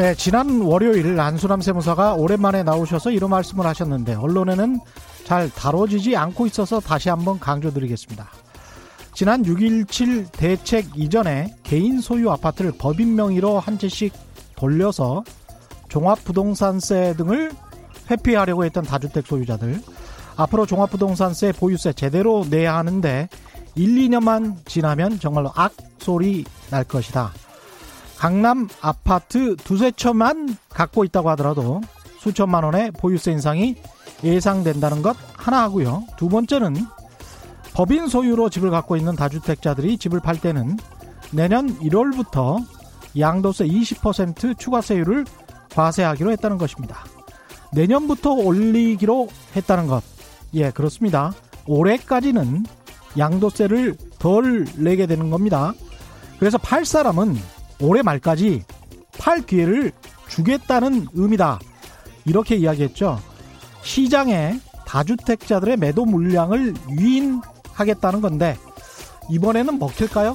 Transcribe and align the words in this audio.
네, 0.00 0.14
지난 0.14 0.62
월요일 0.62 1.20
안수남 1.20 1.60
세무사가 1.60 2.14
오랜만에 2.14 2.62
나오셔서 2.62 3.10
이런 3.10 3.28
말씀을 3.28 3.66
하셨는데 3.66 4.14
언론에는 4.14 4.80
잘 5.24 5.50
다뤄지지 5.50 6.16
않고 6.16 6.46
있어서 6.46 6.80
다시 6.80 7.10
한번 7.10 7.38
강조드리겠습니다. 7.38 8.26
지난 9.12 9.42
6.17 9.42 10.32
대책 10.32 10.86
이전에 10.96 11.54
개인 11.64 12.00
소유 12.00 12.30
아파트를 12.30 12.72
법인 12.78 13.14
명의로 13.14 13.58
한 13.58 13.78
채씩 13.78 14.14
돌려서 14.60 15.24
종합부동산세 15.88 17.14
등을 17.16 17.50
회피하려고 18.10 18.64
했던 18.64 18.84
다주택 18.84 19.26
소유자들 19.26 19.80
앞으로 20.36 20.66
종합부동산세 20.66 21.52
보유세 21.52 21.92
제대로 21.94 22.44
내야 22.48 22.76
하는데 22.76 23.28
1, 23.74 23.94
2년만 23.96 24.66
지나면 24.66 25.18
정말로 25.18 25.50
악소리 25.54 26.44
날 26.70 26.84
것이다. 26.84 27.32
강남 28.18 28.68
아파트 28.80 29.56
두세 29.56 29.92
채만 29.92 30.56
갖고 30.68 31.04
있다고 31.04 31.30
하더라도 31.30 31.80
수천만 32.18 32.64
원의 32.64 32.90
보유세 32.92 33.32
인상이 33.32 33.76
예상된다는 34.22 35.00
것 35.00 35.16
하나 35.36 35.62
하고요. 35.62 36.04
두 36.18 36.28
번째는 36.28 36.76
법인 37.72 38.08
소유로 38.08 38.50
집을 38.50 38.70
갖고 38.70 38.96
있는 38.96 39.16
다주택자들이 39.16 39.96
집을 39.96 40.20
팔 40.20 40.38
때는 40.38 40.76
내년 41.30 41.78
1월부터 41.78 42.62
양도세 43.18 43.66
20% 43.66 44.58
추가세율을 44.58 45.24
과세하기로 45.72 46.32
했다는 46.32 46.58
것입니다. 46.58 47.04
내년부터 47.72 48.32
올리기로 48.32 49.28
했다는 49.56 49.86
것. 49.86 50.02
예, 50.54 50.70
그렇습니다. 50.70 51.32
올해까지는 51.66 52.64
양도세를 53.16 53.96
덜 54.18 54.64
내게 54.76 55.06
되는 55.06 55.30
겁니다. 55.30 55.72
그래서 56.38 56.58
팔 56.58 56.84
사람은 56.84 57.36
올해 57.80 58.02
말까지 58.02 58.64
팔 59.18 59.42
기회를 59.42 59.92
주겠다는 60.28 61.08
의미다. 61.12 61.58
이렇게 62.24 62.56
이야기했죠. 62.56 63.20
시장에 63.82 64.58
다주택자들의 64.86 65.76
매도 65.76 66.04
물량을 66.04 66.74
유인하겠다는 66.90 68.20
건데 68.20 68.56
이번에는 69.30 69.78
먹힐까요? 69.78 70.34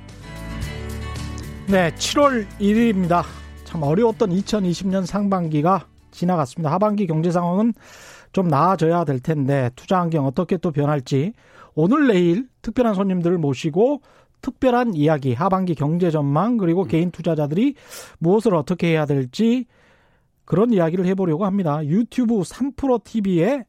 네, 1.71 1.89
7월 1.91 2.45
1일입니다. 2.59 3.23
참 3.63 3.81
어려웠던 3.81 4.31
2020년 4.31 5.05
상반기가 5.05 5.87
지나갔습니다. 6.11 6.69
하반기 6.69 7.07
경제 7.07 7.31
상황은 7.31 7.73
좀 8.33 8.49
나아져야 8.49 9.05
될 9.05 9.21
텐데 9.21 9.69
투자 9.77 10.01
환경 10.01 10.25
어떻게 10.25 10.57
또 10.57 10.71
변할지 10.71 11.31
오늘 11.73 12.07
내일 12.07 12.49
특별한 12.61 12.93
손님들을 12.93 13.37
모시고 13.37 14.01
특별한 14.41 14.95
이야기 14.95 15.33
하반기 15.33 15.73
경제 15.73 16.11
전망 16.11 16.57
그리고 16.57 16.83
개인 16.83 17.09
투자자들이 17.09 17.75
무엇을 18.19 18.53
어떻게 18.53 18.87
해야 18.87 19.05
될지 19.05 19.65
그런 20.43 20.73
이야기를 20.73 21.05
해보려고 21.05 21.45
합니다. 21.45 21.85
유튜브 21.85 22.41
3프로 22.41 23.01
TV의 23.01 23.63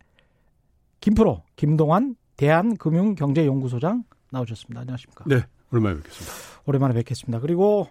김프로 1.00 1.44
김동환 1.54 2.16
대한금융경제연구소장 2.36 4.02
나오셨습니다. 4.32 4.80
안녕하십니까? 4.80 5.24
네, 5.28 5.44
오랜만에 5.70 5.98
뵙겠습니다. 5.98 6.32
오랜만에 6.66 6.94
뵙겠습니다. 6.94 7.38
그리고 7.40 7.86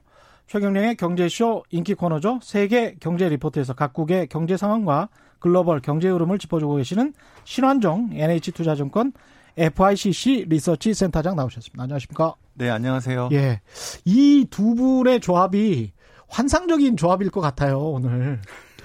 최경령의 0.56 0.98
경제쇼 0.98 1.64
인기 1.70 1.94
코너죠. 1.94 2.40
세계 2.44 2.98
경제 3.00 3.30
리포트에서 3.30 3.74
각국의 3.74 4.28
경제 4.28 4.58
상황과 4.58 5.08
글로벌 5.40 5.80
경제 5.80 6.10
흐름을 6.10 6.40
짚어주고 6.40 6.76
계시는 6.76 7.14
신환종 7.46 8.10
NH투자증권 8.12 9.14
FICC 9.56 10.48
리서치 10.50 10.94
센터장 10.94 11.38
나오셨습니다. 11.38 11.82
안녕하십니까? 11.84 12.36
네, 12.56 12.70
안녕하세요. 12.70 13.30
예. 13.32 13.62
이 14.04 14.46
두 14.50 14.76
분의 14.76 15.22
조합이 15.22 15.94
환상적인 16.28 16.98
조합일 16.98 17.30
것 17.30 17.40
같아요, 17.40 17.80
오늘. 17.80 18.42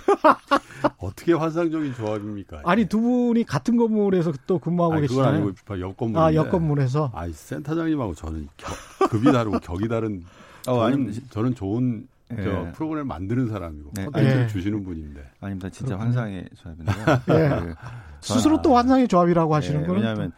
어떻게 0.98 1.32
환상적인 1.32 1.94
조합입니까? 1.94 2.60
아니 2.64 2.84
두 2.84 3.00
분이 3.00 3.42
같은 3.42 3.76
건물에서 3.76 4.32
또 4.46 4.60
근무하고 4.60 4.94
아니, 4.94 5.02
계시잖아요. 5.02 5.32
그건 5.32 5.56
아니고 5.66 5.80
옆 5.80 5.96
건물. 5.96 6.22
아, 6.22 6.32
옆 6.34 6.48
건물에서. 6.48 7.10
아니 7.12 7.32
센터장님하고 7.32 8.14
저는 8.14 8.48
겨, 8.56 8.72
급이 9.10 9.32
다르고 9.32 9.58
격이 9.58 9.88
다른. 9.88 10.22
어, 10.66 10.78
저는, 10.90 11.06
아니, 11.08 11.14
저는 11.30 11.54
좋은 11.54 12.06
예. 12.36 12.42
저 12.42 12.72
프로그램 12.72 13.06
만드는 13.06 13.48
사람이고 13.48 13.90
네. 13.94 14.04
컨텐츠를 14.06 14.42
예. 14.42 14.46
주시는 14.48 14.82
분인데. 14.84 15.22
아닙니다. 15.40 15.68
진짜 15.68 15.96
그렇군요. 15.96 16.04
환상의 16.20 16.48
조합인데요. 16.56 16.96
예. 17.30 17.48
네. 17.66 17.74
스스로 18.20 18.60
또 18.62 18.76
환상의 18.76 19.06
조합이라고 19.06 19.54
하시는 19.54 19.80
네, 19.82 19.86
거는 19.86 20.00
왜냐하면 20.02 20.32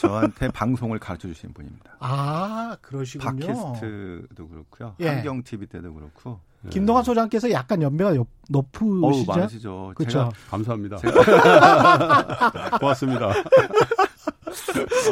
저한테 0.00 0.48
방송을 0.50 1.00
가르쳐 1.00 1.26
주시는 1.26 1.52
분입니다. 1.54 1.96
아 1.98 2.76
그러시군요. 2.80 3.30
팟캐스트도 3.46 4.48
그렇고요. 4.48 4.94
예. 5.00 5.08
환경 5.08 5.42
TV 5.42 5.66
때도 5.66 5.92
그렇고. 5.92 6.38
김동환 6.70 7.02
소장께서 7.04 7.50
약간 7.50 7.82
연배가 7.82 8.12
높- 8.48 8.80
어우 8.80 9.00
높으시죠? 9.00 9.32
많으시죠. 9.32 9.92
그렇죠. 9.96 10.10
제가 10.12 10.30
감사합니다. 10.50 10.96
제가 10.98 11.18
고맙습니다. 12.78 13.32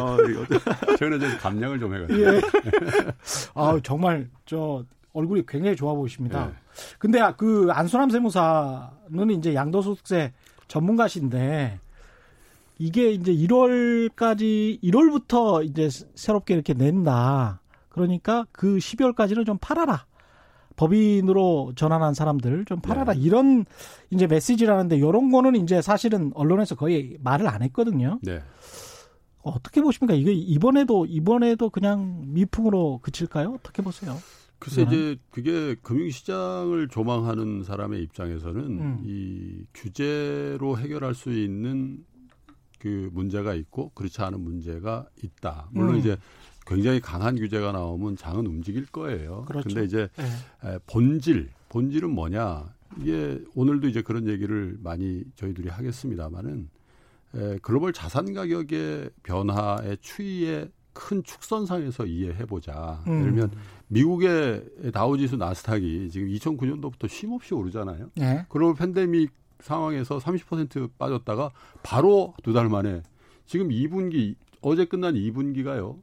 어, 0.01 0.17
이거- 0.29 0.47
최근에 0.99 1.19
좀 1.19 1.39
감량을 1.39 1.79
좀 1.79 1.95
해가지고. 1.95 2.21
예. 2.21 2.41
아 3.55 3.79
정말 3.83 4.29
저 4.47 4.85
얼굴이 5.13 5.45
굉장히 5.47 5.77
좋아 5.77 5.95
보이십니다. 5.95 6.47
네. 6.47 6.53
근데 6.99 7.21
아, 7.21 7.37
그 7.37 7.69
안수남 7.71 8.09
세무사는 8.11 9.31
이제 9.37 9.55
양도소득세 9.55 10.33
전문가신데 10.69 11.79
이게 12.79 13.11
이제 13.13 13.33
1월까지 13.33 14.83
1월부터 14.83 15.65
이제 15.65 15.89
새롭게 16.15 16.55
이렇게 16.55 16.73
낸다. 16.75 17.61
그러니까 17.91 18.47
그 18.53 18.79
12월까지는 18.79 19.45
좀 19.47 19.59
팔아라. 19.61 20.07
법인으로 20.77 21.75
전환한 21.77 22.15
사람들 22.15 22.65
좀 22.65 22.81
팔아라. 22.81 23.13
네. 23.13 23.21
이런 23.21 23.67
이제 24.11 24.27
메시지라는데 24.27 24.97
이런 24.97 25.31
거는 25.31 25.55
이제 25.57 25.83
사실은 25.83 26.33
언론에서 26.35 26.75
거의 26.75 27.19
말을 27.23 27.47
안 27.47 27.63
했거든요. 27.63 28.19
네. 28.23 28.41
어떻게 29.43 29.81
보십니까? 29.83 30.15
이게 30.15 30.33
이번에도 30.33 31.07
이번에도 31.07 31.71
그냥 31.71 32.23
미풍으로 32.33 33.01
그칠까요? 33.03 33.55
어떻게 33.55 33.83
보세요? 33.83 34.17
글쎄 34.59 34.85
그거는? 34.85 34.99
이제 34.99 35.21
그게 35.31 35.75
금융시장을 35.83 36.89
조망하는 36.89 37.65
사람의 37.65 38.03
입장에서는 38.05 38.61
음. 38.63 39.03
이 39.05 39.65
규제로 39.75 40.79
해결할 40.79 41.15
수 41.15 41.33
있는 41.33 42.05
그 42.79 43.11
문제가 43.13 43.55
있고 43.55 43.91
그렇지 43.95 44.23
않은 44.23 44.41
문제가 44.41 45.07
있다. 45.23 45.69
물론 45.73 45.95
음. 45.95 45.99
이제 46.01 46.17
굉장히 46.67 47.01
강한 47.01 47.37
규제가 47.37 47.73
나오면 47.73 48.17
장은 48.17 48.47
움직일 48.47 48.87
거예요. 48.87 49.45
그렇죠. 49.47 49.69
근데 49.69 49.85
이제 49.85 50.09
예. 50.19 50.69
에, 50.69 50.79
본질, 50.87 51.51
본질은 51.69 52.11
뭐냐? 52.11 52.73
이게 53.01 53.41
오늘도 53.55 53.89
이제 53.89 54.03
그런 54.03 54.29
얘기를 54.29 54.79
많이 54.81 55.25
저희들이 55.37 55.69
하겠습니다만은 55.69 56.61
에, 56.61 56.72
글로벌 57.63 57.93
자산 57.93 58.33
가격의 58.35 59.11
변화의 59.23 59.97
추이의 60.01 60.71
큰 60.93 61.23
축선상에서 61.23 62.05
이해해 62.07 62.45
보자. 62.45 63.03
음. 63.07 63.13
예를 63.21 63.25
들면 63.33 63.51
미국의 63.89 64.65
다우지수 64.93 65.37
나스닥이 65.37 66.11
지금 66.11 66.29
2009년도부터 66.29 67.09
쉼없이 67.09 67.55
오르잖아요. 67.55 68.11
예. 68.21 68.45
글로벌 68.51 68.75
팬데믹 68.77 69.31
상황에서 69.61 70.19
30% 70.19 70.91
빠졌다가 70.99 71.51
바로 71.83 72.35
두 72.43 72.53
달 72.53 72.69
만에 72.69 73.03
지금 73.47 73.69
2분기 73.71 74.35
어제 74.61 74.85
끝난 74.85 75.15
2분기가요. 75.15 75.99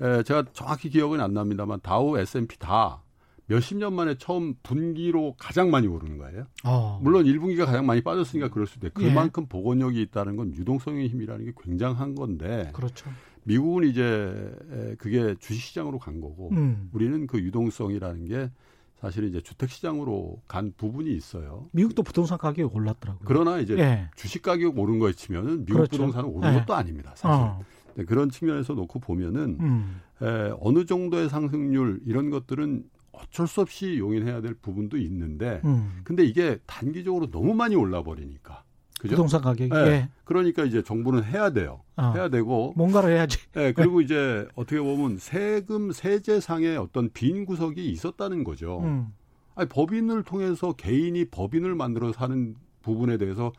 에, 0.00 0.22
제가 0.22 0.44
정확히 0.52 0.88
기억은 0.90 1.20
안 1.20 1.34
납니다만 1.34 1.80
다우 1.82 2.16
S&P 2.18 2.58
다 2.58 3.02
몇십 3.50 3.78
년 3.78 3.94
만에 3.94 4.14
처음 4.16 4.54
분기로 4.62 5.34
가장 5.36 5.72
많이 5.72 5.88
오르는 5.88 6.18
거예요. 6.18 6.46
어. 6.64 7.00
물론 7.02 7.24
1분기가 7.24 7.66
가장 7.66 7.84
많이 7.84 8.00
빠졌으니까 8.00 8.48
그럴 8.48 8.68
수도 8.68 8.86
있고 8.86 9.02
예. 9.02 9.08
그만큼 9.08 9.46
복원력이 9.46 10.00
있다는 10.02 10.36
건 10.36 10.54
유동성의 10.54 11.08
힘이라는 11.08 11.46
게 11.46 11.52
굉장한 11.60 12.14
건데 12.14 12.70
그렇죠. 12.72 13.10
미국은 13.42 13.88
이제 13.88 14.54
에, 14.70 14.94
그게 14.94 15.34
주식시장으로 15.40 15.98
간 15.98 16.20
거고 16.20 16.50
음. 16.52 16.90
우리는 16.92 17.26
그 17.26 17.40
유동성이라는 17.40 18.24
게 18.26 18.50
사실은 19.00 19.30
이제 19.30 19.40
주택 19.40 19.68
시장으로 19.70 20.40
간 20.46 20.72
부분이 20.76 21.12
있어요. 21.12 21.66
미국도 21.72 22.04
부동산 22.04 22.38
가격이 22.38 22.72
올랐더라고요. 22.72 23.24
그러나 23.24 23.58
이제 23.58 23.76
예. 23.78 24.10
주식 24.14 24.42
가격 24.42 24.78
오른 24.78 25.00
거에 25.00 25.12
치면은 25.12 25.64
미국 25.64 25.72
그렇죠. 25.78 25.90
부동산은 25.96 26.28
오른 26.28 26.54
예. 26.54 26.58
것도 26.60 26.74
아닙니다. 26.74 27.14
사실 27.16 27.42
어. 27.42 27.60
네, 27.96 28.04
그런 28.04 28.30
측면에서 28.30 28.74
놓고 28.74 29.00
보면은 29.00 29.56
음. 29.58 30.00
에, 30.22 30.52
어느 30.60 30.84
정도의 30.84 31.28
상승률 31.28 32.02
이런 32.06 32.30
것들은 32.30 32.84
어쩔 33.12 33.46
수 33.46 33.60
없이 33.60 33.98
용인해야 33.98 34.40
될 34.40 34.54
부분도 34.54 34.96
있는데 34.98 35.60
음. 35.64 36.00
근데 36.04 36.24
이게 36.24 36.58
단기적으로 36.66 37.30
너무 37.30 37.54
많이 37.54 37.74
올라 37.74 38.02
버리니까 38.02 38.64
그죠? 39.00 39.14
부동산 39.14 39.40
가격이 39.40 39.70
예. 39.74 39.78
예. 39.86 40.08
그러니까 40.24 40.64
이제 40.64 40.82
정부는 40.82 41.24
해야 41.24 41.50
돼요. 41.50 41.82
어. 41.96 42.12
해야 42.14 42.28
되고 42.28 42.74
뭔가를 42.76 43.10
해야지. 43.10 43.38
예, 43.56 43.72
그리고 43.72 44.00
이제 44.02 44.46
어떻게 44.54 44.78
보면 44.78 45.16
세금 45.16 45.90
세제상의 45.90 46.76
어떤 46.76 47.10
빈 47.12 47.46
구석이 47.46 47.90
있었다는 47.90 48.44
거죠. 48.44 48.80
음. 48.80 49.12
아니, 49.54 49.68
법인을 49.68 50.22
통해서 50.24 50.72
개인이 50.72 51.24
법인을 51.26 51.74
만들어 51.74 52.12
사는 52.12 52.54
부분에 52.82 53.16
대해서 53.16 53.52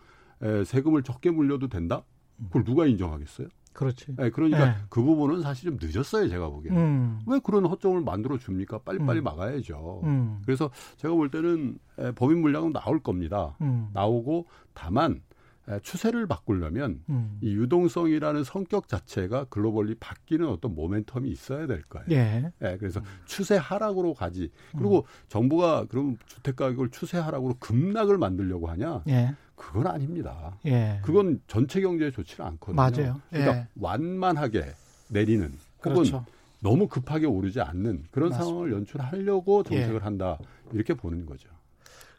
에, 0.44 0.64
세금을 0.64 1.04
적게 1.04 1.32
물려도 1.32 1.68
된다? 1.70 2.04
그걸 2.48 2.64
누가 2.64 2.86
인정하겠어요? 2.86 3.48
그렇지. 3.74 4.16
예, 4.20 4.30
그러니까 4.30 4.68
예. 4.68 4.76
그 4.90 5.02
부분은 5.02 5.42
사실 5.42 5.70
좀 5.70 5.78
늦었어요, 5.82 6.28
제가 6.28 6.50
보기에는. 6.50 6.82
음. 6.82 7.20
왜 7.26 7.40
그런 7.44 7.66
허점을 7.66 8.00
만들어 8.02 8.38
줍니까? 8.38 8.80
빨리빨리 8.80 9.20
음. 9.20 9.24
막아야죠. 9.24 10.02
음. 10.04 10.42
그래서 10.46 10.70
제가 10.98 11.14
볼 11.14 11.32
때는 11.32 11.78
에, 12.00 12.12
법인 12.12 12.42
물량은 12.42 12.74
나올 12.74 13.00
겁니다. 13.02 13.56
음. 13.62 13.90
나오고 13.94 14.48
다만 14.74 15.22
에, 15.70 15.80
추세를 15.80 16.28
바꾸려면 16.28 17.02
음. 17.10 17.38
이 17.42 17.54
유동성이라는 17.54 18.44
성격 18.44 18.88
자체가 18.88 19.46
글로벌리 19.46 19.96
바뀌는 19.96 20.48
어떤 20.48 20.76
모멘텀이 20.76 21.28
있어야 21.28 21.68
될 21.68 21.84
거예요. 21.84 22.08
예. 22.12 22.52
예, 22.64 22.78
그래서 22.78 23.02
추세 23.26 23.56
하락으로 23.56 24.14
가지. 24.14 24.52
그리고 24.78 25.06
정부가 25.30 25.86
그럼 25.86 26.18
주택 26.26 26.56
가격을 26.56 26.90
추세 26.90 27.20
하락으로 27.20 27.56
급락을 27.60 28.18
만들려고 28.18 28.68
하냐? 28.68 29.04
예. 29.08 29.36
그건 29.62 29.88
아닙니다. 29.88 30.58
예. 30.66 31.00
그건 31.04 31.40
전체 31.48 31.82
경제에 31.82 32.10
좋지는 32.10 32.48
않거든요. 32.48 32.76
맞아요. 32.76 33.22
그러니까 33.30 33.58
예. 33.58 33.68
완만하게 33.80 34.74
내리는 35.10 35.54
혹은 35.86 35.94
그렇죠. 35.94 36.26
너무 36.60 36.88
급하게 36.88 37.28
오르지 37.28 37.62
않는 37.62 38.06
그런 38.12 38.30
맞습니다. 38.30 38.44
상황을 38.44 38.72
연출하려고 38.74 39.64
정책을 39.64 39.96
예. 39.96 40.00
한다. 40.00 40.40
이렇게 40.74 40.96
보는 40.96 41.26
거죠. 41.28 41.48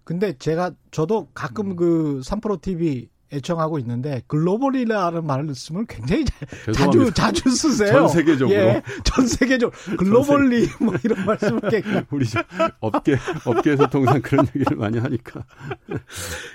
근데 0.05 0.33
제가 0.39 0.73
저도 0.93 1.29
가끔 1.35 1.73
음. 1.73 1.77
그 1.77 2.21
3프로 2.25 2.61
TV 2.61 3.09
애청하고 3.33 3.79
있는데 3.79 4.23
글로벌이라는 4.27 5.25
말씀을 5.27 5.87
굉장히 5.87 6.25
자- 6.27 6.35
자주 6.47 6.73
죄송합니다. 6.75 7.15
자주 7.15 7.51
쓰세요. 7.51 7.93
전 7.93 8.09
세계적으로. 8.09 8.57
예, 8.59 8.83
전 9.05 9.27
세계적으로 9.27 9.97
글로벌리 9.97 10.69
뭐 10.81 10.95
이런 11.03 11.25
말씀을 11.25 11.61
굉장히 11.71 12.05
우리 12.13 12.27
저 12.27 12.43
업계 12.81 13.17
업계에서 13.47 13.89
통상 13.89 14.21
그런 14.21 14.47
얘기를 14.55 14.77
많이 14.77 14.99
하니까 14.99 15.45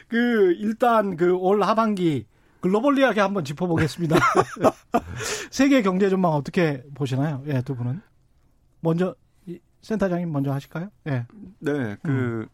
그 0.07 0.53
일단 0.59 1.15
그 1.18 1.35
올 1.38 1.62
하반기 1.63 2.25
글로벌리하게 2.62 3.21
한번 3.21 3.44
짚어보겠습니다. 3.45 4.18
세계 5.51 5.81
경제 5.81 6.09
전망 6.09 6.31
어떻게 6.33 6.83
보시나요? 6.95 7.44
예, 7.47 7.62
두 7.62 7.75
분은 7.75 8.01
먼저 8.81 9.15
이 9.45 9.59
센터장님 9.81 10.31
먼저 10.31 10.51
하실까요? 10.51 10.89
예. 11.07 11.25
네, 11.59 11.95
그 12.03 12.47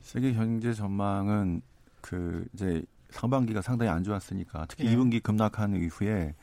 세계 0.00 0.32
경제 0.32 0.72
전망은 0.72 1.62
그 2.00 2.46
이제 2.54 2.82
상반기가 3.10 3.62
상당히 3.62 3.90
안 3.90 4.04
좋았으니까 4.04 4.66
특히 4.68 4.86
예. 4.86 4.96
2분기 4.96 5.22
급락한 5.22 5.74
이후에 5.76 6.34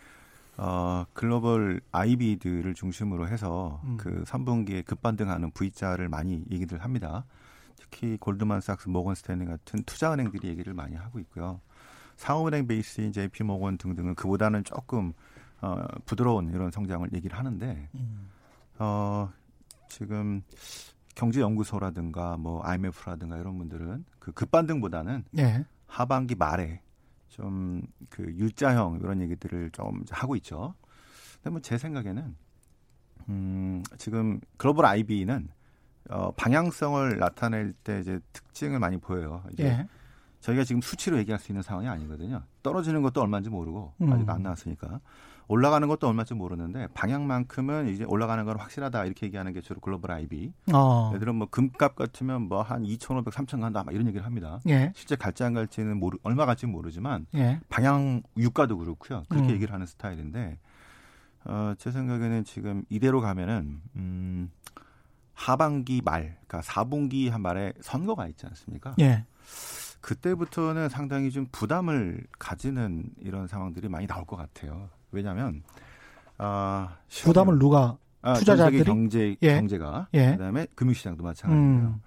어 0.58 1.06
글로벌 1.14 1.82
IB들을 1.92 2.74
중심으로 2.74 3.28
해서 3.28 3.82
음. 3.84 3.98
그 3.98 4.24
3분기에 4.24 4.86
급반등하는 4.86 5.52
V자를 5.52 6.10
많이 6.10 6.44
얘기들 6.52 6.84
합니다. 6.84 7.26
특히 7.78 8.18
골드만삭스, 8.18 8.90
모건스탠리 8.90 9.46
같은 9.46 9.84
투자은행들이 9.84 10.48
얘기를 10.48 10.74
많이 10.74 10.96
하고 10.96 11.20
있고요. 11.20 11.62
상업은행 12.18 12.68
베이스인 12.68 13.12
JP 13.12 13.44
모건 13.44 13.78
등등은 13.78 14.16
그보다는 14.16 14.64
조금 14.64 15.14
어, 15.62 15.86
부드러운 16.06 16.50
이런 16.54 16.72
성장을 16.72 17.08
얘기를 17.14 17.38
하는데 17.38 17.90
음. 17.96 18.30
어, 18.80 19.32
지금 19.90 20.42
경제연구소라든가 21.16 22.38
뭐 22.38 22.62
IMF라든가 22.64 23.38
이런 23.38 23.58
분들은 23.58 24.06
그 24.20 24.32
급반등보다는 24.32 25.24
예. 25.38 25.66
하반기 25.88 26.36
말에 26.36 26.82
좀그 27.30 28.34
U자형 28.38 29.00
이런 29.02 29.22
얘기들을 29.22 29.72
좀 29.72 30.04
하고 30.12 30.36
있죠. 30.36 30.74
근데 31.36 31.52
뭐 31.52 31.60
제 31.62 31.78
생각에는 31.78 32.36
음, 33.30 33.84
지금 33.98 34.40
글로벌 34.58 34.86
IB는 34.86 35.50
어, 36.10 36.32
방향성을 36.32 37.18
나타낼 37.18 37.74
때 37.84 38.00
이제 38.00 38.20
특징을 38.32 38.80
많이 38.80 38.98
보여요. 38.98 39.44
이제 39.52 39.66
예. 39.66 39.88
저희가 40.40 40.64
지금 40.64 40.82
수치로 40.82 41.18
얘기할 41.18 41.40
수 41.40 41.52
있는 41.52 41.62
상황이 41.62 41.88
아니거든요. 41.88 42.44
떨어지는 42.64 43.02
것도 43.02 43.22
얼마인지 43.22 43.50
모르고 43.50 43.94
음. 44.02 44.14
아직 44.14 44.30
안 44.30 44.44
나왔으니까 44.44 45.02
올라가는 45.50 45.88
것도 45.88 46.08
얼마인지 46.08 46.34
모르는데 46.34 46.88
방향만큼은 46.94 47.88
이제 47.90 48.04
올라가는 48.04 48.44
건 48.44 48.60
확실하다 48.60 49.06
이렇게 49.06 49.28
얘기하는 49.28 49.54
게 49.54 49.62
주로 49.62 49.80
글로벌 49.80 50.12
IB. 50.12 50.52
어. 50.74 51.08
예를 51.12 51.20
들어 51.20 51.34
뭐 51.34 51.48
금값 51.50 51.96
같으면 51.96 52.44
뭐 52.44 52.62
한 52.62 52.84
2,500, 52.86 53.34
3,000 53.34 53.62
간다 53.62 53.84
막 53.84 53.94
이런 53.94 54.08
얘기를 54.08 54.26
합니다. 54.26 54.60
예. 54.68 54.92
실제 54.96 55.16
갈지 55.16 55.44
안 55.44 55.54
갈지는 55.54 55.98
모르, 55.98 56.18
얼마 56.24 56.46
갈지는 56.46 56.72
모르지만 56.74 57.26
예. 57.36 57.60
방향 57.70 58.22
유가도 58.36 58.78
그렇고요. 58.78 59.24
그렇게 59.30 59.48
음. 59.48 59.54
얘기를 59.54 59.74
하는 59.74 59.86
스타일인데 59.86 60.60
어, 61.46 61.74
제 61.78 61.92
생각에는 61.92 62.44
지금 62.44 62.84
이대로 62.90 63.22
가면은 63.22 63.82
음, 63.96 64.52
하반기 65.34 66.02
말, 66.04 66.38
그러니까 66.48 66.62
4분기 66.62 67.30
한 67.30 67.42
말에 67.42 67.72
선거가 67.80 68.28
있지 68.28 68.46
않습니까? 68.48 68.96
예. 69.00 69.26
그때부터는 70.02 70.90
상당히 70.90 71.32
좀 71.32 71.48
부담을 71.52 72.26
가지는 72.38 73.06
이런 73.20 73.48
상황들이 73.48 73.88
많이 73.88 74.08
나올 74.08 74.26
것 74.26 74.36
같아요. 74.36 74.90
왜냐하면 75.12 75.64
아, 76.38 76.98
부담을 77.24 77.60
누가 77.60 77.98
아, 78.22 78.34
전 78.34 78.40
투자자들이? 78.40 78.84
경제 78.84 79.36
예. 79.42 79.56
경제가 79.56 80.08
예. 80.14 80.32
그다음에 80.32 80.68
금융시장도 80.76 81.24
마찬가지인데요. 81.24 81.88
음. 81.88 82.02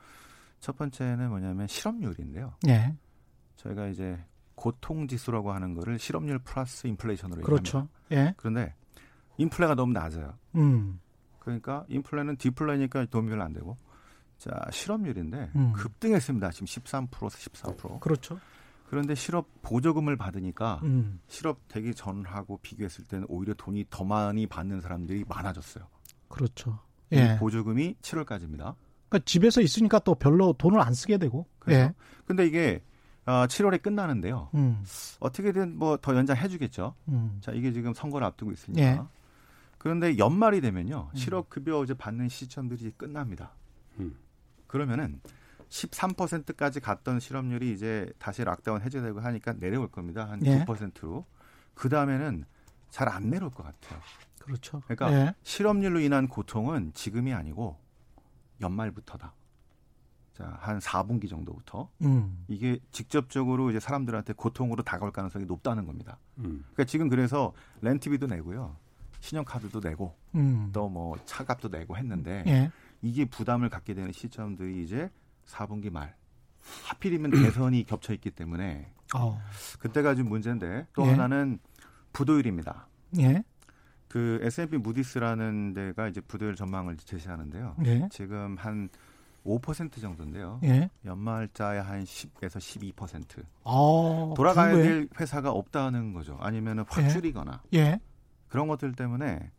첫 0.61 0.77
번째는 0.77 1.31
뭐냐면 1.31 1.67
실업률인데요. 1.67 2.55
예. 2.69 2.95
저희가 3.57 3.89
이제 3.89 4.23
고통 4.55 5.09
지수라고 5.09 5.53
하는 5.53 5.75
거를 5.75 5.99
실업률 5.99 6.39
플러스 6.41 6.87
인플레이션으로 6.87 7.43
그렇죠. 7.43 7.89
예. 8.13 8.35
그런데 8.37 8.75
인플레가 9.39 9.75
너무 9.75 9.93
낮아요. 9.93 10.35
음. 10.57 11.01
그러니까 11.39 11.85
인플레는 11.89 12.37
디플레니까 12.37 13.07
도움이 13.07 13.31
별로 13.31 13.43
안 13.43 13.53
되고 13.53 13.77
자 14.37 14.51
실업률인데 14.71 15.51
음. 15.57 15.73
급등했습니다. 15.73 16.51
지금 16.51 16.67
13%에서 16.67 17.29
14%. 17.75 18.01
그렇죠. 18.01 18.39
그런데 18.91 19.15
실업 19.15 19.47
보조금을 19.63 20.17
받으니까 20.17 20.81
음. 20.83 21.21
실업 21.29 21.61
되기 21.69 21.95
전하고 21.95 22.59
비교했을 22.61 23.05
때는 23.05 23.25
오히려 23.29 23.55
돈이 23.55 23.85
더 23.89 24.03
많이 24.03 24.49
받는 24.49 24.81
사람들이 24.81 25.25
많아졌어요. 25.29 25.87
그렇죠. 26.27 26.81
이 27.13 27.15
예. 27.15 27.37
보조금이 27.39 27.95
7월까지입니다. 28.03 28.75
그러니까 29.09 29.19
집에서 29.27 29.61
있으니까 29.61 30.01
또 30.01 30.17
별로 30.17 30.53
돈을 30.55 30.81
안 30.81 30.93
쓰게 30.93 31.19
되고. 31.19 31.47
그래서 31.61 31.83
예. 31.85 31.95
근데 32.25 32.45
이게 32.45 32.83
어, 33.27 33.47
7월에 33.47 33.81
끝나는데요. 33.81 34.49
음. 34.55 34.83
어떻게든 35.21 35.79
뭐 35.79 35.97
더 35.99 36.17
연장해주겠죠. 36.17 36.93
음. 37.11 37.39
자 37.41 37.53
이게 37.53 37.71
지금 37.71 37.95
선거를 37.95 38.27
앞두고 38.27 38.51
있으니까. 38.51 38.83
예. 38.83 39.01
그런데 39.79 40.19
연말이 40.19 40.61
되면요 40.61 41.11
음. 41.13 41.17
실업급여 41.17 41.85
이제 41.85 41.95
받는 41.95 42.29
시점들이 42.29 42.91
끝납니다. 42.97 43.53
음. 44.01 44.17
그러면은 44.67 45.21
13%까지 45.71 46.81
갔던 46.81 47.21
실업률이 47.21 47.73
이제 47.73 48.13
다시 48.19 48.45
락다운 48.45 48.83
해제되고 48.83 49.21
하니까 49.21 49.55
내려올 49.55 49.89
겁니다 49.91 50.29
한 50.29 50.45
예. 50.45 50.65
9%로. 50.65 51.25
그 51.75 51.89
다음에는 51.89 52.45
잘 52.91 53.09
안 53.09 53.31
내려올 53.31 53.51
것 53.51 53.63
같아요. 53.63 54.01
그렇죠. 54.41 54.81
그러니까 54.87 55.13
예. 55.13 55.35
실업률로 55.43 56.01
인한 56.01 56.29
고통은 56.29 56.93
지금이 56.95 57.33
아니고 57.33 57.79
연말부터다. 58.61 59.33
자, 60.35 60.59
한 60.61 60.79
4분기 60.79 61.29
정도부터 61.29 61.89
음. 62.03 62.45
이게 62.49 62.81
직접적으로 62.91 63.71
이제 63.71 63.79
사람들한테 63.79 64.33
고통으로 64.33 64.83
다가올 64.83 65.13
가능성이 65.13 65.45
높다는 65.45 65.87
겁니다. 65.87 66.19
음. 66.39 66.65
그러니까 66.73 66.85
지금 66.85 67.09
그래서 67.09 67.53
렌트비도 67.83 68.27
내고요. 68.27 68.77
신용카드도 69.21 69.81
내고 69.81 70.17
음. 70.35 70.71
또뭐 70.73 71.19
차값도 71.27 71.69
내고 71.69 71.97
했는데 71.97 72.43
예. 72.47 72.73
이게 73.03 73.25
부담을 73.27 73.69
갖게 73.69 73.95
되는 73.95 74.13
시점들이 74.13 74.83
이제 74.83 75.11
4분기 75.51 75.91
말. 75.91 76.15
하필이면 76.85 77.31
대선이 77.31 77.85
겹쳐 77.85 78.13
있기 78.15 78.31
때문에 78.31 78.93
어. 79.15 79.41
그때가 79.79 80.15
지금 80.15 80.31
문제인데 80.31 80.87
또 80.93 81.07
예. 81.07 81.11
하나는 81.11 81.59
부도율입니다. 82.13 82.87
예. 83.19 83.43
그 84.09 84.41
S&P 84.43 84.77
무디스라는 84.79 85.73
데가 85.73 86.09
이제 86.09 86.21
부도율 86.21 86.55
전망을 86.57 86.97
제시하는데요. 86.97 87.77
예. 87.87 88.09
지금 88.11 88.57
한 88.59 88.89
5% 89.45 90.01
정도인데요. 90.01 90.61
예. 90.65 90.91
연말자에 91.05 91.79
한 91.79 92.05
10에서 92.05 92.59
12% 92.95 93.43
어. 93.65 94.35
돌아가야 94.37 94.73
두 94.73 94.79
배? 94.79 94.83
될 94.83 95.09
회사가 95.19 95.51
없다는 95.51 96.13
거죠. 96.13 96.37
아니면은 96.41 96.85
확 96.89 97.05
예. 97.05 97.09
줄이거나 97.09 97.63
예. 97.75 98.01
그런 98.49 98.69
것들 98.69 98.93
때문에 98.93 99.51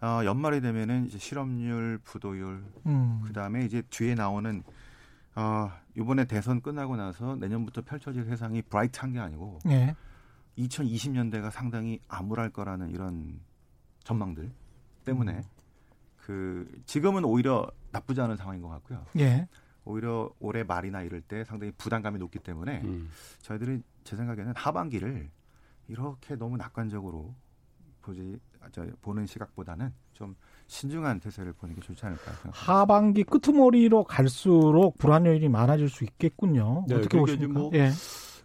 어, 0.00 0.20
연말이 0.24 0.60
되면은 0.60 1.06
이제 1.06 1.18
실업률, 1.18 1.98
부도율, 2.04 2.64
음. 2.86 3.20
그 3.24 3.32
다음에 3.32 3.64
이제 3.64 3.82
뒤에 3.90 4.14
나오는 4.14 4.62
아, 5.40 5.80
이번에 5.96 6.24
대선 6.24 6.60
끝나고 6.60 6.96
나서 6.96 7.36
내년부터 7.36 7.82
펼쳐질 7.82 8.24
세상이 8.24 8.60
브라이트한 8.62 9.12
게 9.12 9.20
아니고 9.20 9.60
예. 9.68 9.94
2020년대가 10.58 11.52
상당히 11.52 12.00
암울할 12.08 12.50
거라는 12.50 12.90
이런 12.90 13.38
전망들 14.02 14.50
때문에 15.04 15.34
음. 15.34 15.42
그 16.16 16.82
지금은 16.86 17.24
오히려 17.24 17.70
나쁘지 17.92 18.20
않은 18.20 18.36
상황인 18.36 18.62
것 18.62 18.68
같고요. 18.68 19.06
예. 19.20 19.46
오히려 19.84 20.28
올해 20.40 20.64
말이나 20.64 21.02
이럴 21.02 21.20
때 21.20 21.44
상당히 21.44 21.72
부담감이 21.78 22.18
높기 22.18 22.40
때문에 22.40 22.82
음. 22.82 23.08
저희들이 23.40 23.80
제 24.02 24.16
생각에는 24.16 24.54
하반기를 24.56 25.30
이렇게 25.86 26.34
너무 26.34 26.56
낙관적으로 26.56 27.32
보지 28.02 28.40
저, 28.72 28.84
보는 29.02 29.24
시각보다는 29.24 29.94
좀 30.14 30.34
신중한 30.78 31.18
태세를 31.20 31.54
보는 31.54 31.74
게 31.74 31.80
좋지 31.80 32.04
않을까 32.06 32.24
생각합니다. 32.24 32.58
하반기 32.72 33.24
끄트머리로 33.24 34.04
갈수록 34.04 34.96
불안 34.98 35.26
요인이 35.26 35.48
많아질 35.48 35.88
수 35.88 36.04
있겠군요. 36.04 36.84
네, 36.88 36.94
어떻게 36.96 37.16
이제 37.16 37.36
보십니까? 37.36 37.58
뭐 37.58 37.70
예. 37.74 37.90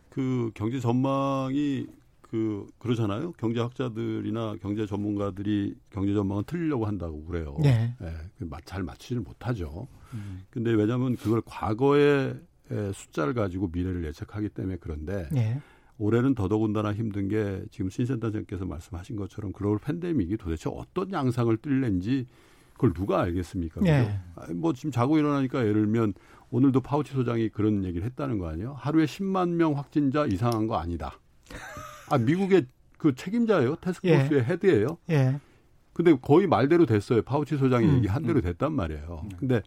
그 0.10 0.50
경제 0.56 0.80
전망이 0.80 1.86
그 2.22 2.66
그러잖아요. 2.80 3.34
경제학자들이나 3.34 4.56
경제 4.62 4.86
전문가들이 4.88 5.76
경제 5.92 6.14
전망은 6.14 6.44
틀리려고 6.48 6.86
한다고 6.86 7.24
그래요. 7.26 7.56
네. 7.62 7.94
예, 8.02 8.14
그 8.40 8.46
마- 8.46 8.60
잘 8.66 8.84
맞추지를 8.84 9.22
못하죠. 9.22 9.88
음. 10.14 10.44
근데 10.50 10.72
왜냐하면 10.72 11.16
그걸 11.18 11.42
과거의 11.46 12.34
에, 12.72 12.92
숫자를 12.94 13.34
가지고 13.34 13.70
미래를 13.72 14.06
예측하기 14.06 14.50
때문에 14.50 14.78
그런데 14.80 15.28
예. 15.36 15.60
올해는 15.98 16.36
더더군다나 16.36 16.94
힘든 16.94 17.28
게 17.28 17.64
지금 17.72 17.90
신센터장께서 17.90 18.66
말씀하신 18.66 19.16
것처럼 19.16 19.52
글로벌 19.54 19.80
팬데믹이 19.80 20.38
도대체 20.38 20.70
어떤 20.74 21.12
양상을 21.12 21.56
띨는지 21.58 22.26
그걸 22.74 22.94
누가 22.94 23.22
알겠습니까? 23.22 23.80
그죠? 23.80 23.92
예. 23.92 24.20
아니, 24.36 24.54
뭐 24.56 24.74
지금 24.74 24.92
자고 24.92 25.18
일어나니까 25.18 25.62
예를 25.62 25.74
들면 25.74 26.14
오늘도 26.50 26.82
파우치 26.82 27.14
소장이 27.14 27.50
그런 27.50 27.84
얘기를 27.86 28.06
했다는 28.06 28.40
거 28.40 28.48
아니에요? 28.48 28.74
하루에 28.74 29.06
10만 29.06 29.50
명 29.50 29.78
확진자 29.78 30.26
이상한 30.26 30.68
거 30.68 30.78
아니다. 30.78 31.20
아 32.10 32.18
미국의 32.18 32.66
그 32.98 33.16
책임자예요. 33.16 33.76
task 33.78 34.02
force의 34.02 34.44
head예요. 34.44 34.98
예. 35.10 35.40
근데 35.94 36.16
거의 36.20 36.48
말대로 36.48 36.86
됐어요. 36.86 37.22
파우치 37.22 37.58
소장이 37.58 37.88
음, 37.88 37.98
얘기한 37.98 38.24
대로 38.24 38.42
됐단 38.42 38.74
말이에요. 38.74 39.28
근데 39.38 39.62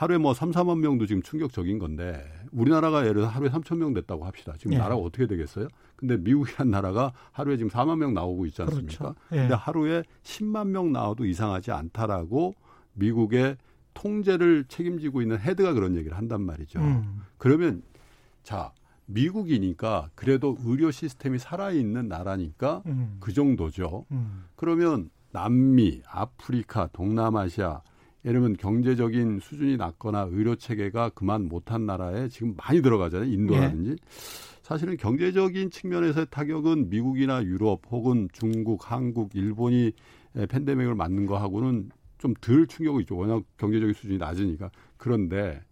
하루에 0.00 0.16
뭐 0.16 0.32
3, 0.32 0.50
4만 0.52 0.78
명도 0.78 1.04
지금 1.04 1.20
충격적인 1.20 1.78
건데 1.78 2.24
우리나라가 2.52 3.02
예를 3.02 3.16
들어 3.16 3.26
서 3.26 3.32
하루에 3.32 3.50
3천 3.50 3.76
명 3.76 3.92
됐다고 3.92 4.24
합시다. 4.24 4.54
지금 4.56 4.72
예. 4.72 4.78
나라가 4.78 4.96
어떻게 4.96 5.26
되겠어요? 5.26 5.68
근데 5.94 6.16
미국이란 6.16 6.70
나라가 6.70 7.12
하루에 7.32 7.58
지금 7.58 7.68
4만 7.68 7.98
명 7.98 8.14
나오고 8.14 8.46
있지 8.46 8.62
않습니까? 8.62 8.96
그렇죠. 8.96 9.14
예. 9.32 9.36
근데 9.36 9.54
하루에 9.54 10.02
10만 10.22 10.68
명 10.68 10.90
나와도 10.90 11.26
이상하지 11.26 11.72
않다라고 11.72 12.54
미국의 12.94 13.58
통제를 13.92 14.64
책임지고 14.68 15.20
있는 15.20 15.38
헤드가 15.38 15.74
그런 15.74 15.94
얘기를 15.96 16.16
한단 16.16 16.40
말이죠. 16.40 16.80
음. 16.80 17.20
그러면 17.36 17.82
자 18.42 18.72
미국이니까 19.04 20.08
그래도 20.14 20.56
의료 20.64 20.90
시스템이 20.90 21.38
살아있는 21.38 22.08
나라니까 22.08 22.82
음. 22.86 23.18
그 23.20 23.34
정도죠. 23.34 24.06
음. 24.12 24.44
그러면 24.56 25.10
남미, 25.32 26.00
아프리카, 26.06 26.86
동남아시아 26.86 27.82
예를 28.24 28.40
들면 28.40 28.56
경제적인 28.56 29.40
수준이 29.40 29.76
낮거나 29.76 30.28
의료 30.30 30.56
체계가 30.56 31.10
그만 31.10 31.48
못한 31.48 31.86
나라에 31.86 32.28
지금 32.28 32.54
많이 32.56 32.82
들어가잖아요. 32.82 33.30
인도라든지. 33.30 33.96
사실은 34.62 34.96
경제적인 34.96 35.70
측면에서의 35.70 36.26
타격은 36.30 36.90
미국이나 36.90 37.42
유럽 37.44 37.80
혹은 37.90 38.28
중국, 38.32 38.90
한국, 38.90 39.34
일본이 39.34 39.92
에, 40.36 40.46
팬데믹을 40.46 40.94
맞는 40.94 41.26
거하고는 41.26 41.90
좀 42.18 42.34
덜 42.40 42.66
충격이 42.66 43.00
있죠. 43.00 43.16
워낙 43.16 43.42
경제적인 43.56 43.94
수준이 43.94 44.18
낮으니까. 44.18 44.70
그런데 44.96 45.62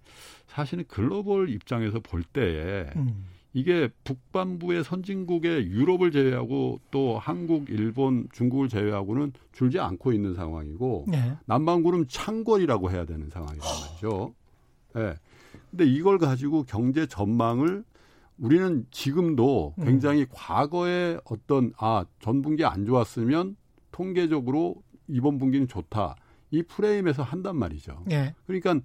사실은 0.47 0.85
글로벌 0.89 1.51
입장에서 1.51 2.01
볼 2.01 2.23
때에 2.23 2.91
음. 2.97 3.27
이게 3.55 3.89
북반부의 4.05 4.85
선진국의 4.85 5.69
유럽을 5.69 6.11
제외하고 6.13 6.81
또 6.91 7.19
한국, 7.19 7.71
일본, 7.71 8.29
중국을 8.33 8.69
제외하고는 8.69 9.33
줄지 9.53 9.79
않고 9.81 10.13
있는 10.13 10.35
상황이고 10.35 11.07
예. 11.15 11.37
남반구는 11.47 12.09
창궐이라고 12.09 12.91
해야 12.91 13.05
되는 13.05 13.29
상황이란 13.31 13.67
말이죠. 13.67 14.35
예. 14.97 15.15
근데 15.71 15.87
이걸 15.87 16.19
가지고 16.19 16.65
경제 16.65 17.07
전망을 17.07 17.85
우리는 18.39 18.87
지금도 18.91 19.75
음. 19.79 19.85
굉장히 19.85 20.27
과거에 20.31 21.19
어떤 21.25 21.73
아 21.79 22.05
전 22.21 22.43
분기 22.43 22.65
안 22.65 22.85
좋았으면 22.87 23.57
통계적으로 23.91 24.77
이번 25.09 25.39
분기는 25.39 25.67
좋다. 25.67 26.15
이 26.51 26.63
프레임에서 26.63 27.23
한단 27.23 27.57
말이죠. 27.57 28.05
예. 28.11 28.35
그러니까 28.47 28.81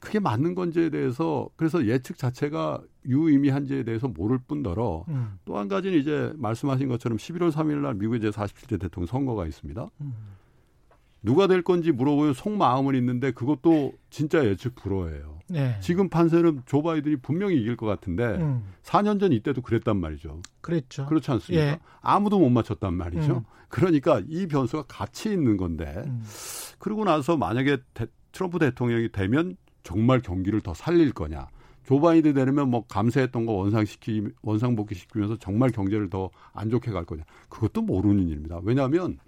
그게 0.00 0.18
맞는 0.18 0.54
건지에 0.54 0.90
대해서 0.90 1.48
그래서 1.56 1.86
예측 1.86 2.18
자체가 2.18 2.82
유의미한지에 3.06 3.84
대해서 3.84 4.08
모를 4.08 4.38
뿐더러 4.38 5.04
음. 5.08 5.38
또한 5.44 5.68
가지는 5.68 5.98
이제 5.98 6.32
말씀하신 6.36 6.88
것처럼 6.88 7.18
11월 7.18 7.52
3일 7.52 7.76
날 7.76 7.94
미국의 7.94 8.20
제 8.20 8.30
47대 8.30 8.80
대통령 8.80 9.06
선거가 9.06 9.46
있습니다. 9.46 9.88
음. 10.00 10.14
누가 11.22 11.46
될 11.46 11.62
건지 11.62 11.92
물어보면 11.92 12.34
속마음은 12.34 12.94
있는데 12.96 13.32
그것도 13.32 13.92
진짜 14.10 14.44
예측 14.44 14.74
불허예요. 14.76 15.35
예. 15.54 15.76
지금 15.80 16.08
판세는 16.08 16.62
조 16.66 16.82
바이든이 16.82 17.16
분명히 17.16 17.56
이길 17.60 17.76
것 17.76 17.86
같은데 17.86 18.24
음. 18.36 18.64
4년 18.82 19.20
전 19.20 19.32
이때도 19.32 19.62
그랬단 19.62 19.96
말이죠. 19.98 20.40
그랬죠. 20.60 21.06
그렇지 21.06 21.30
않습니까? 21.30 21.64
예. 21.66 21.78
아무도 22.00 22.38
못 22.38 22.50
맞췄단 22.50 22.94
말이죠. 22.94 23.36
음. 23.38 23.44
그러니까 23.68 24.22
이 24.28 24.46
변수가 24.46 24.84
같이 24.88 25.30
있는 25.32 25.56
건데 25.56 26.02
음. 26.06 26.22
그러고 26.78 27.04
나서 27.04 27.36
만약에 27.36 27.78
대- 27.94 28.06
트럼프 28.32 28.58
대통령이 28.58 29.10
되면 29.12 29.56
정말 29.82 30.20
경기를 30.20 30.60
더 30.60 30.74
살릴 30.74 31.12
거냐. 31.12 31.46
조 31.84 32.00
바이든 32.00 32.34
되면 32.34 32.68
뭐 32.68 32.84
감세했던 32.88 33.46
거 33.46 33.52
원상시키 33.52 34.24
원상복귀 34.42 34.96
시키면서 34.96 35.36
정말 35.36 35.70
경제를 35.70 36.10
더 36.10 36.30
안 36.52 36.68
좋게 36.70 36.90
갈 36.90 37.04
거냐. 37.04 37.22
그것도 37.48 37.82
모르는 37.82 38.28
일입니다. 38.28 38.58
왜냐하면 38.64 39.18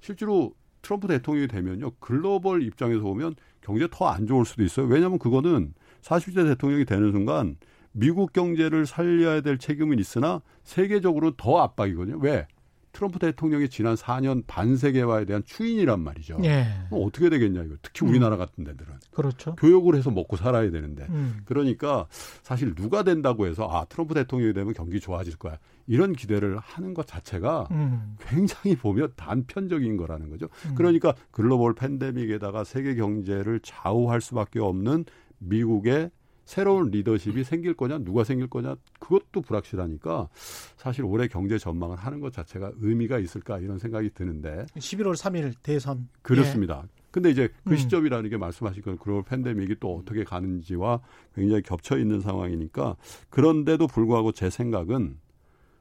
실제로 0.00 0.54
트럼프 0.80 1.06
대통령이 1.08 1.48
되면요 1.48 1.90
글로벌 2.00 2.62
입장에서 2.62 3.00
보면 3.02 3.34
경제 3.62 3.88
더 3.90 4.08
안 4.08 4.26
좋을 4.26 4.44
수도 4.44 4.62
있어요. 4.62 4.86
왜냐하면 4.86 5.18
그거는 5.18 5.74
40대 6.02 6.44
대통령이 6.46 6.84
되는 6.84 7.12
순간 7.12 7.56
미국 7.92 8.32
경제를 8.32 8.86
살려야 8.86 9.40
될 9.40 9.58
책임은 9.58 9.98
있으나 9.98 10.42
세계적으로 10.64 11.32
더 11.36 11.58
압박이거든요. 11.60 12.18
왜? 12.20 12.46
트럼프 12.92 13.18
대통령이 13.18 13.68
지난 13.68 13.94
4년 13.94 14.44
반세계화에 14.46 15.24
대한 15.24 15.42
추인이란 15.44 16.00
말이죠. 16.00 16.38
예. 16.44 16.66
어떻게 16.90 17.30
되겠냐 17.30 17.62
이거. 17.62 17.74
특히 17.82 18.06
우리나라 18.06 18.36
같은 18.36 18.64
데들은 18.64 18.94
그렇죠. 19.10 19.54
교육을 19.56 19.96
해서 19.96 20.10
먹고 20.10 20.36
살아야 20.36 20.70
되는데. 20.70 21.06
음. 21.08 21.40
그러니까 21.44 22.06
사실 22.42 22.74
누가 22.74 23.02
된다고 23.02 23.46
해서 23.46 23.66
아 23.70 23.86
트럼프 23.86 24.14
대통령이 24.14 24.52
되면 24.52 24.74
경기 24.74 25.00
좋아질 25.00 25.36
거야 25.36 25.58
이런 25.86 26.12
기대를 26.12 26.58
하는 26.58 26.94
것 26.94 27.06
자체가 27.06 27.68
음. 27.70 28.16
굉장히 28.20 28.76
보면 28.76 29.12
단편적인 29.16 29.96
거라는 29.96 30.30
거죠. 30.30 30.48
음. 30.66 30.74
그러니까 30.74 31.14
글로벌 31.30 31.74
팬데믹에다가 31.74 32.64
세계 32.64 32.94
경제를 32.94 33.60
좌우할 33.62 34.20
수밖에 34.20 34.60
없는 34.60 35.06
미국의 35.38 36.10
새로운 36.44 36.90
리더십이 36.90 37.44
생길 37.44 37.74
거냐, 37.74 37.98
누가 37.98 38.24
생길 38.24 38.48
거냐, 38.48 38.76
그것도 38.98 39.42
불확실하니까 39.42 40.28
사실 40.76 41.04
올해 41.04 41.28
경제 41.28 41.58
전망을 41.58 41.96
하는 41.96 42.20
것 42.20 42.32
자체가 42.32 42.72
의미가 42.76 43.18
있을까 43.18 43.58
이런 43.58 43.78
생각이 43.78 44.10
드는데 44.10 44.66
11월 44.76 45.14
3일 45.14 45.54
대선. 45.62 46.08
그렇습니다. 46.22 46.84
근데 47.10 47.30
이제 47.30 47.48
그 47.64 47.72
음. 47.72 47.76
시점이라는 47.76 48.30
게 48.30 48.36
말씀하신 48.38 48.82
건 48.82 48.98
글로벌 48.98 49.22
팬데믹이 49.24 49.76
또 49.80 49.96
어떻게 49.96 50.24
가는지와 50.24 51.00
굉장히 51.34 51.62
겹쳐 51.62 51.98
있는 51.98 52.20
상황이니까 52.20 52.96
그런데도 53.28 53.86
불구하고 53.86 54.32
제 54.32 54.50
생각은 54.50 55.18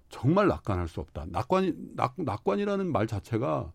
정말 0.10 0.48
낙관할 0.50 0.90
수 0.90 1.00
없다. 1.00 1.26
낙관이 1.30 1.74
낙, 1.96 2.16
낙관이라는 2.18 2.92
말 2.92 3.08
자체가 3.08 3.72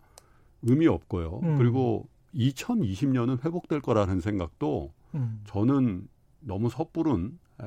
의미 0.63 0.87
없고요. 0.87 1.41
음. 1.43 1.59
그리고 1.59 2.09
2020년은 2.35 3.43
회복될 3.43 3.81
거라는 3.81 4.21
생각도 4.21 4.93
예. 5.15 5.19
음. 5.19 5.41
저는 5.47 6.09
너무 6.47 6.71
섣부른 6.71 7.39
에, 7.61 7.67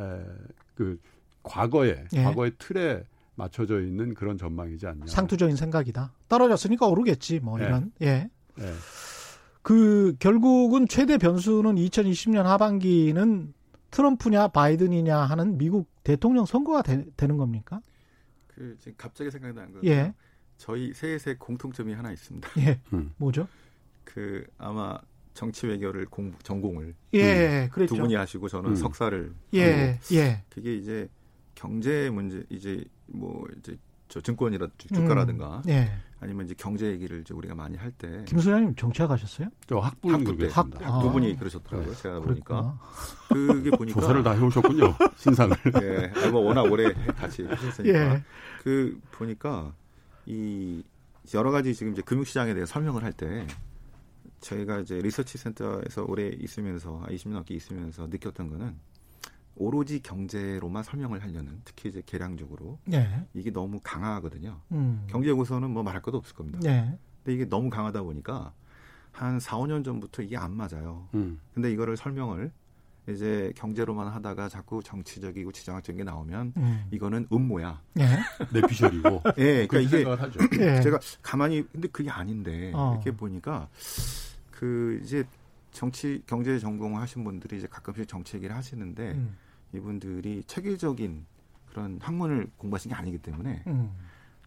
그 0.74 1.00
과거에 1.44 2.06
예. 2.14 2.24
과거의 2.24 2.54
틀에 2.58 3.04
맞춰져 3.36 3.82
있는 3.82 4.14
그런 4.14 4.38
전망이지 4.38 4.88
않냐. 4.88 5.06
상투적인 5.08 5.56
생각이다. 5.56 6.14
떨어졌으니까 6.28 6.88
오르겠지 6.88 7.40
뭐 7.40 7.58
네. 7.58 7.66
이런. 7.66 7.92
예. 8.02 8.30
예. 8.60 8.74
그 9.62 10.16
결국은 10.20 10.88
최대 10.88 11.18
변수는 11.18 11.76
2020년 11.76 12.44
하반기는 12.44 13.54
트럼프냐 13.92 14.50
바이든이냐 14.50 15.18
하는 15.18 15.58
미국 15.58 15.90
대통령 16.04 16.46
선거가 16.46 16.82
되, 16.82 17.06
는 17.28 17.38
겁니까? 17.38 17.82
그 18.48 18.76
지금 18.80 18.94
갑자기 18.98 19.32
생각나는 19.32 19.74
거. 19.74 19.80
예. 19.86 20.14
저희 20.58 20.94
셋의 20.94 21.38
공통점이 21.40 21.94
하나 21.94 22.12
있습니다. 22.12 22.50
예. 22.60 22.80
음. 22.94 23.14
뭐죠? 23.18 23.48
그 24.04 24.46
아마 24.58 25.00
정치 25.34 25.68
외교를 25.68 26.06
공 26.08 26.34
전공을 26.44 26.94
예, 27.14 27.70
그랬죠. 27.72 27.96
두 27.96 28.02
분이 28.02 28.16
하시고 28.16 28.48
저는 28.50 28.72
음. 28.72 28.76
석사를 28.76 29.24
하고 29.26 29.36
예, 29.54 30.00
예. 30.12 30.44
그게 30.50 30.76
이제 30.76 31.08
경제 31.56 32.10
문제 32.10 32.44
이제 32.50 32.84
뭐 33.08 33.46
이제 33.58 33.78
저 34.10 34.20
증권이라 34.20 34.68
주가라든가 34.78 35.62
음, 35.66 35.70
예. 35.70 35.92
아니면 36.20 36.46
이제 36.46 36.56
경제 36.58 36.88
얘기를 36.88 37.22
이제 37.22 37.34
우리가 37.34 37.56
많이 37.56 37.78
할 37.78 37.92
때 37.98 38.26
김 38.26 38.40
소장님 38.40 38.76
정치학 38.76 39.10
하셨어요? 39.12 39.48
저 39.68 39.78
학부 39.78 40.12
때. 40.18 40.24
그렇습니다. 40.36 40.50
학- 40.88 40.96
아. 40.96 41.00
두 41.02 41.12
분이 41.12 41.38
그러셨더라고요. 41.38 41.96
제가 41.96 42.20
보니까 42.20 42.78
그렇구나. 43.30 43.54
그게 43.56 43.70
보니까 43.72 44.02
조사를 44.02 44.24
다 44.24 44.32
해오셨군요. 44.32 44.96
신상을. 45.16 45.56
예, 45.84 46.30
뭐 46.32 46.42
워낙 46.42 46.64
오래 46.64 46.92
같이 47.16 47.44
하셨으니까 47.44 48.16
예. 48.16 48.24
그 48.64 49.00
보니까 49.12 49.74
이 50.26 50.84
여러 51.34 51.52
가지 51.52 51.74
지금 51.76 51.94
이제 51.94 52.02
금융시장에 52.02 52.54
대해 52.54 52.66
설명을 52.66 53.04
할 53.04 53.14
때 53.14 53.46
저희가 54.42 54.80
이제 54.80 54.96
리서치 55.00 55.38
센터에서 55.38 56.06
오래 56.06 56.28
있으면서 56.28 57.06
20년 57.10 57.34
넘게 57.34 57.56
있으면서 57.56 58.08
느꼈던 58.08 58.50
거는 58.50 58.76
오로지 59.56 60.02
경제로만 60.02 60.84
설명을 60.84 61.22
하려는 61.22 61.62
특히 61.66 61.90
이제 61.90 62.02
계량적으로 62.06 62.80
예. 62.94 63.26
이게 63.34 63.52
너무 63.52 63.80
강하거든요. 63.84 64.62
음. 64.72 65.06
경제 65.08 65.30
연구소는 65.30 65.70
뭐 65.70 65.84
말할 65.84 66.02
것도 66.02 66.18
없을 66.18 66.34
겁니다. 66.36 66.60
예. 66.66 66.98
근데 67.24 67.34
이게 67.36 67.46
너무 67.46 67.70
강하다 67.70 68.02
보니까 68.04 68.54
한 69.12 69.40
4, 69.40 69.58
5년 69.58 69.84
전부터 69.84 70.24
이게 70.24 70.38
안 70.38 70.56
맞아요. 70.56 71.10
음. 71.14 71.40
근데 71.54 71.72
이거를 71.72 71.98
설명을 71.98 72.52
이제 73.10 73.52
경제로만 73.56 74.08
하다가 74.08 74.50
자꾸 74.50 74.82
정치적이고 74.84 75.52
지정학적인 75.52 75.98
게 75.98 76.04
나오면 76.04 76.54
음. 76.56 76.88
이거는 76.92 77.28
음모야. 77.32 77.82
예. 78.00 78.04
내피셜이고. 78.54 79.24
예, 79.40 79.68
그러니까 79.68 79.68
그렇게 79.68 79.82
이게 79.82 79.98
생각을 79.98 80.22
하죠. 80.22 80.40
예. 80.60 80.82
제가 80.82 81.00
가만히 81.22 81.68
근데 81.72 81.88
그게 81.90 82.10
아닌데 82.10 82.72
어. 82.74 82.94
이렇게 82.94 83.12
보니까 83.12 83.68
그 84.60 85.00
이제 85.02 85.24
정치 85.72 86.22
경제 86.28 86.60
전공을 86.60 87.00
하신 87.00 87.24
분들이 87.24 87.60
이제 87.60 87.68
가끔씩 87.68 88.10
정치 88.10 88.36
얘기를 88.36 88.54
하시는데 88.54 89.14
음. 89.14 89.38
이분들이 89.74 90.44
체계적인 90.48 91.26
그런 91.70 91.98
학문을 92.02 92.50
공부하신 92.58 92.90
게 92.90 92.96
아니기 92.96 93.18
때문에 93.20 93.64
음. 93.68 93.90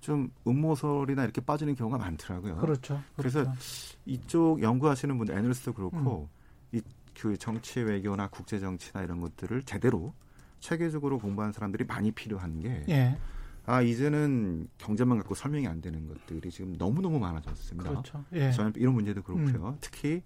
좀 0.00 0.31
음모설이나 0.47 1.25
이렇게 1.25 1.40
빠지는 1.40 1.75
경우가 1.75 1.97
많더라고요. 1.97 2.57
그렇죠. 2.57 3.02
그래서 3.16 3.45
그렇죠. 3.45 3.59
이쪽 4.04 4.61
연구하시는 4.61 5.16
분들 5.16 5.35
애널리스트도 5.35 5.73
그렇고 5.73 6.28
음. 6.75 6.81
이그 7.14 7.38
정치 7.38 7.81
외교나 7.81 8.28
국제 8.28 8.59
정치나 8.59 9.04
이런 9.04 9.23
것들을 9.23 9.62
제대로 9.62 10.12
체계적으로 10.61 11.19
공부한 11.19 11.52
사람들이 11.52 11.85
많이 11.85 12.11
필요한 12.12 12.61
게 12.61 12.85
예. 12.90 13.16
아 13.64 13.81
이제는 13.81 14.69
경제만 14.78 15.19
갖고 15.19 15.35
설명이 15.35 15.66
안 15.69 15.81
되는 15.81 16.09
것들이 16.09 16.50
지금 16.50 16.76
너무 16.76 17.00
너무 17.00 17.19
많아졌습니다. 17.19 17.90
그렇죠. 17.90 18.25
예. 18.33 18.50
저는 18.50 18.73
이런 18.76 18.95
문제도 18.95 19.23
그렇고요. 19.23 19.76
특히 19.81 20.23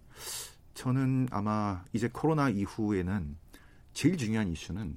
저는 0.75 1.29
아마 1.31 1.85
이제 1.93 2.09
코로나 2.13 2.49
이후에는 2.49 3.37
제일 3.93 4.17
중요한 4.17 4.49
이슈는 4.49 4.97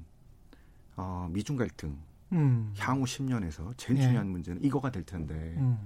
어, 0.96 1.30
미중 1.32 1.56
갈등 1.56 1.98
음. 2.32 2.74
향후 2.78 3.04
10년에서 3.06 3.74
제일 3.78 4.00
예. 4.00 4.04
중요한 4.04 4.30
문제는 4.30 4.64
이거가 4.64 4.92
될 4.92 5.04
텐데 5.04 5.56
음. 5.58 5.78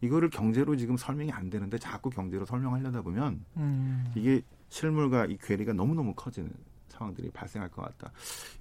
이거를 0.00 0.30
경제로 0.30 0.76
지금 0.76 0.96
설명이 0.96 1.32
안 1.32 1.50
되는데 1.50 1.78
자꾸 1.78 2.08
경제로 2.10 2.46
설명하려다 2.46 3.02
보면 3.02 3.44
음. 3.56 4.12
이게 4.14 4.42
실물과 4.68 5.26
이 5.26 5.36
괴리가 5.38 5.72
너무 5.72 5.94
너무 5.94 6.14
커지는 6.14 6.50
상황들이 6.88 7.30
발생할 7.30 7.70
것 7.70 7.82
같다. 7.82 8.12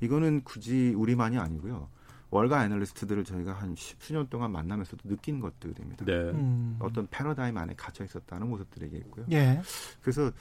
이거는 0.01 0.43
굳이 0.43 0.93
우리만이 0.95 1.37
아니고요. 1.37 1.89
월가 2.29 2.65
애널리스트들을 2.65 3.23
저희가 3.23 3.53
한 3.53 3.75
십수년 3.75 4.27
동안 4.29 4.51
만나면서도 4.51 5.07
느낀 5.07 5.39
것들입니다. 5.39 6.05
네. 6.05 6.13
음. 6.13 6.77
어떤 6.79 7.07
패러다임 7.09 7.57
안에 7.57 7.73
갇혀 7.75 8.03
있었다는 8.03 8.49
모습들이 8.49 8.85
얘기했고요. 8.87 9.25
예. 9.31 9.61
그래서 10.01 10.31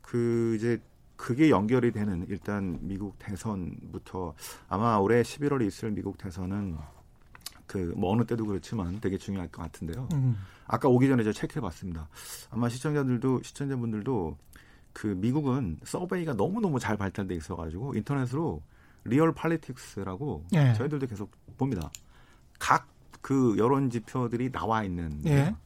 그 0.00 0.54
이제 0.56 0.80
그게 1.16 1.50
연결이 1.50 1.92
되는 1.92 2.26
일단 2.28 2.78
미국 2.80 3.18
대선부터 3.18 4.34
아마 4.68 4.96
올해 4.96 5.22
11월에 5.22 5.66
있을 5.66 5.90
미국 5.90 6.18
대선은 6.18 6.76
그뭐 7.66 8.12
어느 8.12 8.24
때도 8.24 8.46
그렇지만 8.46 9.00
되게 9.00 9.16
중요할 9.16 9.48
것 9.48 9.62
같은데요. 9.62 10.08
음. 10.12 10.36
아까 10.66 10.88
오기 10.88 11.08
전에 11.08 11.22
제가 11.22 11.32
체크해봤습니다. 11.32 12.08
아마 12.50 12.68
시청자들도 12.68 13.42
시청자분들도 13.42 14.36
그 14.92 15.08
미국은 15.08 15.78
survey가 15.84 16.34
너무 16.34 16.60
너무 16.60 16.78
잘 16.78 16.96
발달돼 16.96 17.34
있어가지고 17.34 17.94
인터넷으로 17.96 18.62
Real 19.04 19.34
Politics라고 19.34 20.44
예. 20.54 20.72
저희들도 20.74 21.06
계속 21.06 21.30
봅니다. 21.56 21.90
각 22.58 22.94
그 23.24 23.56
여론 23.56 23.88
지표들이 23.88 24.52
나와 24.52 24.84
있는 24.84 25.22
예. 25.24 25.56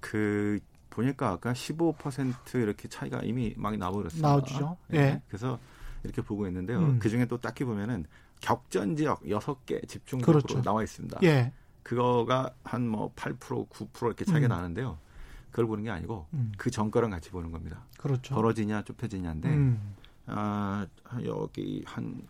그 0.00 0.58
보니까 0.88 1.28
아까 1.32 1.52
15% 1.52 2.54
이렇게 2.54 2.88
차이가 2.88 3.20
이미 3.22 3.52
많이 3.58 3.76
나버렸습니다. 3.76 4.26
나오죠. 4.26 4.78
예. 4.94 5.20
그래서 5.28 5.58
이렇게 6.02 6.22
보고 6.22 6.46
있는데요. 6.46 6.78
음. 6.78 6.98
그 6.98 7.10
중에 7.10 7.26
또 7.26 7.36
딱히 7.36 7.64
보면은 7.64 8.06
격전 8.40 8.96
지역 8.96 9.20
6개 9.24 9.86
집중적으로 9.86 10.40
그렇죠. 10.40 10.62
나와 10.62 10.82
있습니다. 10.82 11.18
예. 11.24 11.52
그거가 11.82 12.54
한 12.64 12.88
뭐 12.88 13.12
8% 13.16 13.68
9% 13.68 14.06
이렇게 14.06 14.24
차이가 14.24 14.46
음. 14.46 14.48
나는데요. 14.48 14.96
그걸 15.50 15.66
보는 15.66 15.84
게 15.84 15.90
아니고 15.90 16.26
음. 16.32 16.52
그 16.56 16.70
전거랑 16.70 17.10
같이 17.10 17.28
보는 17.28 17.50
겁니다. 17.52 17.84
그렇죠. 17.98 18.34
벌어지냐 18.34 18.84
좁혀지냐인데 18.84 19.48
음. 19.50 19.94
아 20.24 20.86
여기 21.26 21.82
한 21.84 22.22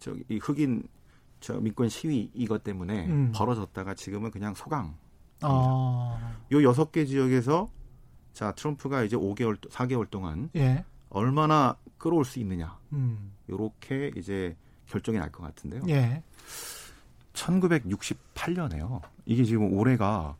저기 0.00 0.24
이 0.28 0.38
흑인 0.38 0.82
저 1.38 1.60
민권 1.60 1.88
시위 1.88 2.30
이것 2.34 2.64
때문에 2.64 3.06
음. 3.06 3.32
벌어졌다가 3.34 3.94
지금은 3.94 4.30
그냥 4.32 4.54
소강. 4.54 4.96
아. 5.42 6.36
요 6.52 6.62
여섯 6.62 6.90
개 6.92 7.04
지역에서 7.06 7.70
자 8.32 8.52
트럼프가 8.52 9.04
이제 9.04 9.16
5개월 9.16 9.58
4개월 9.70 10.10
동안 10.10 10.50
예. 10.56 10.84
얼마나 11.10 11.76
끌어올 11.98 12.24
수 12.24 12.38
있느냐. 12.40 12.78
음. 12.92 13.32
요렇게 13.48 14.12
이제 14.16 14.56
결정이 14.86 15.18
날 15.18 15.30
것 15.30 15.42
같은데요. 15.44 15.82
예. 15.88 16.22
1968년에요. 17.34 19.00
이게 19.26 19.44
지금 19.44 19.72
올해가 19.72 20.36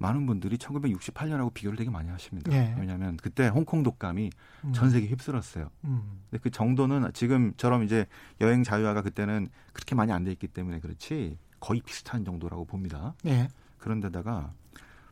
많은 0.00 0.24
분들이 0.26 0.56
1968년하고 0.56 1.52
비교를 1.52 1.76
되게 1.76 1.90
많이 1.90 2.08
하십니다. 2.08 2.50
예. 2.52 2.74
왜냐하면 2.78 3.18
그때 3.18 3.48
홍콩 3.48 3.82
독감이 3.82 4.30
음. 4.64 4.72
전 4.72 4.88
세계 4.88 5.06
휩쓸었어요. 5.08 5.70
음. 5.84 6.22
근데 6.30 6.42
그 6.42 6.50
정도는 6.50 7.12
지금처럼 7.12 7.82
이제 7.82 8.06
여행 8.40 8.62
자유화가 8.62 9.02
그때는 9.02 9.48
그렇게 9.74 9.94
많이 9.94 10.10
안 10.10 10.24
돼 10.24 10.32
있기 10.32 10.48
때문에 10.48 10.80
그렇지 10.80 11.36
거의 11.60 11.82
비슷한 11.84 12.24
정도라고 12.24 12.64
봅니다. 12.64 13.14
예. 13.26 13.48
그런데다가 13.78 14.52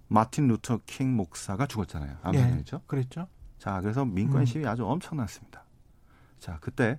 마틴 0.09 0.49
루터 0.49 0.81
킹 0.87 1.15
목사가 1.15 1.67
죽었잖아요. 1.67 2.13
예. 2.13 2.17
아메리카죠. 2.23 2.81
그랬죠. 2.87 3.29
자, 3.59 3.81
그래서 3.83 4.07
민권 4.07 4.41
음. 4.41 4.45
시위 4.47 4.67
아주 4.67 4.87
엄청났습니다. 4.87 5.65
자, 6.41 6.57
그때 6.63 6.99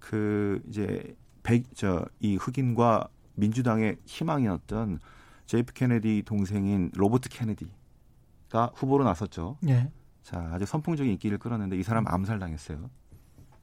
그 0.00 0.60
이제 0.68 1.14
백 1.44 1.62
저 1.74 2.04
이 2.20 2.36
흑인과 2.36 3.06
민주당의 3.34 3.98
희망이었던 4.06 4.98
JF 5.46 5.72
케네디 5.72 6.22
동생인 6.24 6.90
로버트 6.94 7.28
케네디가 7.28 8.72
후보로 8.74 9.04
나섰죠. 9.04 9.58
예. 9.68 9.90
자, 10.22 10.50
아주 10.52 10.64
선풍적인 10.64 11.12
인기를 11.12 11.38
끌었는데 11.38 11.76
이 11.76 11.82
사람 11.82 12.06
암살당했어요. 12.08 12.90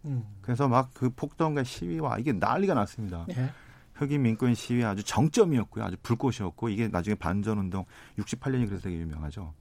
음. 0.05 0.23
그래서 0.41 0.67
막 0.67 0.91
그 0.93 1.09
폭동과 1.09 1.63
시위와 1.63 2.17
이게 2.19 2.31
난리가 2.31 2.73
났습니다. 2.73 3.25
예. 3.35 3.49
흑인 3.93 4.21
민권 4.23 4.55
시위 4.55 4.83
아주 4.83 5.03
정점이었고요. 5.03 5.83
아주 5.83 5.97
불꽃이었고 6.01 6.69
이게 6.69 6.87
나중에 6.87 7.15
반전 7.15 7.59
운동 7.59 7.85
68년이 8.17 8.65
그래서 8.67 8.83
되게 8.83 8.97
유명하죠. 8.99 9.53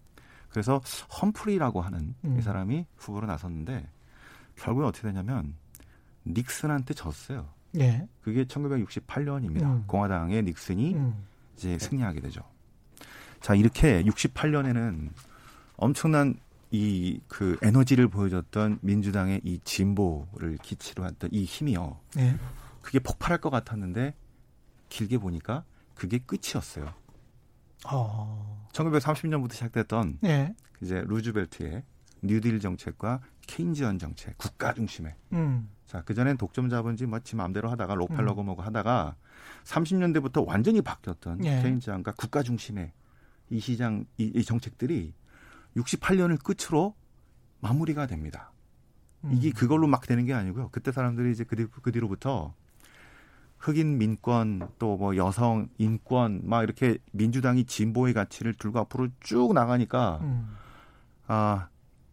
그래서 0.49 0.81
험프리라고 1.21 1.81
하는 1.81 2.15
음. 2.25 2.39
이 2.39 2.43
사람이 2.43 2.87
후보로 2.97 3.27
나섰는데 3.27 3.89
결국에 4.57 4.87
어떻게 4.87 5.09
되냐면 5.09 5.55
닉슨한테 6.27 6.95
졌어요. 6.95 7.49
예. 7.79 8.07
그게 8.23 8.45
1968년입니다. 8.45 9.63
음. 9.63 9.85
공화당의 9.87 10.43
닉슨이 10.43 10.95
음. 10.95 11.15
이제 11.61 11.79
승리하게 11.79 12.21
되죠. 12.23 12.43
자, 13.41 13.55
이렇게 13.55 14.03
68년에는 14.03 15.11
엄청난 15.77 16.35
이 16.73 17.21
그 17.29 17.59
에너지를 17.63 18.09
보여줬던 18.09 18.79
민주당의 18.81 19.41
이 19.45 19.59
진보를 19.65 20.59
기치로 20.63 21.05
했던 21.05 21.29
이 21.33 21.45
힘이요. 21.45 21.99
예. 22.19 22.37
그게 22.81 22.99
폭발할 23.01 23.39
것 23.39 23.51
같았는데 23.51 24.15
길게 24.89 25.19
보니까 25.19 25.65
그게 25.95 26.19
끝이었어요. 26.19 26.95
어. 27.91 28.69
1930년부터 28.73 29.53
시작됐던 29.53 30.19
예. 30.25 30.55
이제 30.81 31.03
루즈벨트의 31.07 31.83
뉴딜 32.23 32.61
정책과 32.61 33.21
케인지언 33.49 33.99
정책, 33.99 34.39
국가 34.39 34.73
중심의. 34.73 35.15
음. 35.33 35.69
자, 35.87 36.03
그전엔 36.03 36.37
독점 36.37 36.69
자본주의 36.69 37.09
뭐지 37.09 37.35
마음대로 37.35 37.69
하다가 37.69 37.95
로펠러고 37.97 38.45
뭐고 38.45 38.63
하다가 38.63 39.17
30년대부터 39.65 40.47
완전히 40.47 40.81
바뀌었던 40.83 41.45
예. 41.45 41.63
케인지언과 41.63 42.13
국가 42.13 42.43
중심의 42.43 42.93
이 43.51 43.61
시장 43.61 44.05
이, 44.17 44.31
이 44.35 44.45
정책들이 44.45 45.13
68년을 45.77 46.43
끝으로 46.43 46.95
마무리가 47.61 48.07
됩니다. 48.07 48.53
음. 49.25 49.33
이게 49.35 49.51
그걸로 49.51 49.87
막 49.87 50.07
되는 50.07 50.25
게 50.25 50.33
아니고요. 50.33 50.71
그때 50.71 50.93
사람들이 50.93 51.31
이제 51.31 51.45
그, 51.45 51.57
뒤, 51.57 51.67
그 51.67 51.93
뒤로부터 51.93 52.55
흑인 53.59 53.99
민권 53.99 54.69
또 54.79 54.97
뭐 54.97 55.17
여성 55.17 55.69
인권 55.79 56.41
막 56.45 56.63
이렇게 56.63 56.99
민주당이 57.13 57.65
진보의 57.65 58.15
가치를 58.15 58.55
들고 58.55 58.79
앞으로 58.81 59.09
쭉 59.21 59.53
나가니까 59.53 60.19
음. 60.23 60.57
아 61.27 61.69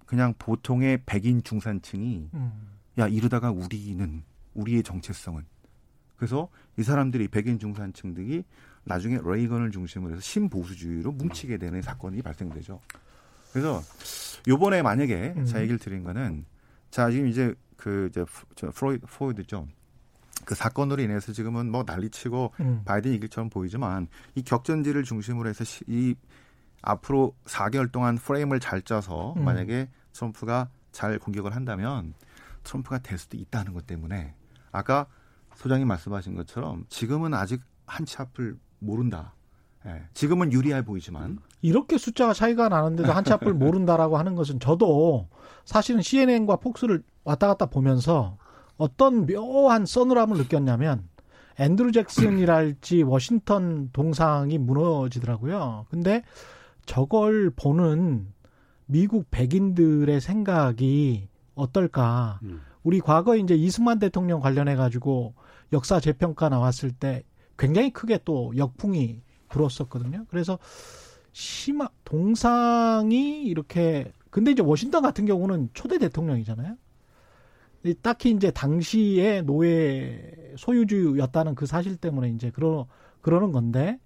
그냥 0.05 0.33
보통의 0.37 1.03
백인 1.05 1.41
중산층이 1.43 2.29
음. 2.33 2.69
야 2.99 3.07
이러다가 3.07 3.51
우리는 3.51 4.23
우리의 4.53 4.83
정체성은 4.83 5.45
그래서 6.17 6.49
이 6.77 6.83
사람들이 6.83 7.27
백인 7.27 7.59
중산층들이 7.59 8.43
나중에 8.83 9.19
레이건을 9.23 9.71
중심으로 9.71 10.13
해서 10.13 10.21
신보수주의로 10.21 11.11
뭉치게 11.11 11.57
되는 11.57 11.81
사건이 11.81 12.21
발생되죠. 12.21 12.79
그래서 13.51 13.81
요번에 14.47 14.81
만약에 14.81 15.33
음. 15.37 15.45
자 15.45 15.59
얘기를 15.61 15.77
드린 15.79 16.03
거는 16.03 16.45
자 16.89 17.09
지금 17.11 17.27
이제 17.27 17.53
그 17.75 18.07
이제 18.09 18.23
프- 18.25 18.71
플로이드 18.71 19.05
플로이드죠. 19.07 19.67
그 20.45 20.55
사건으로 20.55 21.01
인해서 21.01 21.33
지금은 21.33 21.69
뭐 21.71 21.83
난리치고 21.85 22.53
음. 22.61 22.81
바이든 22.85 23.11
이길처럼 23.13 23.49
보이지만 23.49 24.07
이 24.35 24.43
격전지를 24.43 25.03
중심으로 25.03 25.49
해서 25.49 25.63
시- 25.63 25.83
이 25.87 26.15
앞으로 26.81 27.35
4개월 27.45 27.91
동안 27.91 28.15
프레임을 28.17 28.59
잘 28.59 28.81
짜서 28.81 29.33
음. 29.37 29.43
만약에 29.43 29.89
트럼프가 30.13 30.69
잘 30.91 31.19
공격을 31.19 31.55
한다면 31.55 32.13
트럼프가 32.63 32.99
될 32.99 33.17
수도 33.17 33.35
있다는 33.37 33.73
것 33.73 33.85
때문에 33.85 34.33
아까 34.71 35.07
소장님 35.57 35.87
말씀하신 35.87 36.35
것처럼 36.35 36.85
지금은 36.87 37.33
아직 37.33 37.61
한치 37.85 38.17
앞을 38.19 38.57
모른다. 38.79 39.33
예, 39.85 40.03
지금은 40.13 40.53
유리해 40.53 40.83
보이지만 40.85 41.39
이렇게 41.61 41.97
숫자가 41.97 42.33
차이가 42.33 42.69
나는데도 42.69 43.11
한치 43.11 43.33
앞을 43.33 43.53
모른다라고 43.55 44.17
하는 44.17 44.35
것은 44.35 44.59
저도 44.59 45.29
사실은 45.65 46.01
CNN과 46.01 46.57
폭스를 46.57 47.03
왔다 47.23 47.47
갔다 47.47 47.65
보면서 47.65 48.37
어떤 48.77 49.25
묘한 49.25 49.85
서늘함을 49.85 50.37
느꼈냐면 50.37 51.09
앤드루 51.59 51.91
잭슨이랄지 51.91 53.01
워싱턴 53.01 53.89
동상이 53.91 54.59
무너지더라고요. 54.59 55.87
근데 55.89 56.23
저걸 56.85 57.51
보는 57.55 58.27
미국 58.85 59.31
백인들의 59.31 60.21
생각이 60.21 61.29
어떨까? 61.55 62.39
음. 62.43 62.61
우리 62.83 62.99
과거에 63.01 63.39
이제 63.39 63.55
이승만 63.55 63.97
대통령 63.99 64.39
관련해 64.39 64.75
가지고 64.75 65.33
역사 65.73 65.99
재평가 65.99 66.49
나왔을 66.49 66.91
때 66.91 67.23
굉장히 67.57 67.91
크게 67.91 68.19
또 68.23 68.53
역풍이 68.55 69.21
불었었거든요. 69.49 70.25
그래서 70.29 70.59
심하 71.31 71.89
동상이 72.03 73.43
이렇게 73.43 74.11
근데 74.29 74.51
이제 74.51 74.61
워싱턴 74.61 75.01
같은 75.01 75.25
경우는 75.25 75.69
초대 75.73 75.97
대통령이잖아요. 75.97 76.75
이 77.83 77.93
딱히 78.01 78.31
이제 78.31 78.51
당시에 78.51 79.41
노예 79.41 80.33
소유주였다는 80.57 81.55
그 81.55 81.65
사실 81.65 81.95
때문에 81.95 82.29
이제 82.29 82.51
그러 82.51 82.87
그러는 83.21 83.51
건데 83.51 83.99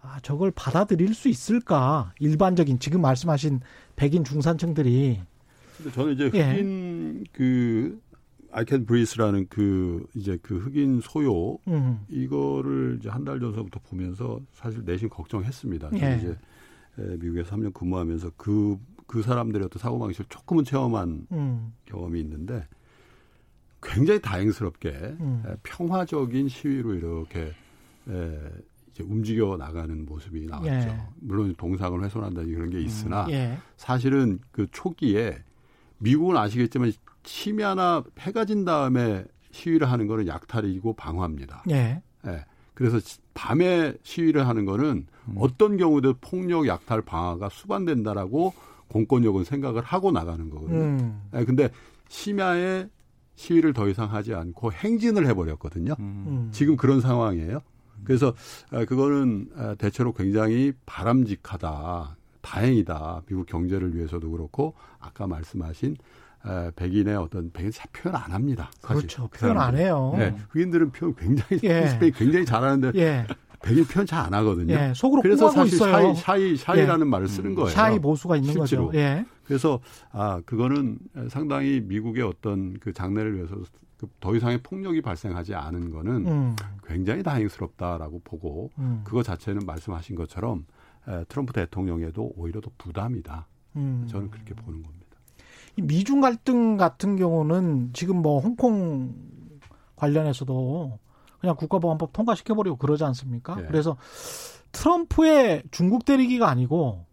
아 0.00 0.20
저걸 0.22 0.52
받아들일 0.52 1.14
수 1.14 1.28
있을까? 1.28 2.12
일반적인 2.20 2.78
지금 2.78 3.00
말씀하신 3.00 3.60
백인 3.96 4.24
중산층들이 4.24 5.20
근데 5.76 5.92
저는 5.92 6.12
이제 6.14 6.30
예. 6.34 6.52
흑인 6.52 7.24
그 7.32 8.00
아이캔 8.56 8.86
브리스라는 8.86 9.48
그 9.50 10.06
이제 10.14 10.38
그 10.40 10.56
흑인 10.58 11.00
소요 11.02 11.58
음, 11.68 12.00
이거를 12.08 12.96
이제 12.98 13.10
한 13.10 13.22
달 13.26 13.38
전서부터 13.38 13.80
보면서 13.80 14.40
사실 14.54 14.82
내심 14.84 15.10
걱정했습니다. 15.10 15.90
예. 15.94 16.16
이제 16.16 16.38
에, 16.98 17.16
미국에서 17.18 17.54
3년 17.54 17.74
근무하면서 17.74 18.30
그, 18.36 18.78
그 19.06 19.20
사람들의 19.20 19.66
어떤 19.66 19.78
사고 19.78 19.98
방식을 19.98 20.26
조금은 20.30 20.64
체험한 20.64 21.26
음, 21.32 21.72
경험이 21.84 22.20
있는데 22.20 22.66
굉장히 23.82 24.20
다행스럽게 24.22 24.88
음. 25.20 25.42
에, 25.46 25.54
평화적인 25.62 26.48
시위로 26.48 26.94
이렇게 26.94 27.52
에, 28.08 28.40
이제 28.90 29.02
움직여 29.04 29.56
나가는 29.58 30.06
모습이 30.06 30.46
나왔죠. 30.46 30.70
예. 30.88 31.02
물론 31.20 31.54
동상을 31.58 32.02
훼손한다는 32.02 32.54
그런 32.54 32.70
게 32.70 32.80
있으나 32.80 33.26
예, 33.28 33.58
사실은 33.76 34.38
그 34.50 34.66
초기에 34.72 35.40
미국은 35.98 36.36
아시겠지만 36.38 36.92
심야나 37.26 38.04
해가 38.18 38.44
진 38.44 38.64
다음에 38.64 39.24
시위를 39.50 39.90
하는 39.90 40.06
거는 40.06 40.26
약탈이고 40.26 40.94
방화입니다. 40.94 41.64
예, 41.70 42.02
예. 42.26 42.44
그래서 42.74 42.98
시- 43.00 43.18
밤에 43.34 43.94
시위를 44.02 44.46
하는 44.46 44.64
거는 44.64 45.06
어떤 45.36 45.76
경우도 45.76 46.14
폭력, 46.20 46.66
약탈, 46.66 47.02
방화가 47.02 47.48
수반된다라고 47.48 48.54
공권력은 48.88 49.44
생각을 49.44 49.82
하고 49.82 50.12
나가는 50.12 50.48
거거든요. 50.50 50.78
음, 50.78 51.22
예, 51.34 51.44
근데 51.44 51.70
심야에 52.08 52.88
시위를 53.34 53.72
더 53.72 53.88
이상 53.88 54.12
하지 54.12 54.34
않고 54.34 54.72
행진을 54.72 55.26
해버렸거든요. 55.26 55.94
음, 55.98 56.24
음. 56.26 56.48
지금 56.52 56.76
그런 56.76 57.00
상황이에요. 57.00 57.60
그래서 58.04 58.34
아, 58.70 58.84
그거는 58.84 59.48
아, 59.56 59.74
대체로 59.74 60.12
굉장히 60.12 60.72
바람직하다, 60.86 62.16
다행이다. 62.40 63.22
미국 63.26 63.46
경제를 63.46 63.94
위해서도 63.96 64.30
그렇고 64.30 64.74
아까 65.00 65.26
말씀하신 65.26 65.96
아, 65.98 66.04
백인의 66.76 67.16
어떤 67.16 67.50
백인 67.52 67.70
잘 67.70 67.86
표현 67.92 68.16
안 68.16 68.32
합니다. 68.32 68.70
사실. 68.80 68.96
그렇죠. 68.96 69.28
그 69.30 69.38
표현 69.40 69.58
안. 69.58 69.76
해요. 69.76 70.14
네, 70.16 70.34
흑인들은 70.50 70.90
표현 70.92 71.14
굉장히 71.14 71.60
예. 71.64 71.88
표현 71.88 72.12
굉장히 72.12 72.44
잘하는데 72.46 72.92
예, 72.98 73.26
백인 73.62 73.84
표현 73.84 74.06
잘 74.06 74.24
안 74.26 74.34
하거든요. 74.34 74.74
예, 74.74 74.92
속으로 74.94 75.22
그래서 75.22 75.50
사실 75.50 75.74
있어요. 75.74 76.14
shy, 76.14 76.14
shy, 76.14 76.56
shy라는 76.56 77.06
말을 77.08 77.28
쓰는 77.28 77.54
거예요. 77.54 77.70
shy 77.70 77.98
보수가 77.98 78.36
있는 78.36 78.52
실제로. 78.52 78.86
거죠. 78.86 78.98
예. 78.98 79.24
그래서 79.44 79.80
아 80.12 80.40
그거는 80.46 80.98
상당히 81.28 81.80
미국의 81.84 82.22
어떤 82.22 82.74
그 82.80 82.92
장래를 82.92 83.34
위해서 83.36 83.56
그더 83.98 84.36
이상의 84.36 84.58
폭력이 84.62 85.00
발생하지 85.00 85.54
않은 85.54 85.90
거는 85.90 86.26
음, 86.26 86.56
굉장히 86.86 87.22
다행스럽다라고 87.22 88.20
보고 88.24 88.70
음, 88.78 89.00
그거 89.04 89.22
자체는 89.22 89.62
말씀하신 89.64 90.16
것처럼 90.16 90.66
에, 91.08 91.24
트럼프 91.28 91.52
대통령에도 91.54 92.32
오히려 92.36 92.60
더 92.60 92.70
부담이다. 92.76 93.46
음. 93.76 94.06
저는 94.10 94.30
그렇게 94.30 94.52
보는 94.54 94.82
겁니다. 94.82 95.05
이 95.76 95.82
미중 95.82 96.20
갈등 96.20 96.76
같은 96.76 97.16
경우는 97.16 97.90
지금 97.92 98.22
뭐 98.22 98.40
홍콩 98.40 99.14
관련해서도 99.96 100.98
그냥 101.40 101.56
국가보안법 101.56 102.12
통과시켜버리고 102.12 102.76
그러지 102.76 103.04
않습니까? 103.04 103.56
예. 103.60 103.66
그래서 103.66 103.96
트럼프의 104.72 105.64
중국 105.70 106.04
때리기가 106.04 106.48
아니고 106.48 107.04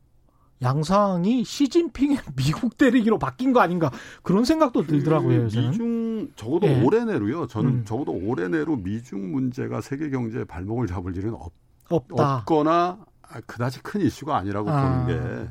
양상이 0.62 1.43
시진핑의 1.43 2.19
미국 2.38 2.78
때리기로 2.78 3.19
바뀐 3.19 3.52
거 3.52 3.60
아닌가 3.60 3.91
그런 4.21 4.45
생각도 4.45 4.84
들더라고요 4.88 5.39
그 5.39 5.43
요새는. 5.45 5.71
미중 5.71 6.32
적어도 6.38 6.67
예. 6.67 6.82
올해 6.82 7.04
내로요. 7.04 7.47
저는 7.47 7.69
음. 7.69 7.86
적어도 7.86 8.13
올해 8.13 8.47
내로 8.47 8.78
미중 8.78 9.32
문제가 9.34 9.82
세계 9.82 10.10
경제에 10.10 10.45
발목을 10.45 10.88
잡을 10.88 11.15
일은 11.17 11.34
없, 11.34 11.52
없다. 11.89 12.38
없거나 12.38 13.06
아, 13.23 13.41
그다지 13.45 13.82
큰 13.82 14.02
이슈가 14.02 14.38
아니라고 14.38 14.69
아. 14.69 15.06
보는 15.06 15.08
게 15.08 15.49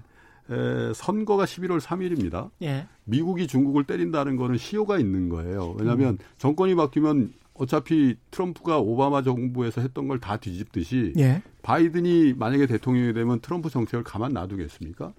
에, 0.53 0.93
선거가 0.95 1.45
11월 1.45 1.81
3일입니다. 1.81 2.51
예. 2.63 2.87
미국이 3.05 3.47
중국을 3.47 3.85
때린다는 3.85 4.37
거는 4.37 4.59
시효가 4.59 4.99
있는 4.99 5.29
거예요. 5.29 5.71
음. 5.73 5.77
왜냐하면 5.79 6.19
정권이 6.39 6.75
바뀌면 6.75 7.33
어차피 7.55 8.17
트럼프가 8.31 8.79
오바마 8.79 9.23
정부에서 9.23 9.81
했던 9.81 10.09
걸 10.09 10.19
다 10.21 10.37
뒤집듯이 10.37 11.13
예. 11.19 11.43
바이든이 11.63 12.35
만약에 12.35 12.67
대통령이 12.67 13.13
되면 13.13 13.41
트럼프 13.41 13.71
정책을 13.71 14.05
가만 14.05 14.33
놔두겠습니까? 14.33 15.13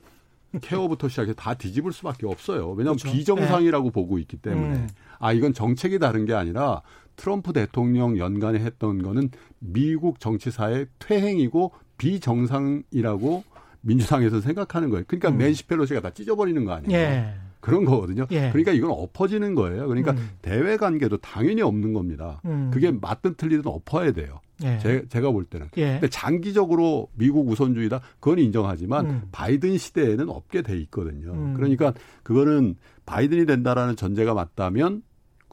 케어부터 0.62 1.10
시작해서 1.10 1.34
다 1.34 1.56
뒤집을 1.56 1.91
수밖에 1.93 2.28
없어요. 2.28 2.69
왜냐하면 2.72 2.98
그렇죠. 3.00 3.12
비정상이라고 3.12 3.89
보고 3.91 4.19
있기 4.19 4.38
때문에. 4.38 4.76
음. 4.76 4.89
아, 5.19 5.34
이건 5.34 5.54
정책이 5.54 5.98
다른 6.00 6.26
게 6.26 6.34
아니라 6.34 6.82
트럼프 7.15 7.54
대통령 7.54 8.17
연간에 8.17 8.60
했던 8.60 9.02
거는 9.02 9.30
미국 9.60 10.19
정치사의 10.19 10.88
퇴행이고 11.00 11.72
비정상이라고 11.98 13.43
민주당에서 13.84 14.41
생각하는 14.41 14.89
거예요. 14.89 15.04
그러니까 15.08 15.30
음. 15.30 15.38
맨시 15.38 15.65
펠로시가 15.67 16.02
다 16.02 16.10
찢어버리는 16.10 16.65
거 16.65 16.74
아니에요. 16.74 16.98
예. 16.98 17.34
그런 17.60 17.86
거거든요. 17.86 18.26
예. 18.32 18.50
그러니까 18.50 18.74
이건 18.74 18.91
엎어지는 18.91 19.56
거예요. 19.56 19.88
그러니까 19.88 20.12
음. 20.12 20.32
대외 20.41 20.76
관계도 20.76 21.17
당연히 21.17 21.62
없는 21.62 21.93
겁니다. 21.93 22.41
음. 22.46 22.69
그게 22.74 22.91
맞든 22.91 23.36
틀리든 23.36 23.63
엎어야 23.65 24.12
돼요. 24.12 24.41
예. 24.63 24.78
제, 24.80 25.06
제가 25.08 25.32
볼 25.32 25.46
때는. 25.46 25.67
예. 25.78 25.93
근데 25.93 26.10
장기적으로 26.10 27.08
미국 27.13 27.48
우선주의다. 27.50 28.02
그건 28.19 28.39
인정하지만 28.39 29.06
음. 29.06 29.22
바이든 29.32 29.78
시대에는 29.78 30.30
없게 30.30 30.62
돼 30.62 30.78
있거든요. 30.82 31.32
음. 31.32 31.54
그러니까 31.56 31.93
그거는 32.24 32.76
바이든이 33.06 33.46
된다라는 33.46 33.96
전제가 33.96 34.34
맞다면 34.34 35.02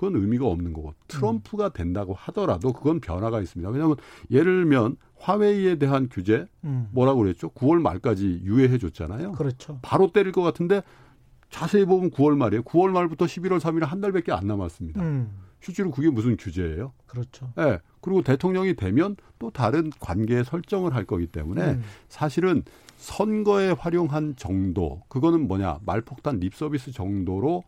그건 0.00 0.16
의미가 0.16 0.46
없는 0.46 0.72
거고 0.72 0.94
트럼프가 1.08 1.74
된다고 1.74 2.14
하더라도 2.14 2.72
그건 2.72 3.00
변화가 3.00 3.42
있습니다. 3.42 3.68
왜냐하면 3.68 3.96
예를 4.30 4.62
들면 4.62 4.96
화웨이에 5.18 5.74
대한 5.76 6.08
규제 6.10 6.46
음. 6.64 6.88
뭐라고 6.92 7.20
그랬죠? 7.20 7.50
9월 7.50 7.82
말까지 7.82 8.40
유예해 8.42 8.78
줬잖아요. 8.78 9.32
그렇죠. 9.32 9.78
바로 9.82 10.10
때릴 10.10 10.32
것 10.32 10.40
같은데 10.40 10.82
자세히 11.50 11.84
보면 11.84 12.12
9월 12.12 12.34
말이에요. 12.34 12.62
9월 12.62 12.92
말부터 12.92 13.26
11월 13.26 13.60
3일 13.60 13.84
한 13.84 14.00
달밖에 14.00 14.32
안 14.32 14.46
남았습니다. 14.46 15.02
음. 15.02 15.36
실제로 15.60 15.90
그게 15.90 16.08
무슨 16.08 16.38
규제예요? 16.38 16.94
그렇죠. 17.06 17.52
예. 17.58 17.80
그리고 18.00 18.22
대통령이 18.22 18.76
되면 18.76 19.16
또 19.38 19.50
다른 19.50 19.90
관계 20.00 20.42
설정을 20.42 20.94
할 20.94 21.04
거기 21.04 21.26
때문에 21.26 21.72
음. 21.72 21.82
사실은 22.08 22.62
선거에 22.96 23.72
활용한 23.72 24.36
정도, 24.36 25.02
그거는 25.08 25.46
뭐냐, 25.46 25.80
말폭탄 25.84 26.40
립 26.40 26.54
서비스 26.54 26.90
정도로 26.90 27.64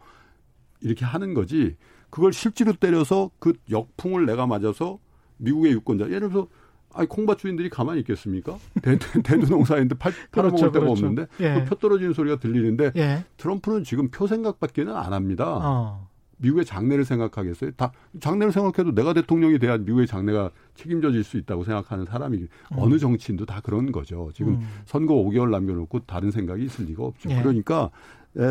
이렇게 0.83 1.05
하는 1.05 1.35
거지, 1.35 1.77
그걸 2.11 2.33
실제로 2.33 2.73
때려서 2.73 3.31
그 3.39 3.55
역풍을 3.71 4.27
내가 4.27 4.47
맞아서 4.47 4.99
미국의 5.39 5.73
유권자, 5.73 6.07
예를 6.07 6.29
들어서, 6.29 6.49
아니, 6.95 7.09
콩밭 7.09 7.39
주인들이 7.39 7.71
가만히 7.71 8.01
있겠습니까? 8.01 8.59
대, 8.83 8.99
대, 8.99 9.39
두 9.39 9.49
농사인데 9.49 9.97
팔, 9.97 10.13
팔아먹을 10.31 10.59
그렇죠, 10.59 10.73
데가 10.73 10.85
그렇죠. 10.85 11.07
없는데, 11.07 11.27
예. 11.41 11.61
그표 11.61 11.77
떨어지는 11.77 12.13
소리가 12.13 12.39
들리는데, 12.39 12.93
예. 12.97 13.25
트럼프는 13.39 13.85
지금 13.85 14.11
표 14.11 14.27
생각밖에는 14.27 14.95
안 14.95 15.13
합니다. 15.13 15.59
어. 15.63 16.13
미국의 16.43 16.65
장래를 16.65 17.05
생각하겠어요? 17.05 17.71
다 17.73 17.93
장래를 18.21 18.53
생각해도 18.53 18.95
내가 18.95 19.15
대통령이 19.15 19.59
돼야 19.59 19.79
미국의 19.79 20.07
장래가 20.07 20.51
책임져질 20.75 21.25
수 21.25 21.39
있다고 21.39 21.65
생각하는 21.65 22.05
사람이 22.05 22.37
음. 22.37 22.49
어느 22.73 22.99
정치인도 22.99 23.47
다 23.47 23.61
그런 23.61 23.93
거죠. 23.93 24.31
지금 24.35 24.55
음. 24.55 24.69
선거 24.85 25.15
5개월 25.15 25.51
남겨놓고 25.51 26.01
다른 26.01 26.31
생각이 26.31 26.65
있을 26.65 26.87
리가 26.87 27.05
없죠. 27.05 27.31
예. 27.31 27.41
그러니까 27.41 27.91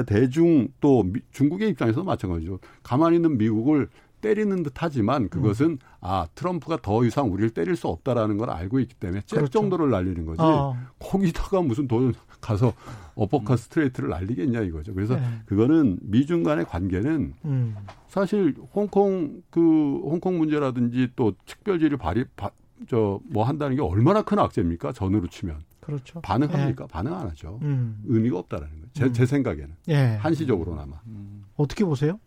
대중 0.05 0.67
또 0.79 1.05
중국의 1.31 1.69
입장에서 1.69 2.03
마찬가지죠. 2.03 2.59
가만히 2.83 3.17
있는 3.17 3.37
미국을 3.37 3.89
때리는 4.21 4.63
듯 4.63 4.73
하지만 4.75 5.29
그것은 5.29 5.65
음. 5.71 5.77
아 5.99 6.27
트럼프가 6.35 6.77
더 6.81 7.03
이상 7.03 7.33
우리를 7.33 7.49
때릴 7.49 7.75
수 7.75 7.87
없다라는 7.87 8.37
걸 8.37 8.51
알고 8.51 8.79
있기 8.79 8.93
때문에 8.95 9.21
잽 9.25 9.37
그렇죠. 9.37 9.51
정도를 9.51 9.89
날리는 9.89 10.25
거지 10.25 10.41
어. 10.41 10.77
거기다가 10.99 11.61
무슨 11.61 11.87
돈 11.87 12.13
가서 12.39 12.73
어퍼컷 13.15 13.51
음. 13.51 13.57
스트레이트를 13.57 14.09
날리겠냐 14.09 14.61
이거죠. 14.61 14.93
그래서 14.93 15.15
네. 15.15 15.23
그거는 15.47 15.97
미중 16.01 16.43
간의 16.43 16.65
관계는 16.65 17.33
음. 17.45 17.75
사실 18.07 18.55
홍콩 18.73 19.41
그 19.49 19.59
홍콩 19.59 20.37
문제라든지 20.37 21.09
또 21.15 21.33
특별지위를 21.45 21.97
박탈 21.97 22.25
저뭐 22.87 23.43
한다는 23.43 23.75
게 23.75 23.81
얼마나 23.81 24.21
큰 24.21 24.39
악재입니까? 24.39 24.93
전으로 24.93 25.27
치면. 25.27 25.57
그렇죠. 25.81 26.21
반응합니까? 26.21 26.83
예. 26.83 26.87
반응 26.87 27.13
안 27.13 27.27
하죠. 27.29 27.59
음. 27.63 28.01
의미가 28.05 28.39
없다라는 28.39 28.71
거예요. 28.73 28.87
제, 28.93 29.05
음. 29.05 29.13
제 29.13 29.25
생각에는. 29.25 29.75
예. 29.89 30.15
한시적으로나마. 30.15 30.99
음. 31.07 31.43
어떻게 31.57 31.83
보세요? 31.83 32.19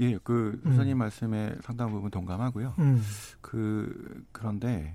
예, 0.00 0.16
그 0.22 0.60
선생님 0.64 0.96
음. 0.96 0.98
말씀에 0.98 1.56
상당 1.62 1.90
부분 1.90 2.10
동감하고요. 2.10 2.74
음. 2.78 3.02
그 3.40 4.24
그런데 4.32 4.94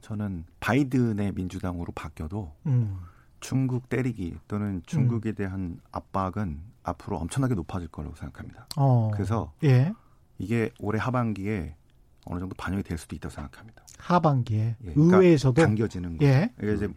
저는 0.00 0.44
바이든의 0.60 1.32
민주당으로 1.32 1.92
바뀌어도 1.92 2.52
음. 2.66 2.98
중국 3.40 3.88
때리기 3.88 4.36
또는 4.48 4.82
중국에 4.86 5.32
대한 5.32 5.80
압박은 5.92 6.60
앞으로 6.82 7.18
엄청나게 7.18 7.54
높아질 7.54 7.88
거라고 7.88 8.14
생각합니다. 8.16 8.66
어. 8.76 9.10
그래서 9.12 9.52
예. 9.64 9.92
이게 10.38 10.70
올해 10.78 10.98
하반기에 11.00 11.74
어느 12.28 12.40
정도 12.40 12.54
반영이 12.56 12.82
될 12.82 12.98
수도 12.98 13.16
있다고 13.16 13.34
생각합니다. 13.34 13.82
하반기에 13.98 14.76
예, 14.84 14.92
그러니까 14.92 15.16
의회에서도 15.18 15.54
그러니까 15.54 15.68
당겨지는 15.68 16.18
거. 16.18 16.24
예. 16.24 16.52
이게 16.62 16.74
이제 16.74 16.88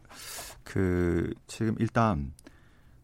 그 0.63 1.33
지금 1.47 1.75
일단 1.79 2.33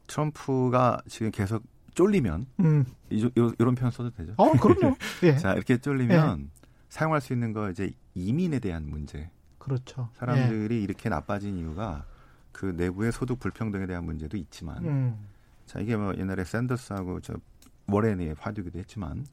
트럼프가 0.08 1.02
지금 1.08 1.32
계속 1.32 1.64
쫄리면 1.96 2.46
음. 2.60 2.86
이, 3.10 3.30
이런 3.36 3.76
표현 3.76 3.92
써도 3.92 4.12
되죠? 4.12 4.34
어, 4.38 4.52
그럼요. 4.54 4.96
예. 5.24 5.38
자 5.38 5.54
이렇게 5.54 5.78
쫄리면 5.78 6.40
예. 6.42 6.68
사용할 6.90 7.22
수 7.22 7.34
있는 7.34 7.54
거 7.54 7.70
이제 7.70 7.92
이민에 8.14 8.60
대한 8.60 8.88
문제. 8.90 9.30
그렇죠. 9.58 10.10
사람들이 10.14 10.76
예. 10.76 10.82
이렇게 10.82 11.10
나빠진 11.10 11.58
이유가 11.58 12.06
그 12.52 12.66
내부의 12.66 13.12
소득 13.12 13.40
불평등에 13.40 13.86
대한 13.86 14.04
문제도 14.06 14.36
있지만, 14.38 14.84
음. 14.86 15.28
자 15.66 15.80
이게 15.80 15.96
뭐 15.96 16.14
옛날에 16.18 16.44
샌더스하고 16.44 17.20
저 17.22 17.36
워렌이 17.88 18.34
화두기도 18.40 18.80
했지만 18.80 19.26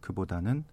그보다는 0.00 0.64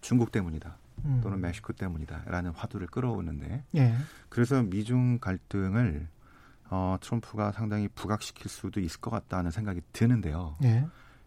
중국 0.00 0.32
때문이다. 0.32 0.76
음. 1.04 1.20
또는 1.22 1.40
멕시코 1.40 1.72
때문이다라는 1.72 2.52
화두를 2.52 2.86
끌어오는데, 2.86 3.64
예. 3.76 3.94
그래서 4.28 4.62
미중 4.62 5.18
갈등을 5.18 6.08
어, 6.70 6.96
트럼프가 7.00 7.52
상당히 7.52 7.88
부각시킬 7.88 8.48
수도 8.50 8.80
있을 8.80 9.00
것 9.00 9.10
같다는 9.10 9.50
생각이 9.50 9.80
드는데요. 9.92 10.56
예. 10.64 10.86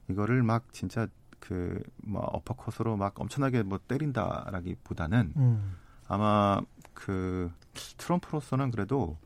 이거를 0.10 0.43
막 0.43 0.71
진짜 0.73 1.08
그 1.39 1.82
뭐 2.03 2.21
어퍼컷으로 2.21 2.97
막 2.97 3.19
엄청나게 3.19 3.62
뭐 3.63 3.80
때린다라기보다는 3.88 5.34
음. 5.36 5.75
아마 6.08 6.60
그 6.93 7.51
트럼프로서는 7.97 8.71
그래도 8.71 9.17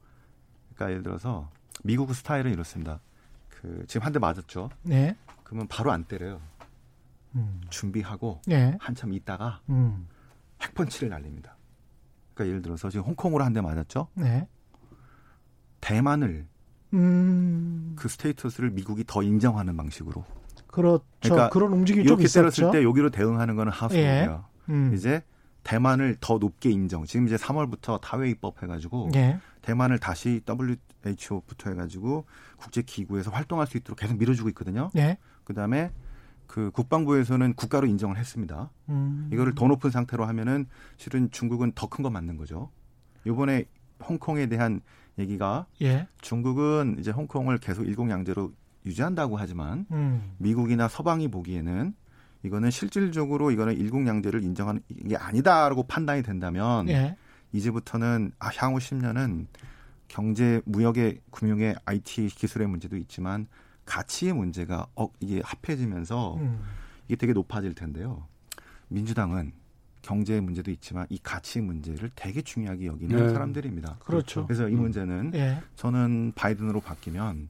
그러니까 0.75 0.89
예를 0.91 1.03
들어서 1.03 1.49
미국 1.83 2.13
스타일은 2.13 2.51
이렇습니다. 2.51 2.99
그 3.49 3.85
지금 3.87 4.05
한 4.05 4.11
대 4.13 4.19
맞았죠. 4.19 4.69
네. 4.83 5.15
그러면 5.43 5.67
바로 5.67 5.91
안 5.91 6.03
때려요. 6.03 6.41
음. 7.35 7.61
준비하고 7.69 8.41
네. 8.47 8.75
한참 8.81 9.13
있다가 9.13 9.61
음. 9.69 10.07
핵펀치를 10.61 11.09
날립니다. 11.09 11.57
그러니까 12.33 12.49
예를 12.49 12.61
들어서 12.61 12.89
지금 12.89 13.05
홍콩으로 13.05 13.43
한 13.43 13.53
대 13.53 13.61
맞았죠. 13.61 14.07
네. 14.15 14.47
대만을 15.81 16.47
음. 16.93 17.93
그 17.97 18.07
스테이터스를 18.07 18.71
미국이 18.71 19.03
더 19.07 19.23
인정하는 19.23 19.75
방식으로. 19.77 20.23
그렇죠. 20.67 21.03
그러니까 21.21 21.49
그런 21.49 21.73
움직임이 21.73 22.05
이렇게 22.05 22.27
좀 22.27 22.41
때렸을 22.43 22.71
때 22.71 22.83
여기로 22.83 23.09
대응하는 23.09 23.55
거는 23.55 23.71
하수예요. 23.71 24.45
예. 24.69 24.73
음. 24.73 24.93
이제 24.93 25.21
대만을 25.63 26.17
더 26.21 26.37
높게 26.37 26.69
인정. 26.69 27.05
지금 27.05 27.27
이제 27.27 27.35
3월부터 27.35 27.99
타웨이법 28.01 28.63
해가지고 28.63 29.11
예. 29.15 29.39
대만을 29.61 29.99
다시 29.99 30.41
WHO부터 31.05 31.71
해가지고 31.71 32.25
국제기구에서 32.57 33.31
활동할 33.31 33.67
수 33.67 33.77
있도록 33.77 33.99
계속 33.99 34.17
밀어주고 34.17 34.49
있거든요. 34.49 34.91
예. 34.95 35.17
그다음에 35.43 35.91
그 36.51 36.69
국방부에서는 36.71 37.53
국가로 37.53 37.87
인정을 37.87 38.17
했습니다. 38.17 38.69
음. 38.89 39.29
이거를 39.31 39.55
더 39.55 39.67
높은 39.67 39.89
상태로 39.89 40.25
하면은 40.25 40.65
실은 40.97 41.31
중국은 41.31 41.71
더 41.75 41.87
큰 41.87 42.03
거 42.03 42.09
맞는 42.09 42.35
거죠. 42.35 42.69
이번에 43.23 43.63
홍콩에 44.03 44.47
대한 44.47 44.81
얘기가 45.17 45.65
예. 45.81 46.07
중국은 46.19 46.97
이제 46.99 47.09
홍콩을 47.09 47.57
계속 47.59 47.85
일공양제로 47.85 48.51
유지한다고 48.85 49.37
하지만 49.37 49.85
음. 49.91 50.33
미국이나 50.39 50.89
서방이 50.89 51.29
보기에는 51.29 51.93
이거는 52.43 52.69
실질적으로 52.69 53.51
이거는 53.51 53.77
일국양제를 53.77 54.43
인정하는 54.43 54.81
게 55.07 55.15
아니다라고 55.15 55.83
판단이 55.83 56.21
된다면 56.21 56.89
예. 56.89 57.15
이제부터는 57.53 58.33
아, 58.39 58.49
향후 58.57 58.79
10년은 58.79 59.45
경제, 60.09 60.61
무역의, 60.65 61.21
금융의, 61.31 61.75
IT 61.85 62.27
기술의 62.27 62.67
문제도 62.67 62.97
있지만 62.97 63.47
가치의 63.91 64.31
문제가 64.31 64.87
어, 64.95 65.09
이게 65.19 65.41
합해지면서 65.43 66.35
음. 66.35 66.63
이게 67.07 67.17
되게 67.17 67.33
높아질 67.33 67.75
텐데요. 67.75 68.25
민주당은 68.87 69.51
경제 70.01 70.39
문제도 70.39 70.71
있지만 70.71 71.05
이 71.09 71.19
가치 71.21 71.59
문제를 71.59 72.09
되게 72.15 72.41
중요하게 72.41 72.85
여기는 72.85 73.27
네. 73.27 73.33
사람들입니다. 73.33 73.97
그렇죠. 73.99 74.47
그래서 74.47 74.69
이 74.69 74.75
음. 74.75 74.83
문제는 74.83 75.31
음. 75.35 75.59
저는 75.75 76.31
바이든으로 76.35 76.79
바뀌면 76.79 77.49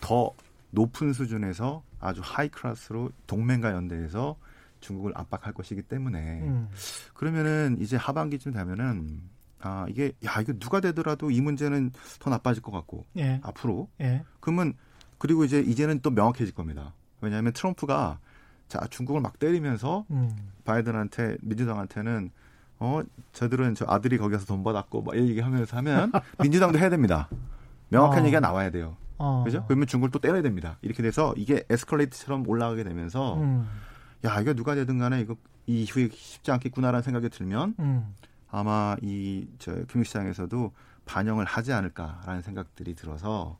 더 0.00 0.32
높은 0.70 1.12
수준에서 1.12 1.82
아주 2.00 2.22
하이 2.24 2.48
클래스로 2.48 3.10
동맹과 3.26 3.72
연대해서 3.72 4.36
중국을 4.80 5.12
압박할 5.14 5.52
것이기 5.52 5.82
때문에 5.82 6.40
음. 6.40 6.70
그러면은 7.12 7.76
이제 7.80 7.96
하반기쯤 7.96 8.52
되면은 8.52 9.20
아 9.60 9.84
이게 9.90 10.12
야 10.24 10.40
이거 10.40 10.54
누가 10.54 10.80
되더라도 10.80 11.30
이 11.30 11.42
문제는 11.42 11.92
더 12.18 12.30
나빠질 12.30 12.62
것 12.62 12.72
같고 12.72 13.04
예. 13.18 13.40
앞으로 13.44 13.90
예. 14.00 14.24
그러면 14.40 14.74
그리고 15.22 15.44
이제 15.44 15.60
이제는 15.60 16.00
또 16.00 16.10
명확해질 16.10 16.52
겁니다. 16.52 16.94
왜냐하면 17.20 17.52
트럼프가 17.52 18.18
자 18.66 18.80
중국을 18.90 19.20
막 19.20 19.38
때리면서 19.38 20.04
음. 20.10 20.28
바이든한테 20.64 21.36
민주당한테는 21.42 22.32
어 22.80 23.02
저들은 23.32 23.76
저 23.76 23.84
아들이 23.88 24.18
거기서 24.18 24.46
돈 24.46 24.64
받았고 24.64 25.02
막 25.02 25.16
얘기하면서 25.16 25.76
하면 25.76 26.10
민주당도 26.42 26.76
해야 26.80 26.90
됩니다. 26.90 27.28
명확한 27.90 28.22
어. 28.22 28.22
얘기가 28.24 28.40
나와야 28.40 28.70
돼요. 28.70 28.96
어. 29.18 29.44
그죠? 29.44 29.64
그러면 29.68 29.86
중국을 29.86 30.10
또 30.10 30.18
때려야 30.18 30.42
됩니다. 30.42 30.76
이렇게 30.82 31.04
돼서 31.04 31.32
이게 31.36 31.62
에스컬레이트처럼 31.70 32.48
올라가게 32.48 32.82
되면서 32.82 33.36
음. 33.36 33.68
야 34.24 34.40
이거 34.40 34.54
누가 34.54 34.74
되든 34.74 34.98
간에 34.98 35.20
이거 35.20 35.36
이 35.68 35.82
이후에 35.84 36.08
쉽지 36.12 36.50
않겠구나라는 36.50 37.02
생각이 37.02 37.28
들면 37.28 37.76
음. 37.78 38.12
아마 38.50 38.96
이 39.02 39.46
저 39.60 39.72
금융시장에서도 39.86 40.72
반영을 41.04 41.44
하지 41.44 41.72
않을까라는 41.72 42.42
생각들이 42.42 42.96
들어서 42.96 43.58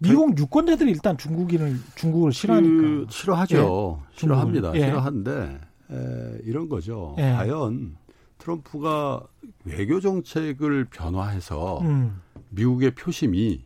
미국 0.00 0.36
유권자들이 0.38 0.90
일단 0.90 1.16
중국인을 1.18 1.76
중국을 1.94 2.32
싫어하니까 2.32 2.76
그, 2.82 3.06
싫어하죠. 3.10 4.02
예. 4.10 4.16
싫어합니다. 4.18 4.74
예. 4.74 4.86
싫어하는데 4.86 5.60
에, 5.90 6.38
이런 6.44 6.68
거죠. 6.68 7.14
예. 7.18 7.22
과연 7.32 7.96
트럼프가 8.38 9.22
외교 9.64 10.00
정책을 10.00 10.86
변화해서 10.86 11.80
음. 11.82 12.20
미국의 12.48 12.94
표심이 12.94 13.62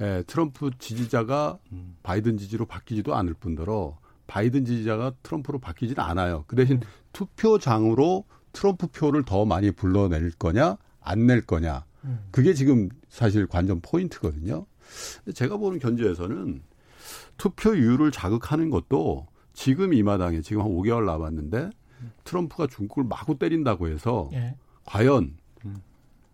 에, 0.00 0.22
트럼프 0.22 0.70
지지자가 0.78 1.58
음. 1.72 1.96
바이든 2.04 2.36
지지로 2.38 2.66
바뀌지도 2.66 3.14
않을 3.16 3.34
뿐더러 3.34 3.98
바이든 4.28 4.64
지지자가 4.64 5.12
트럼프로 5.22 5.58
바뀌지는 5.58 6.00
않아요. 6.02 6.44
그 6.46 6.54
대신 6.56 6.76
음. 6.76 6.80
투표장으로 7.12 8.24
트럼프 8.52 8.86
표를 8.86 9.24
더 9.24 9.44
많이 9.44 9.72
불러낼 9.72 10.30
거냐, 10.38 10.76
안 11.00 11.26
낼 11.26 11.40
거냐. 11.44 11.84
음. 12.04 12.20
그게 12.30 12.54
지금 12.54 12.88
사실 13.08 13.46
관전 13.48 13.80
포인트거든요. 13.80 14.66
제가 15.34 15.56
보는 15.56 15.78
견제에서는 15.78 16.62
투표율을 17.36 18.10
자극하는 18.10 18.70
것도 18.70 19.26
지금 19.52 19.92
이 19.92 20.02
마당에 20.02 20.40
지금 20.40 20.62
한 20.62 20.68
5개월 20.68 21.04
남았는데 21.04 21.70
트럼프가 22.24 22.66
중국을 22.66 23.04
마구 23.04 23.38
때린다고 23.38 23.88
해서 23.88 24.28
예. 24.32 24.56
과연 24.84 25.34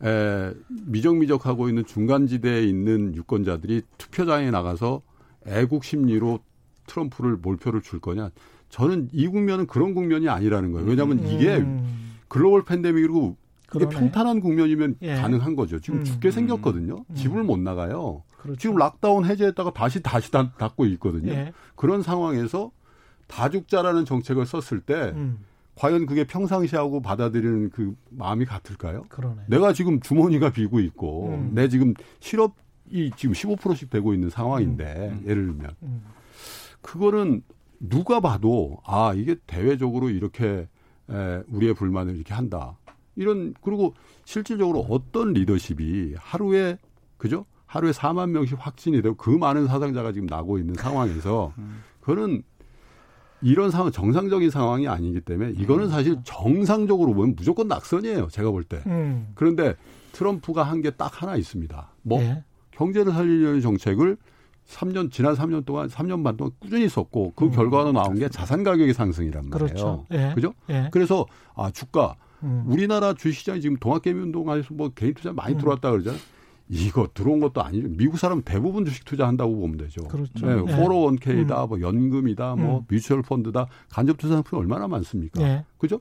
에, 0.03 0.53
미적미적하고 0.87 1.69
있는 1.69 1.85
중간지대에 1.85 2.63
있는 2.63 3.15
유권자들이 3.15 3.83
투표장에 3.99 4.51
나가서 4.51 5.03
애국 5.47 5.85
심리로 5.85 6.41
트럼프를 6.87 7.37
몰표를 7.37 7.83
줄 7.83 8.01
거냐? 8.01 8.31
저는 8.71 9.11
이 9.13 9.27
국면은 9.29 9.67
그런 9.67 9.95
국면이 9.95 10.29
아니라는 10.29 10.73
거예요. 10.73 10.89
왜냐하면 10.89 11.19
음. 11.19 11.27
이게 11.27 11.65
글로벌 12.29 12.65
팬데믹이고 12.65 13.37
이게 13.75 13.89
평탄한 13.89 14.41
국면이면 14.41 14.97
예. 15.03 15.15
가능한 15.15 15.57
거죠. 15.57 15.81
지금 15.81 16.01
음. 16.01 16.05
죽게 16.05 16.31
생겼거든요. 16.31 17.05
음. 17.09 17.15
집을 17.15 17.43
못 17.43 17.59
나가요. 17.59 18.23
그렇죠. 18.39 18.59
지금 18.59 18.77
락다운 18.77 19.25
해제했다가 19.25 19.73
다시 19.73 20.03
다시 20.03 20.31
닫고 20.31 20.87
있거든요. 20.87 21.33
예. 21.33 21.53
그런 21.77 22.03
상황에서 22.03 22.71
다죽자라는 23.27 24.05
정책을 24.05 24.47
썼을 24.47 24.81
때 24.81 25.13
음. 25.15 25.39
과연 25.77 26.07
그게 26.07 26.25
평상시하고 26.25 27.01
받아들이는 27.01 27.71
그 27.71 27.95
마음이 28.11 28.45
같을까요? 28.45 29.05
그러네. 29.09 29.43
내가 29.47 29.73
지금 29.73 30.01
주머니가 30.01 30.51
비고 30.51 30.81
있고 30.81 31.29
음. 31.29 31.53
내 31.55 31.69
지금 31.69 31.95
실업이 32.19 33.13
지금 33.17 33.35
15%씩 33.35 33.89
되고 33.89 34.13
있는 34.13 34.31
상황인데 34.31 35.11
음. 35.13 35.25
예를 35.27 35.47
들면 35.47 35.71
음. 35.85 36.03
그거는 36.83 37.43
누가 37.79 38.21
봐도 38.21 38.79
아 38.85 39.15
이게 39.15 39.37
대외적으로 39.47 40.11
이렇게 40.11 40.69
에, 41.09 41.43
우리의 41.49 41.75
불만을 41.75 42.15
이렇게 42.15 42.35
한다 42.35 42.77
이런 43.17 43.55
그리고 43.61 43.95
실질적으로 44.25 44.81
어떤 44.89 45.33
리더십이 45.33 46.15
하루에 46.19 46.79
그죠 47.17 47.45
하루에 47.67 47.93
4만 47.93 48.31
명씩 48.31 48.57
확진이 48.59 49.03
되고 49.03 49.15
그 49.17 49.31
많은 49.31 49.67
사상자가 49.67 50.13
지금 50.13 50.27
나고 50.27 50.59
있는 50.59 50.75
상황에서 50.75 51.53
그거는 52.01 52.43
이런 53.43 53.71
상황 53.71 53.91
정상적인 53.91 54.51
상황이 54.51 54.87
아니기 54.89 55.21
때문에 55.21 55.53
이거는 55.53 55.89
사실 55.89 56.17
정상적으로 56.25 57.15
보면 57.15 57.35
무조건 57.37 57.69
낙선이에요 57.69 58.29
제가 58.29 58.51
볼 58.51 58.65
때 58.65 58.83
음. 58.87 59.29
그런데 59.35 59.75
트럼프가 60.13 60.63
한 60.65 60.83
게 60.83 60.91
딱 60.91 61.23
하나 61.23 61.37
있습니다 61.37 61.91
뭐 62.03 62.21
예. 62.21 62.45
경제를 62.73 63.13
살리려는 63.13 63.61
정책을 63.61 64.17
3년 64.67 65.11
지난 65.11 65.35
3년 65.35 65.65
동안 65.65 65.89
3년 65.89 66.23
반 66.23 66.37
동안 66.37 66.53
꾸준히 66.59 66.89
썼고 66.89 67.33
그 67.35 67.47
음, 67.47 67.51
결과로 67.51 67.93
나온 67.93 68.15
게 68.17 68.29
자산 68.29 68.63
가격의 68.63 68.95
상승이란 68.95 69.49
말이에요. 69.49 69.67
그렇죠. 69.69 70.07
예. 70.13 70.33
그죠? 70.35 70.55
예. 70.69 70.89
그래서 70.93 71.27
아 71.57 71.71
주가 71.71 72.15
음. 72.43 72.65
우리나라 72.67 73.15
주식시장이 73.15 73.61
지금 73.61 73.77
동학개미 73.77 74.21
운동하면서 74.21 74.75
뭐 74.75 74.91
개인 74.91 75.15
투자 75.15 75.33
많이 75.33 75.55
음. 75.55 75.59
들어왔다 75.59 75.91
그러잖아요. 75.91 76.21
이거 76.73 77.09
들어온 77.13 77.41
것도 77.41 77.63
아니죠. 77.63 77.89
미국 77.89 78.17
사람 78.19 78.43
대부분 78.45 78.85
주식 78.85 79.05
투자한다고 79.05 79.57
보면 79.59 79.77
되죠. 79.77 80.03
그렇죠. 80.05 80.47
네, 80.47 80.53
예. 80.53 80.77
401k다, 80.77 81.69
뭐 81.69 81.81
연금이다, 81.81 82.55
뭐 82.55 82.79
음. 82.79 82.85
뮤추얼 82.89 83.23
펀드다, 83.23 83.67
간접 83.89 84.17
투자 84.19 84.35
상품이 84.35 84.61
얼마나 84.61 84.87
많습니까? 84.87 85.43
예. 85.43 85.65
그죠? 85.79 86.01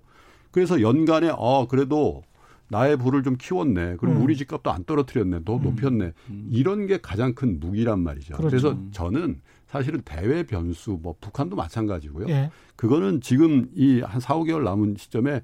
그래서 0.52 0.80
연간에 0.82 1.32
어 1.36 1.68
그래도 1.68 2.22
나의 2.68 2.98
부를 2.98 3.24
좀 3.24 3.36
키웠네. 3.36 3.96
그럼 3.96 4.18
음. 4.18 4.22
우리 4.22 4.38
집값도 4.38 4.70
안 4.72 4.84
떨어뜨렸네. 4.84 5.44
더 5.44 5.56
음. 5.58 5.64
높였네. 5.64 6.14
이런 6.52 6.86
게 6.86 7.00
가장 7.02 7.34
큰 7.34 7.60
무기란 7.60 8.00
말이죠. 8.02 8.36
그렇죠. 8.38 8.50
그래서 8.50 8.78
저는 8.92 9.42
사실은 9.66 10.02
대외 10.06 10.44
변수 10.44 11.00
뭐 11.02 11.16
북한도 11.20 11.56
마찬가지고요. 11.56 12.28
예. 12.30 12.52
그거는 12.76 13.22
지금 13.22 13.70
이 13.76 14.02
한 14.02 14.20
4, 14.22 14.36
5개월 14.36 14.64
남은 14.64 14.96
시점에 15.00 15.42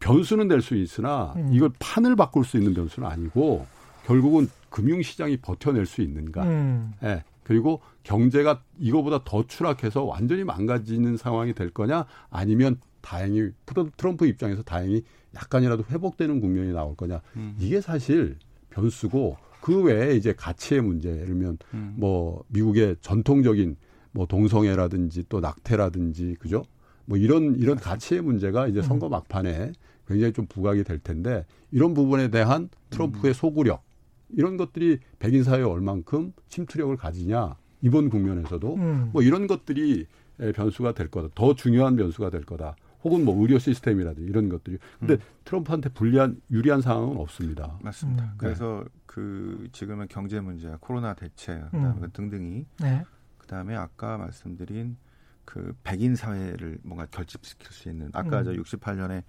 변수는 0.00 0.48
될 0.48 0.60
수 0.60 0.74
있으나 0.76 1.32
음. 1.36 1.48
이걸 1.52 1.70
판을 1.78 2.16
바꿀 2.16 2.44
수 2.44 2.56
있는 2.56 2.74
변수는 2.74 3.08
아니고 3.08 3.66
결국은 4.04 4.48
금융시장이 4.70 5.38
버텨낼 5.38 5.86
수 5.86 6.02
있는가. 6.02 6.44
음. 6.44 6.92
예. 7.02 7.24
그리고 7.42 7.80
경제가 8.02 8.62
이거보다 8.78 9.22
더 9.24 9.46
추락해서 9.46 10.04
완전히 10.04 10.44
망가지는 10.44 11.16
상황이 11.16 11.52
될 11.54 11.70
거냐 11.70 12.04
아니면 12.30 12.78
다행히 13.00 13.50
트럼- 13.66 13.90
트럼프 13.96 14.26
입장에서 14.26 14.62
다행히 14.62 15.02
약간이라도 15.34 15.84
회복되는 15.90 16.40
국면이 16.40 16.72
나올 16.72 16.96
거냐 16.96 17.20
음. 17.36 17.56
이게 17.60 17.80
사실 17.80 18.36
변수고 18.70 19.36
그 19.60 19.80
외에 19.82 20.14
이제 20.16 20.32
가치의 20.32 20.80
문제 20.82 21.08
예를 21.10 21.26
들면 21.26 21.58
음. 21.74 21.94
뭐 21.96 22.42
미국의 22.48 22.96
전통적인 23.00 23.76
뭐 24.12 24.26
동성애라든지 24.26 25.24
또 25.28 25.40
낙태라든지 25.40 26.36
그죠 26.40 26.64
뭐 27.04 27.16
이런 27.16 27.54
이런 27.56 27.76
가치의 27.76 28.22
문제가 28.22 28.66
이제 28.66 28.82
선거 28.82 29.08
막판에 29.08 29.72
굉장히 30.06 30.32
좀 30.32 30.46
부각이 30.46 30.84
될 30.84 30.98
텐데 30.98 31.44
이런 31.70 31.94
부분에 31.94 32.28
대한 32.28 32.68
트럼프의 32.90 33.34
소구력 33.34 33.82
이런 34.30 34.56
것들이 34.56 34.98
백인 35.18 35.44
사회에 35.44 35.62
얼만큼 35.62 36.32
침투력을 36.48 36.96
가지냐 36.96 37.56
이번 37.82 38.08
국면에서도 38.10 38.74
음. 38.74 39.10
뭐 39.12 39.22
이런 39.22 39.46
것들이 39.46 40.06
에, 40.40 40.52
변수가 40.52 40.92
될 40.92 41.08
거다. 41.08 41.28
더 41.34 41.54
중요한 41.54 41.96
변수가 41.96 42.30
될 42.30 42.44
거다. 42.44 42.76
혹은 43.04 43.24
뭐 43.24 43.40
의료 43.40 43.58
시스템이라든지 43.58 44.28
이런 44.28 44.48
것들이. 44.48 44.78
근데 44.98 45.18
트럼프한테 45.44 45.90
불리한 45.90 46.40
유리한 46.50 46.80
상황은 46.80 47.16
없습니다. 47.18 47.78
맞습니다. 47.82 48.24
음. 48.24 48.30
그래서 48.36 48.84
그 49.06 49.68
지금은 49.72 50.08
경제 50.08 50.40
문제, 50.40 50.74
코로나 50.80 51.14
대체, 51.14 51.62
그다음에 51.70 52.00
음. 52.02 52.10
등등이 52.12 52.66
네. 52.80 53.04
그다음에 53.38 53.76
아까 53.76 54.18
말씀드린 54.18 54.96
그 55.44 55.72
백인 55.84 56.16
사회를 56.16 56.78
뭔가 56.82 57.06
결집시킬 57.06 57.68
수 57.70 57.88
있는 57.88 58.10
아까 58.12 58.40
음. 58.40 58.44
저 58.44 58.52
68년에 58.52 59.22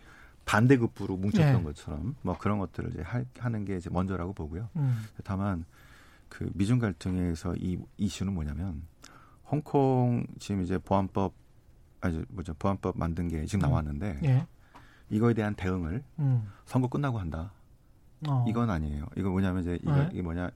반대급부로 0.47 1.17
뭉쳤던 1.17 1.57
네. 1.57 1.63
것처럼 1.63 2.15
뭐 2.21 2.37
그런 2.37 2.57
것들을 2.57 2.91
이제 2.91 3.01
할- 3.01 3.25
하는 3.37 3.65
게 3.65 3.75
이제 3.75 3.89
먼저라고 3.89 4.33
보고요. 4.33 4.69
음. 4.77 5.03
다만 5.23 5.65
그 6.29 6.49
미중 6.55 6.79
갈등에서 6.79 7.55
이 7.57 7.77
이슈는 7.97 8.33
뭐냐면 8.33 8.81
홍콩 9.51 10.25
지금 10.39 10.61
이제 10.63 10.77
보안법 10.77 11.33
아니 12.01 12.23
뭐죠 12.29 12.53
보안법 12.55 12.97
만든 12.97 13.27
게 13.27 13.45
지금 13.45 13.65
음. 13.65 13.69
나왔는데 13.69 14.19
예. 14.23 14.47
이거에 15.09 15.33
대한 15.33 15.53
대응을 15.53 16.03
음. 16.19 16.49
선거 16.65 16.87
끝나고 16.87 17.19
한다. 17.19 17.51
어. 18.27 18.45
이건 18.47 18.69
아니에요. 18.69 19.05
이거 19.17 19.29
뭐냐면 19.29 19.61
이제 19.61 19.77
이거 19.81 19.95
네. 19.95 20.09
이게 20.13 20.21
뭐냐 20.21 20.49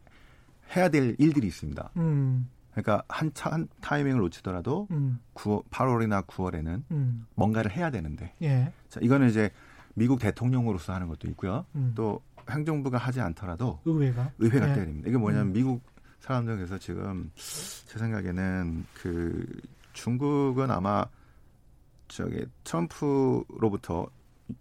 해야 0.75 0.87
될 0.89 1.15
일들이 1.19 1.47
있습니다. 1.47 1.91
음. 1.97 2.49
그러니까 2.71 3.03
한, 3.09 3.33
차, 3.33 3.51
한 3.51 3.67
타이밍을 3.81 4.21
놓치더라도 4.21 4.87
음. 4.91 5.19
9월, 5.33 5.65
8월이나 5.69 6.25
9월에는 6.25 6.83
음. 6.91 7.25
뭔가를 7.35 7.71
해야 7.71 7.91
되는데 7.91 8.33
예. 8.41 8.71
자 8.87 8.99
이거는 9.03 9.27
이제 9.29 9.51
미국 9.95 10.19
대통령으로서 10.19 10.93
하는 10.93 11.07
것도 11.07 11.27
있고요. 11.29 11.65
음. 11.75 11.93
또 11.95 12.21
행정부가 12.49 12.97
하지 12.97 13.21
않더라도 13.21 13.79
의회가 13.85 14.31
의회가 14.39 14.69
예. 14.69 14.73
돼야 14.73 14.85
됩니다. 14.85 15.09
이게 15.09 15.17
뭐냐면 15.17 15.47
음. 15.47 15.53
미국 15.53 15.81
사람들에서 16.19 16.77
지금 16.77 17.31
제 17.35 17.99
생각에는 17.99 18.85
그 18.93 19.45
중국은 19.93 20.69
아마 20.71 21.05
저기 22.07 22.45
트럼프로부터 22.63 24.07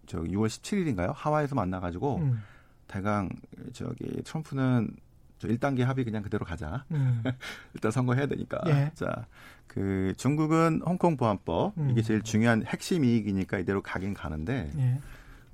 저기 0.06 0.34
6월 0.34 0.46
17일인가요? 0.46 1.12
하와이에서 1.14 1.54
만나가지고 1.54 2.18
음. 2.18 2.42
대강 2.86 3.28
저기 3.72 4.22
트럼프는 4.24 4.96
저 5.38 5.48
1단계 5.48 5.80
합의 5.80 6.04
그냥 6.04 6.22
그대로 6.22 6.44
가자. 6.44 6.84
음. 6.90 7.22
일단 7.74 7.90
선거해야 7.90 8.26
되니까. 8.26 8.60
예. 8.66 8.90
자, 8.94 9.26
그 9.66 10.12
중국은 10.16 10.82
홍콩 10.84 11.16
보안법 11.16 11.78
음. 11.78 11.90
이게 11.90 12.02
제일 12.02 12.22
중요한 12.22 12.64
핵심 12.66 13.04
이익이니까 13.04 13.58
이대로 13.58 13.80
가긴 13.80 14.12
가는데 14.12 14.70
예. 14.76 15.00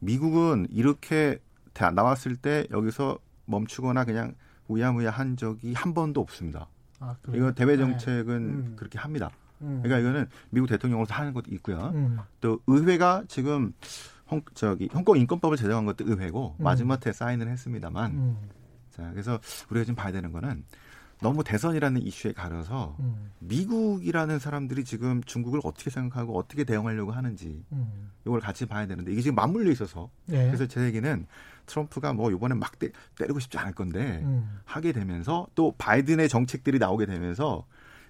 미국은 0.01 0.67
이렇게 0.71 1.39
다 1.73 1.91
나왔을 1.91 2.37
때 2.37 2.67
여기서 2.71 3.19
멈추거나 3.47 4.05
그냥 4.05 4.35
우야무야 4.69 5.11
한 5.11 5.37
적이 5.37 5.75
한 5.75 5.95
번도 5.95 6.21
없습니다. 6.21 6.69
아, 7.01 7.17
그래요? 7.23 7.43
이거 7.43 7.53
대외 7.53 7.77
네. 7.77 7.79
정책은 7.79 8.35
음. 8.35 8.77
그렇게 8.77 8.99
합니다. 8.99 9.31
음. 9.63 9.81
그러니까 9.83 9.99
이거는 9.99 10.29
미국 10.51 10.69
대통령으로서 10.69 11.15
하는 11.15 11.33
것도 11.33 11.53
있고요. 11.55 11.93
음. 11.95 12.19
또 12.41 12.61
의회가 12.67 13.25
지금 13.29 13.73
홍 14.31 14.43
저기 14.55 14.89
홍콩 14.93 15.17
인권법을 15.17 15.57
제정한 15.57 15.85
것도 15.87 16.05
의회고 16.07 16.57
음. 16.59 16.63
마지막에 16.63 17.13
사인을 17.13 17.49
했습니다만 17.49 18.13
음. 18.13 18.37
자 18.91 19.11
그래서 19.13 19.39
우리가 19.71 19.85
지금 19.85 19.95
봐야 19.95 20.13
되는 20.13 20.33
거는 20.33 20.65
너무 21.21 21.43
대선이라는 21.45 22.03
이슈에 22.03 22.33
가려서 22.33 22.97
음. 23.01 23.31
미국이라는 23.39 24.39
사람들이 24.39 24.85
지금 24.85 25.23
중국을 25.23 25.61
어떻게 25.65 25.91
생각하고 25.91 26.39
어떻게 26.39 26.65
대응하려고 26.65 27.13
하는지 27.13 27.65
음. 27.73 28.11
이걸 28.27 28.41
같이 28.41 28.67
봐야 28.67 28.87
되는데 28.87 29.13
이게 29.13 29.23
지금 29.23 29.35
맞물려 29.35 29.71
있어서 29.73 30.11
예. 30.31 30.47
그래서 30.47 30.67
제 30.67 30.85
얘기는 30.85 31.27
트럼프가 31.67 32.13
뭐 32.13 32.31
이번에 32.31 32.55
막 32.55 32.79
때, 32.79 32.91
때리고 33.19 33.39
싶지 33.39 33.59
않을 33.59 33.73
건데 33.73 34.21
음. 34.25 34.61
하게 34.65 34.93
되면서 34.93 35.47
또 35.55 35.75
바이든의 35.79 36.29
정책들이 36.29 36.79
나오게 36.79 37.07
되면서 37.07 37.67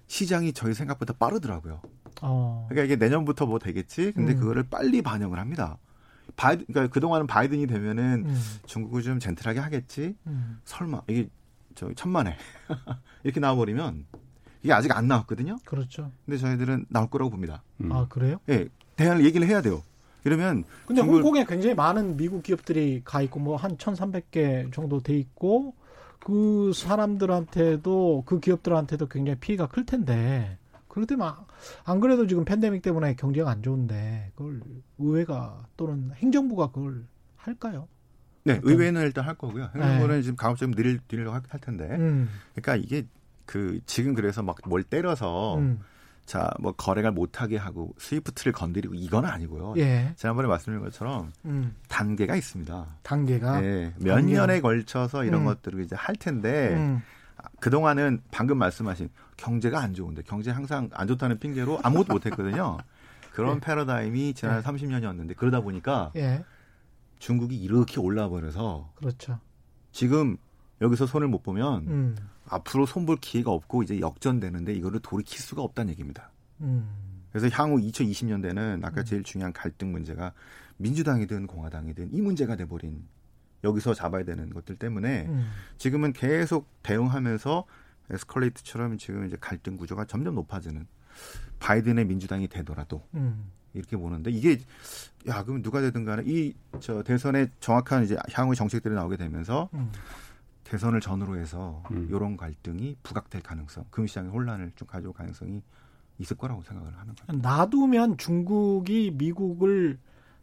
시장이 0.08 0.52
저희 0.52 0.74
생각보다 0.74 1.12
빠르더라고요. 1.14 1.80
어. 2.22 2.66
그러니까 2.68 2.84
이게 2.84 2.96
내년부터 2.96 3.46
뭐 3.46 3.58
되겠지. 3.58 4.12
근데 4.12 4.32
음. 4.34 4.40
그거를 4.40 4.64
빨리 4.64 5.02
반영을 5.02 5.38
합니다. 5.38 5.78
바이든, 6.36 6.66
그러니까 6.66 6.92
그동안은 6.92 7.26
바이든이 7.26 7.66
되면은 7.66 8.24
음. 8.26 8.42
중국을 8.66 9.02
좀 9.02 9.18
젠틀하게 9.18 9.60
하겠지. 9.60 10.16
음. 10.26 10.60
설마 10.64 11.02
이게 11.08 11.28
저 11.76 11.92
천만에 11.94 12.36
이렇게 13.22 13.38
나와버리면 13.38 14.06
이게 14.62 14.72
아직 14.72 14.90
안 14.96 15.06
나왔거든요. 15.06 15.58
그렇죠. 15.64 16.10
근데 16.24 16.38
저희들은 16.38 16.86
나올 16.88 17.08
거라고 17.08 17.30
봅니다. 17.30 17.62
음. 17.80 17.92
아, 17.92 18.06
그래요? 18.08 18.38
예, 18.48 18.66
대안을 18.96 19.24
얘기를 19.24 19.46
해야 19.46 19.62
돼요. 19.62 19.82
이러면 20.24 20.64
근데 20.86 21.02
중국을- 21.02 21.16
홍콩에 21.22 21.44
굉장히 21.44 21.76
많은 21.76 22.16
미국 22.16 22.42
기업들이 22.42 23.02
가 23.04 23.22
있고 23.22 23.38
뭐한 23.38 23.76
1,300개 23.76 24.72
정도 24.72 25.00
돼 25.00 25.16
있고 25.16 25.74
그 26.18 26.72
사람들한테도 26.74 28.24
그 28.26 28.40
기업들한테도 28.40 29.06
굉장히 29.06 29.38
피해가 29.38 29.68
클 29.68 29.86
텐데 29.86 30.58
그렇게 30.88 31.06
되면 31.14 31.32
안 31.84 32.00
그래도 32.00 32.26
지금 32.26 32.44
팬데믹 32.44 32.82
때문에 32.82 33.14
경제가 33.14 33.50
안 33.50 33.62
좋은데 33.62 34.32
그걸 34.34 34.60
의회가 34.98 35.66
또는 35.76 36.10
행정부가 36.16 36.68
그걸 36.72 37.04
할까요? 37.36 37.86
네, 38.46 38.60
의회는 38.62 39.02
일단 39.02 39.24
할 39.24 39.34
거고요. 39.34 39.70
행정부는 39.74 40.16
네. 40.16 40.22
지금 40.22 40.36
가급적 40.36 40.70
느릴 40.70 41.00
느리려고 41.10 41.34
할, 41.34 41.42
할 41.48 41.60
텐데. 41.60 41.84
음, 41.90 42.28
그러니까 42.54 42.76
이게 42.76 43.06
그 43.44 43.80
지금 43.86 44.14
그래서 44.14 44.42
막 44.42 44.56
뭘 44.66 44.82
때려서 44.82 45.58
음, 45.58 45.80
자 46.26 46.50
뭐 46.58 46.72
거래가 46.72 47.10
못하게 47.10 47.56
하고 47.56 47.94
스위프트를 47.98 48.52
건드리고 48.52 48.94
이건 48.94 49.24
아니고요. 49.24 49.74
예, 49.78 50.12
지난번에 50.16 50.48
말씀드린 50.48 50.80
것처럼 50.84 51.32
음, 51.44 51.74
단계가 51.88 52.34
있습니다. 52.36 52.86
단계가 53.02 53.60
네, 53.60 53.92
몇 53.98 54.16
단계. 54.16 54.34
년에 54.34 54.60
걸쳐서 54.60 55.24
이런 55.24 55.42
음. 55.42 55.46
것들을 55.46 55.80
이제 55.84 55.94
할 55.96 56.16
텐데 56.16 56.74
음, 56.74 57.02
그 57.60 57.70
동안은 57.70 58.22
방금 58.30 58.58
말씀하신 58.58 59.08
경제가 59.36 59.80
안 59.80 59.94
좋은데 59.94 60.22
경제 60.26 60.50
항상 60.50 60.88
안 60.94 61.06
좋다는 61.06 61.38
핑계로 61.38 61.80
아무것도 61.82 62.12
못했거든요. 62.14 62.78
그런 63.32 63.56
예. 63.56 63.60
패러다임이 63.60 64.34
지난 64.34 64.58
예. 64.58 64.62
30년이었는데 64.62 65.36
그러다 65.36 65.60
보니까 65.60 66.10
예, 66.16 66.42
중국이 67.18 67.56
이렇게 67.56 68.00
올라 68.00 68.28
버려서 68.28 68.92
그렇죠. 68.94 69.38
지금 69.92 70.36
여기서 70.80 71.06
손을 71.06 71.28
못 71.28 71.42
보면 71.42 71.86
음, 71.88 72.16
앞으로 72.46 72.86
손볼 72.86 73.16
기회가 73.16 73.50
없고 73.50 73.82
이제 73.82 74.00
역전되는데 74.00 74.74
이거를 74.74 75.00
돌이킬 75.00 75.40
수가 75.40 75.62
없다는 75.62 75.90
얘기입니다. 75.92 76.30
음, 76.60 76.88
그래서 77.30 77.48
향후 77.54 77.78
2020년대는 77.78 78.84
아까 78.84 79.02
제일 79.02 79.22
중요한 79.22 79.52
갈등 79.52 79.92
문제가 79.92 80.32
민주당이든 80.78 81.46
공화당이든 81.46 82.12
이 82.12 82.20
문제가 82.20 82.56
돼버린 82.56 83.06
여기서 83.64 83.94
잡아야 83.94 84.24
되는 84.24 84.50
것들 84.50 84.76
때문에 84.76 85.26
음, 85.26 85.50
지금은 85.78 86.12
계속 86.12 86.68
대응하면서 86.82 87.64
에스컬레이트처럼 88.10 88.98
지금 88.98 89.26
이제 89.26 89.36
갈등 89.40 89.76
구조가 89.76 90.04
점점 90.04 90.34
높아지는 90.36 90.86
바이든의 91.58 92.04
민주당이 92.04 92.48
되더라도 92.48 93.06
음, 93.14 93.50
이렇게 93.76 93.96
보는데 93.96 94.30
이게 94.30 94.58
야 95.28 95.44
그럼 95.44 95.62
누가 95.62 95.80
되든 95.80 96.04
간에 96.04 96.22
이 96.26 96.54
저 96.80 97.02
대선에 97.02 97.48
정확한 97.60 98.04
이제 98.04 98.16
향후의 98.32 98.56
정책들이 98.56 98.94
나오게 98.94 99.16
되면서 99.16 99.68
음. 99.74 99.90
대선을 100.64 101.00
전후로 101.00 101.36
해서 101.38 101.82
음. 101.92 102.08
이런 102.10 102.36
갈등이 102.36 102.96
부각될 103.02 103.42
가능성, 103.42 103.84
금시장의 103.90 104.30
혼란을 104.32 104.72
좀 104.76 104.88
가져올 104.88 105.14
가능성이 105.14 105.62
있을 106.18 106.36
거라고 106.36 106.62
생각을 106.62 106.92
하는 106.98 107.14
거예요. 107.14 107.40
놔두면 107.40 108.18
중국이 108.18 109.12
미국을 109.16 109.98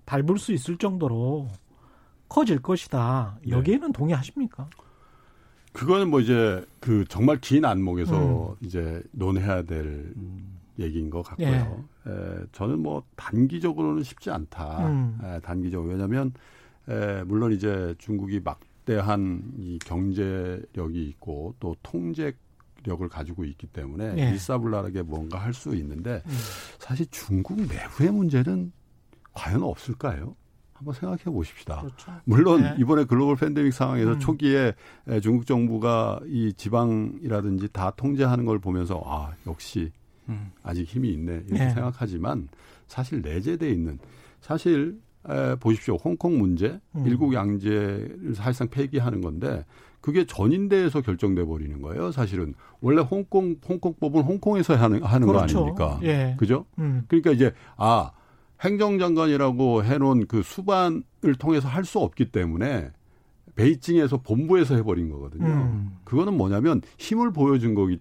밟을 0.05 0.37
수 0.37 0.53
있을 0.53 0.77
정도로 0.77 1.49
커질 2.29 2.59
것이다. 2.61 3.37
네. 3.43 3.51
여기에는 3.51 3.91
동의하십니까? 3.91 4.69
그거는 5.73 6.09
뭐 6.09 6.19
이제 6.21 6.65
그 6.79 7.03
정말 7.09 7.39
긴 7.41 7.65
안목에서 7.65 8.51
음. 8.51 8.55
이제 8.61 9.03
논해야 9.11 9.63
될 9.63 10.13
음. 10.15 10.59
얘기인 10.79 11.09
것 11.09 11.21
같고요. 11.23 11.47
예. 11.47 12.11
에, 12.11 12.39
저는 12.51 12.79
뭐 12.79 13.03
단기적으로는 13.15 14.03
쉽지 14.03 14.31
않다. 14.31 14.87
음. 14.87 15.17
에, 15.23 15.39
단기적으로 15.39 15.91
왜냐하면 15.91 16.33
에, 16.87 17.23
물론 17.23 17.51
이제 17.51 17.93
중국이 17.99 18.39
막대한 18.43 19.43
이 19.57 19.77
경제력이 19.85 21.07
있고 21.09 21.55
또 21.59 21.75
통제 21.83 22.33
력을 22.85 23.07
가지고 23.07 23.45
있기 23.45 23.67
때문에 23.67 24.15
예. 24.17 24.29
일사불란하게 24.31 25.03
뭔가 25.03 25.37
할 25.37 25.53
수 25.53 25.73
있는데 25.75 26.21
음. 26.25 26.31
사실 26.79 27.05
중국 27.11 27.61
내부의 27.61 28.11
문제는 28.11 28.73
과연 29.33 29.63
없을까요? 29.63 30.35
한번 30.73 30.93
생각해 30.95 31.23
보십시다. 31.25 31.79
그렇죠. 31.81 32.11
물론 32.25 32.63
네. 32.63 32.75
이번에 32.79 33.05
글로벌 33.05 33.37
팬데믹 33.37 33.71
상황에서 33.71 34.13
음. 34.13 34.19
초기에 34.19 34.73
에, 35.07 35.19
중국 35.21 35.45
정부가 35.45 36.19
이 36.25 36.51
지방이라든지 36.57 37.69
다 37.71 37.91
통제하는 37.91 38.43
걸 38.43 38.59
보면서 38.59 39.01
아 39.05 39.31
역시 39.47 39.91
음. 40.29 40.51
아직 40.63 40.83
힘이 40.87 41.09
있네 41.13 41.43
이렇게 41.47 41.65
네. 41.65 41.69
생각하지만 41.71 42.47
사실 42.87 43.21
내재돼 43.21 43.69
있는 43.69 43.99
사실 44.41 44.99
에, 45.29 45.55
보십시오 45.55 45.95
홍콩 45.95 46.37
문제 46.37 46.79
음. 46.95 47.05
일국 47.07 47.33
양제를 47.33 48.33
사실상 48.35 48.67
폐기하는 48.67 49.21
건데 49.21 49.63
그게 50.01 50.25
전인대에서 50.25 51.01
결정돼 51.01 51.45
버리는 51.45 51.81
거예요 51.81 52.11
사실은 52.11 52.53
원래 52.81 53.01
홍콩 53.01 53.55
홍콩법은 53.67 54.21
홍콩에서 54.23 54.75
하는 54.75 55.01
하는 55.01 55.27
그렇죠. 55.27 55.75
거 55.75 55.85
아닙니까 55.93 55.99
예. 56.03 56.35
그죠 56.37 56.65
음. 56.77 57.05
그러니까 57.07 57.31
이제 57.31 57.53
아 57.77 58.11
행정장관이라고 58.61 59.83
해놓은 59.83 60.27
그 60.27 60.41
수반을 60.43 61.35
통해서 61.39 61.67
할 61.67 61.83
수 61.85 61.99
없기 61.99 62.31
때문에 62.31 62.91
베이징에서 63.55 64.17
본부에서 64.17 64.75
해버린 64.75 65.09
거거든요. 65.09 65.45
음. 65.45 65.97
그거는 66.03 66.35
뭐냐면 66.35 66.81
힘을 66.97 67.31
보여준 67.31 67.75
거기 67.75 67.99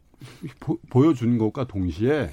보, 0.61 0.79
보여준 0.89 1.39
것과 1.39 1.67
동시에 1.67 2.31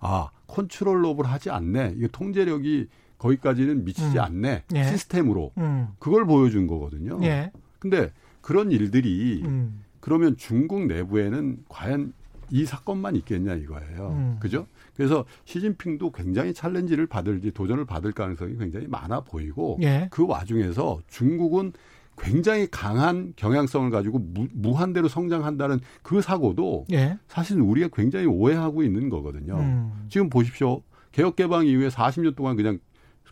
아 0.00 0.30
컨트롤업을 0.46 1.26
하지 1.26 1.50
않네. 1.50 1.94
이게 1.96 2.08
통제력이 2.08 2.88
거기까지는 3.18 3.84
미치지 3.84 4.18
음. 4.18 4.22
않네. 4.22 4.64
예. 4.74 4.84
시스템으로 4.84 5.52
음. 5.58 5.88
그걸 5.98 6.26
보여준 6.26 6.66
거거든요. 6.66 7.18
예. 7.22 7.52
근데 7.78 8.10
그런 8.40 8.70
일들이 8.72 9.42
음. 9.44 9.82
그러면 10.00 10.36
중국 10.36 10.86
내부에는 10.86 11.64
과연 11.68 12.12
이 12.50 12.66
사건만 12.66 13.16
있겠냐 13.16 13.54
이거예요. 13.54 14.08
음. 14.08 14.36
그죠? 14.40 14.66
그래서 14.94 15.24
시진핑도 15.44 16.12
굉장히 16.12 16.52
챌린지를 16.52 17.06
받을지 17.06 17.50
도전을 17.50 17.86
받을 17.86 18.12
가능성이 18.12 18.58
굉장히 18.58 18.86
많아 18.88 19.20
보이고 19.20 19.78
예. 19.82 20.08
그 20.10 20.26
와중에서 20.26 21.00
중국은 21.08 21.72
굉장히 22.18 22.68
강한 22.70 23.32
경향성을 23.36 23.90
가지고 23.90 24.18
무, 24.18 24.46
무한대로 24.52 25.08
성장한다는 25.08 25.80
그 26.02 26.20
사고도 26.20 26.86
예. 26.92 27.18
사실 27.26 27.60
우리가 27.60 27.88
굉장히 27.92 28.26
오해하고 28.26 28.82
있는 28.82 29.08
거거든요. 29.08 29.56
음. 29.56 30.06
지금 30.08 30.28
보십시오. 30.30 30.82
개혁 31.10 31.36
개방 31.36 31.66
이후에 31.66 31.88
40년 31.88 32.36
동안 32.36 32.56
그냥 32.56 32.78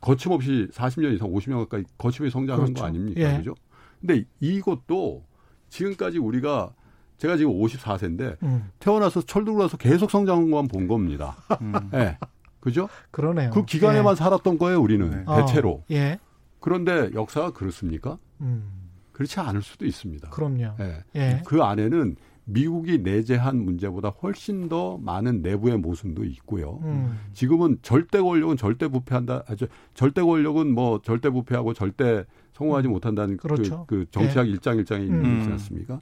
거침없이 0.01 0.69
40년 0.73 1.15
이상 1.15 1.31
50년 1.31 1.59
가까이 1.59 1.85
거침없이 1.99 2.33
성장한 2.33 2.65
그렇죠. 2.67 2.83
거 2.83 2.89
아닙니까? 2.89 3.21
예. 3.21 3.37
그죠? 3.39 3.55
근데 4.01 4.25
이것도 4.41 5.25
지금까지 5.69 6.19
우리가 6.19 6.73
제가 7.19 7.37
지금 7.37 7.53
54세인데 7.53 8.43
음. 8.43 8.71
태어나서 8.79 9.21
철들고 9.23 9.61
나서 9.61 9.77
계속 9.77 10.11
성장한 10.11 10.51
것만 10.51 10.69
본 10.69 10.89
겁니다. 10.89 11.37
음. 11.61 11.75
예. 11.95 12.19
그죠? 12.61 12.89
그러네요. 13.11 13.51
그 13.51 13.65
기간에만 13.65 14.17
살았던 14.17 14.59
거예요, 14.59 14.81
우리는. 14.81 15.11
네. 15.11 15.25
대체로. 15.37 15.71
어. 15.71 15.85
예. 15.91 16.19
그런데 16.61 17.11
역사가 17.15 17.53
그렇습니까? 17.53 18.19
음. 18.41 18.65
그렇지 19.13 19.39
않을 19.41 19.63
수도 19.63 19.85
있습니다. 19.87 20.31
그럼요. 20.31 20.75
예. 20.81 21.05
예. 21.17 21.43
그 21.47 21.63
안에는 21.63 22.17
미국이 22.47 22.99
내재한 22.99 23.63
문제보다 23.65 24.09
훨씬 24.09 24.69
더 24.69 24.97
많은 24.99 25.43
내부의 25.43 25.77
모순도 25.79 26.25
있고요. 26.25 26.81
음. 26.83 27.19
지금은 27.33 27.79
절대 27.83 28.21
권력은 28.21 28.57
절대 28.57 28.89
부패한다. 28.89 29.45
아, 29.47 29.55
저, 29.55 29.67
절대 29.95 30.23
권력은 30.23 30.73
뭐 30.75 31.01
절대 31.03 31.29
부패하고 31.31 31.75
절대 31.75 32.25
성공하지 32.55 32.89
못한다는 32.89 33.37
그- 33.37 33.47
그렇죠. 33.49 33.85
그, 33.87 34.07
정치학 34.11 34.49
일장 34.49 34.79
일장이 34.79 35.07
음. 35.09 35.39
있지 35.41 35.51
않습니까? 35.51 36.01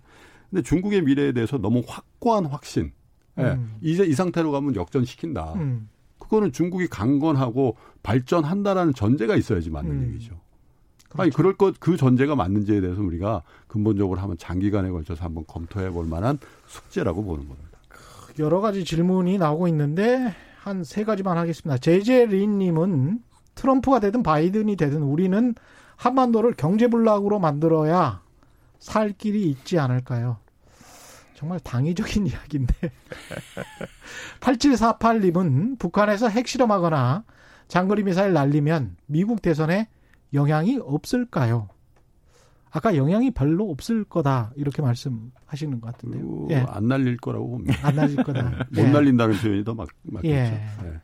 근데 0.48 0.62
중국의 0.62 1.02
미래에 1.02 1.32
대해서 1.32 1.58
너무 1.58 1.82
확고한 1.86 2.46
확신. 2.46 2.92
예. 3.38 3.42
음. 3.42 3.74
이제 3.82 4.04
이 4.04 4.12
상태로 4.12 4.50
가면 4.52 4.74
역전시킨다. 4.76 5.54
음. 5.54 5.88
그거는 6.18 6.52
중국이 6.52 6.86
강건하고 6.88 7.76
발전한다라는 8.02 8.94
전제가 8.94 9.36
있어야지 9.36 9.70
맞는 9.70 9.90
음. 9.90 10.08
얘기죠. 10.08 10.40
아니 11.16 11.30
그렇죠. 11.30 11.36
그럴 11.36 11.56
것 11.56 11.74
그 11.80 11.96
전제가 11.96 12.34
맞는지에 12.36 12.80
대해서 12.80 13.00
우리가 13.02 13.42
근본적으로 13.66 14.20
한번 14.20 14.36
장기간에 14.38 14.90
걸쳐서 14.90 15.24
한번 15.24 15.44
검토해 15.46 15.90
볼 15.90 16.06
만한 16.06 16.38
숙제라고 16.66 17.24
보는 17.24 17.48
겁니다. 17.48 17.78
여러 18.38 18.60
가지 18.60 18.84
질문이 18.84 19.38
나오고 19.38 19.68
있는데 19.68 20.34
한 20.60 20.84
세 20.84 21.04
가지만 21.04 21.38
하겠습니다. 21.38 21.78
제제린님은 21.78 23.22
트럼프가 23.54 24.00
되든 24.00 24.22
바이든이 24.22 24.76
되든 24.76 25.02
우리는 25.02 25.54
한반도를 25.96 26.54
경제불락으로 26.54 27.38
만들어야 27.38 28.22
살 28.78 29.12
길이 29.12 29.48
있지 29.50 29.78
않을까요? 29.78 30.36
정말 31.34 31.58
당위적인 31.60 32.26
이야기인데. 32.28 32.74
8748님은 34.40 35.78
북한에서 35.78 36.28
핵실험하거나 36.28 37.24
장거리 37.68 38.02
미사일 38.02 38.32
날리면 38.32 38.96
미국 39.06 39.42
대선에 39.42 39.88
영향이 40.32 40.78
없을까요? 40.82 41.68
아까 42.70 42.96
영향이 42.96 43.30
별로 43.30 43.70
없을 43.70 44.04
거다 44.04 44.52
이렇게 44.56 44.82
말씀하시는 44.82 45.80
것 45.80 45.92
같은데요. 45.92 46.46
그, 46.46 46.46
예. 46.50 46.56
안 46.68 46.86
날릴 46.88 47.16
거라고 47.16 47.48
봅니다. 47.48 47.86
안 47.86 47.96
날릴 47.96 48.16
거다. 48.16 48.42
못 48.70 48.78
예. 48.78 48.88
날린다는 48.90 49.36
표현이 49.38 49.64
더 49.64 49.74
맞, 49.74 49.88
맞겠죠. 50.02 50.34
예. 50.34 50.68
예. 50.84 51.00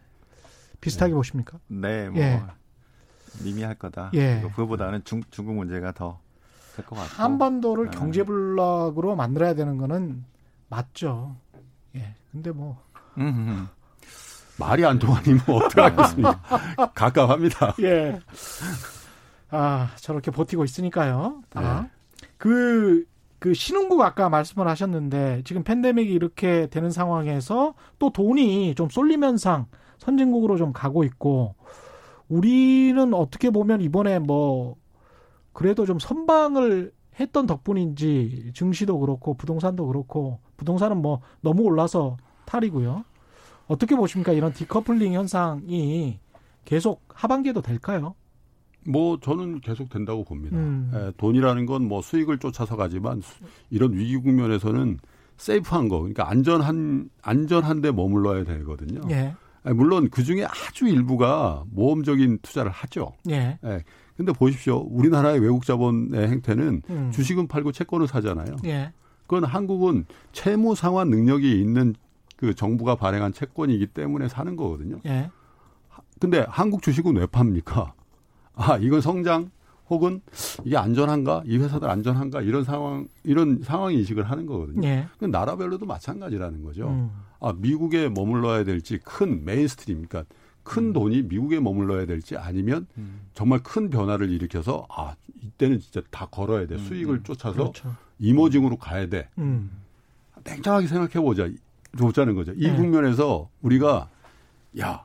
비슷하게 0.81 1.15
보십니까? 1.15 1.59
네, 1.69 2.11
뭐 2.11 2.21
예. 2.21 2.43
미미할 3.43 3.75
거다. 3.77 4.11
예. 4.15 4.41
그거보다는 4.43 5.03
중, 5.05 5.23
중국 5.31 5.55
문제가 5.55 5.93
더 5.93 6.21
될 6.77 6.85
것 6.85 6.97
같고. 6.97 7.23
한반도를 7.23 7.91
네. 7.91 7.97
경제 7.99 8.23
블록으로 8.25 9.15
만들어야 9.17 9.55
되는 9.55 9.79
거는 9.79 10.25
맞죠. 10.69 11.37
예. 11.95 12.15
근데 12.33 12.51
뭐 12.51 12.83
음. 13.17 13.69
말이 14.59 14.85
안 14.85 14.99
통하니 14.99 15.35
뭐 15.47 15.65
어떡하겠습니까? 15.65 16.91
가깝합니다. 16.95 17.77
예. 17.81 18.21
아, 19.55 19.91
저렇게 19.97 20.31
버티고 20.31 20.65
있으니까요. 20.65 21.43
네. 21.55 21.63
아. 21.63 21.89
그, 22.37 23.07
그 23.39 23.55
신흥국 23.55 24.01
아까 24.01 24.29
말씀을 24.29 24.67
하셨는데 24.67 25.43
지금 25.45 25.63
팬데믹이 25.63 26.13
이렇게 26.13 26.67
되는 26.67 26.91
상황에서 26.91 27.75
또 27.99 28.11
돈이 28.11 28.75
좀 28.75 28.89
쏠림 28.89 29.23
현상 29.23 29.67
선진국으로 29.99 30.57
좀 30.57 30.73
가고 30.73 31.05
있고 31.05 31.55
우리는 32.29 33.15
어떻게 33.15 33.51
보면 33.51 33.81
이번에 33.81 34.19
뭐 34.19 34.77
그래도 35.53 35.87
좀 35.87 35.99
선방을 35.99 36.93
했던 37.21 37.47
덕분인지 37.47 38.53
증시도 38.55 38.99
그렇고 38.99 39.35
부동산도 39.35 39.87
그렇고 39.87 40.41
부동산은 40.57 41.01
뭐 41.01 41.21
너무 41.43 41.63
올라서 41.63 42.17
탈이고요. 42.45 43.05
어떻게 43.69 43.95
보십니까? 43.95 44.33
이런 44.33 44.53
디커플링 44.53 45.13
현상이 45.13 46.19
계속 46.65 47.03
하반기에도 47.09 47.63
될까요? 47.63 48.15
뭐 48.87 49.19
저는 49.21 49.61
계속 49.61 49.89
된다고 49.89 50.25
봅니다. 50.25 50.57
음. 50.57 50.91
예, 50.95 51.13
돈이라는 51.17 51.67
건 51.67 51.83
뭐 51.85 52.03
수익을 52.03 52.39
쫓아서 52.39 52.77
가지만 52.77 53.21
수- 53.21 53.43
이런 53.71 53.93
위기 53.95 54.17
국면에서는 54.17 54.99
세이프한 55.37 55.89
거, 55.89 55.99
그러니까 55.99 56.29
안전한 56.31 57.09
안전한 57.23 57.81
데 57.81 57.91
머물러야 57.91 58.45
되거든요. 58.45 59.01
예. 59.11 59.35
아니, 59.65 59.77
물론 59.77 60.09
그 60.11 60.23
중에 60.23 60.45
아주 60.45 60.87
일부가 60.87 61.65
모험적인 61.71 62.39
투자를 62.43 62.71
하죠. 62.71 63.13
예. 63.31 63.59
예. 63.65 63.83
근데 64.17 64.33
보십시오. 64.33 64.79
우리나라의 64.91 65.41
외국 65.41 65.65
자본의 65.65 66.29
행태는 66.29 66.83
음. 66.89 67.11
주식은 67.13 67.49
팔고 67.49 67.73
채권을 67.73 68.07
사잖아요. 68.07 68.57
예. 68.67 68.93
그건 69.23 69.45
한국은 69.45 70.05
채무 70.33 70.75
상환 70.77 71.09
능력이 71.11 71.61
있는 71.61 71.95
그 72.37 72.55
정부가 72.55 72.95
발행한 72.95 73.33
채권이기 73.33 73.87
때문에 73.89 74.29
사는 74.29 74.55
거거든요. 74.55 75.01
예. 75.07 75.31
근데 76.21 76.45
한국 76.49 76.83
주식은 76.83 77.17
왜 77.17 77.27
팝니까? 77.27 77.93
아, 78.55 78.77
이건 78.79 79.01
성장 79.01 79.51
혹은 79.91 80.21
이게 80.65 80.77
안전한가? 80.77 81.43
이 81.47 81.59
회사들 81.59 81.89
안전한가? 81.89 82.41
이런 82.41 82.65
상황, 82.65 83.07
이런 83.23 83.63
상황 83.63 83.93
인식을 83.93 84.31
하는 84.31 84.47
거거든요. 84.47 84.87
예. 84.87 85.07
그 85.19 85.27
나라별로도 85.27 85.87
마찬가지라는 85.87 86.63
거죠. 86.63 86.89
음. 86.89 87.11
아, 87.41 87.53
미국에 87.57 88.09
머물러야 88.09 88.65
될지 88.65 88.99
큰 89.05 89.45
mainstream, 89.45 90.07
그러니까 90.07 90.25
큰 90.63 90.95
돈이 90.95 91.25
미국에 91.25 91.61
머물러야 91.61 92.07
될지 92.07 92.37
아니면 92.37 92.87
음. 92.97 93.21
정말 93.35 93.63
큰 93.63 93.91
변화를 93.91 94.31
일으켜서 94.31 94.87
아, 94.89 95.15
이때는 95.43 95.81
진짜 95.81 96.01
다 96.11 96.27
걸어야 96.31 96.67
돼. 96.67 96.79
수익을 96.79 97.23
쫓아서 97.23 97.55
그렇죠. 97.55 97.95
emerging으로 98.19 98.77
가야 98.79 99.09
돼. 99.09 99.29
음. 99.39 99.71
냉정하게 100.43 100.87
생각해 100.87 101.25
보자. 101.25 101.49
보자는 101.99 102.35
거죠. 102.35 102.53
이 102.57 102.67
네. 102.69 102.75
국면에서 102.75 103.49
우리가 103.63 104.09
야 104.81 105.05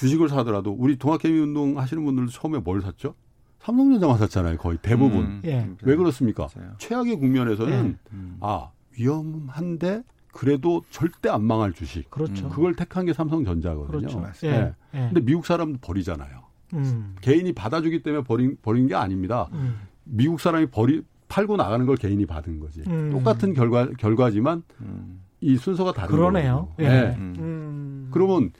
주식을 0.00 0.30
사더라도 0.30 0.74
우리 0.78 0.96
동학개미 0.96 1.38
운동 1.38 1.78
하시는 1.78 2.02
분들도 2.02 2.30
처음에 2.30 2.58
뭘 2.58 2.80
샀죠? 2.80 3.14
삼성전자만 3.60 4.16
샀잖아요. 4.16 4.56
거의 4.56 4.78
대부분. 4.80 5.20
음. 5.20 5.42
예. 5.44 5.68
왜 5.82 5.94
그렇습니까? 5.96 6.48
맞아요. 6.56 6.72
최악의 6.78 7.16
국면에서는 7.16 7.88
네. 7.88 7.96
음. 8.14 8.36
아 8.40 8.70
위험한데 8.98 10.02
그래도 10.32 10.82
절대 10.88 11.28
안 11.28 11.44
망할 11.44 11.74
주식. 11.74 12.10
그렇죠. 12.10 12.46
음. 12.46 12.50
그걸 12.50 12.74
택한 12.74 13.04
게 13.04 13.12
삼성전자거든요. 13.12 14.08
그렇죠. 14.08 14.24
예. 14.44 14.50
네. 14.50 14.74
예. 14.94 14.98
근데 15.12 15.20
미국 15.20 15.44
사람도 15.44 15.80
버리잖아요. 15.82 16.40
음. 16.72 17.16
개인이 17.20 17.52
받아주기 17.52 18.02
때문에 18.02 18.24
버린 18.24 18.56
버린 18.62 18.86
게 18.86 18.94
아닙니다. 18.94 19.50
음. 19.52 19.80
미국 20.04 20.40
사람이 20.40 20.66
버리 20.70 21.02
팔고 21.28 21.58
나가는 21.58 21.84
걸 21.84 21.96
개인이 21.96 22.24
받은 22.24 22.60
거지. 22.60 22.82
음. 22.86 23.10
똑같은 23.10 23.52
결과 23.52 23.90
결과지만 23.98 24.62
음. 24.80 25.20
이 25.42 25.58
순서가 25.58 25.92
다른 25.92 26.16
그러네요. 26.16 26.68
거거든요. 26.78 26.88
예. 26.88 27.00
네. 27.02 27.16
음. 27.18 27.34
음. 27.38 28.08
그러면 28.10 28.52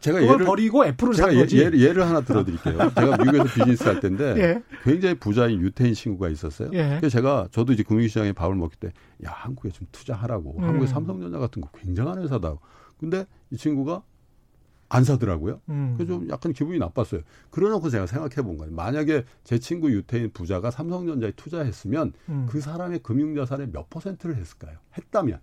제가 0.00 0.20
그걸 0.20 0.34
예를 0.34 0.46
버리고 0.46 0.86
애플을 0.86 1.14
산 1.14 1.30
제가 1.30 1.34
예, 1.34 1.40
거지. 1.42 1.58
예를, 1.58 1.80
예를 1.80 2.06
하나 2.06 2.20
들어드릴게요. 2.20 2.78
제가 2.94 3.16
미국에서 3.16 3.44
비즈니스 3.44 3.82
할 3.84 4.00
때인데 4.00 4.34
예. 4.38 4.62
굉장히 4.84 5.14
부자인 5.16 5.60
유태인 5.60 5.94
친구가 5.94 6.28
있었어요. 6.28 6.70
예. 6.72 6.96
그래서 7.00 7.08
제가 7.08 7.48
저도 7.50 7.72
이제 7.72 7.82
금융시장에 7.82 8.32
밥을 8.32 8.54
먹을 8.54 8.76
때야 8.78 8.92
한국에 9.22 9.70
좀 9.70 9.86
투자하라고 9.90 10.58
음. 10.58 10.64
한국의 10.64 10.88
삼성전자 10.88 11.38
같은 11.38 11.62
거 11.62 11.68
굉장한 11.72 12.22
회사다. 12.22 12.54
근데 12.98 13.26
이 13.50 13.56
친구가 13.56 14.02
안 14.88 15.04
사더라고요. 15.04 15.60
음. 15.70 15.94
그래서 15.96 16.12
좀 16.12 16.28
약간 16.28 16.52
기분이 16.52 16.78
나빴어요. 16.78 17.22
그러놓고 17.50 17.88
제가 17.88 18.06
생각해 18.06 18.46
본 18.46 18.58
거예요. 18.58 18.72
만약에 18.74 19.24
제 19.42 19.58
친구 19.58 19.90
유태인 19.90 20.30
부자가 20.32 20.70
삼성전자에 20.70 21.32
투자했으면 21.32 22.12
음. 22.28 22.46
그 22.48 22.60
사람의 22.60 22.98
금융자산의 22.98 23.70
몇 23.72 23.88
퍼센트를 23.88 24.36
했을까요? 24.36 24.76
했다면. 24.98 25.40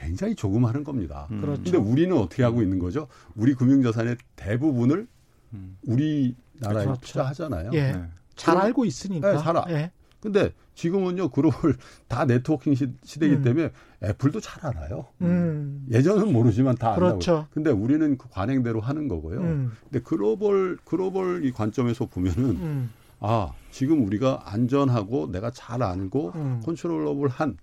굉장히 0.00 0.34
조금 0.34 0.64
하는 0.64 0.84
겁니다. 0.84 1.26
음. 1.30 1.40
그렇죠. 1.40 1.62
근데 1.62 1.78
우리는 1.78 2.16
어떻게 2.16 2.42
하고 2.42 2.62
있는 2.62 2.78
거죠? 2.78 3.08
우리 3.34 3.54
금융자산의 3.54 4.16
대부분을 4.36 5.06
음. 5.54 5.76
우리나라에 5.86 6.84
그렇죠. 6.84 7.00
투자하잖아요. 7.00 7.70
예. 7.74 7.92
네. 7.92 8.04
잘 8.34 8.56
알고 8.58 8.84
있으니까. 8.84 9.32
네, 9.32 9.38
잘 9.42 9.56
아- 9.56 9.64
예. 9.70 9.90
근데 10.20 10.52
지금은요, 10.74 11.28
글로벌 11.30 11.76
다 12.08 12.24
네트워킹 12.24 12.74
시, 12.74 12.88
시대이기 13.04 13.36
음. 13.36 13.42
때문에 13.42 13.70
애플도 14.02 14.40
잘 14.40 14.66
알아요. 14.66 15.06
음. 15.22 15.86
예전은 15.90 16.32
모르지만 16.32 16.74
다 16.74 16.88
안다고. 16.94 17.06
그렇죠. 17.06 17.46
근데 17.52 17.70
우리는 17.70 18.18
그 18.18 18.28
관행대로 18.28 18.80
하는 18.80 19.08
거고요. 19.08 19.40
음. 19.40 19.72
근데 19.84 20.00
글로벌 20.00 20.78
글로벌 20.84 21.44
이 21.44 21.52
관점에서 21.52 22.06
보면은 22.06 22.44
음. 22.56 22.90
아 23.20 23.52
지금 23.70 24.04
우리가 24.04 24.42
안전하고 24.44 25.30
내가 25.30 25.50
잘 25.50 25.82
알고 25.82 26.32
음. 26.34 26.60
controllable한 26.64 27.56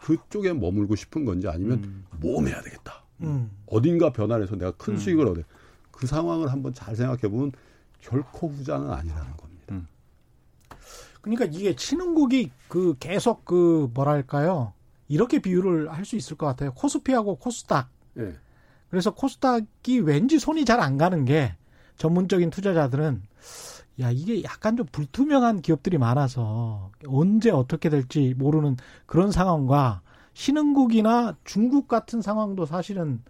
그쪽에 0.00 0.52
머물고 0.52 0.96
싶은 0.96 1.24
건지 1.24 1.48
아니면 1.48 1.84
음. 1.84 2.04
모험해야 2.20 2.60
되겠다. 2.62 3.04
음. 3.22 3.50
어딘가 3.66 4.10
변화를 4.12 4.44
해서 4.44 4.56
내가 4.56 4.72
큰 4.72 4.94
음. 4.94 4.98
수익을 4.98 5.26
얻어. 5.28 5.42
그 5.90 6.06
상황을 6.06 6.50
한번 6.50 6.72
잘 6.72 6.96
생각해 6.96 7.22
보면 7.22 7.52
결코 8.00 8.48
후자는 8.48 8.90
아니라는 8.90 9.36
겁니다. 9.36 9.50
그러니까 11.20 11.44
이게 11.44 11.76
치는국이 11.76 12.50
그 12.68 12.94
계속 12.98 13.44
그 13.44 13.90
뭐랄까요? 13.92 14.72
이렇게 15.08 15.38
비유를 15.38 15.92
할 15.92 16.04
수 16.06 16.16
있을 16.16 16.36
것 16.36 16.46
같아요. 16.46 16.72
코스피하고 16.72 17.36
코스닥. 17.36 17.90
예. 18.18 18.34
그래서 18.88 19.10
코스닥이 19.12 20.00
왠지 20.00 20.38
손이 20.38 20.64
잘 20.64 20.80
안 20.80 20.96
가는 20.96 21.24
게 21.26 21.54
전문적인 21.98 22.48
투자자들은 22.50 23.22
야 24.00 24.10
이게 24.10 24.42
약간 24.42 24.76
좀 24.76 24.86
불투명한 24.90 25.62
기업들이 25.62 25.98
많아서 25.98 26.90
언제 27.06 27.50
어떻게 27.50 27.88
될지 27.88 28.34
모르는 28.36 28.76
그런 29.06 29.30
상황과 29.30 30.02
신흥국이나 30.32 31.36
중국 31.44 31.88
같은 31.88 32.22
상황도 32.22 32.66
사실은 32.66 33.22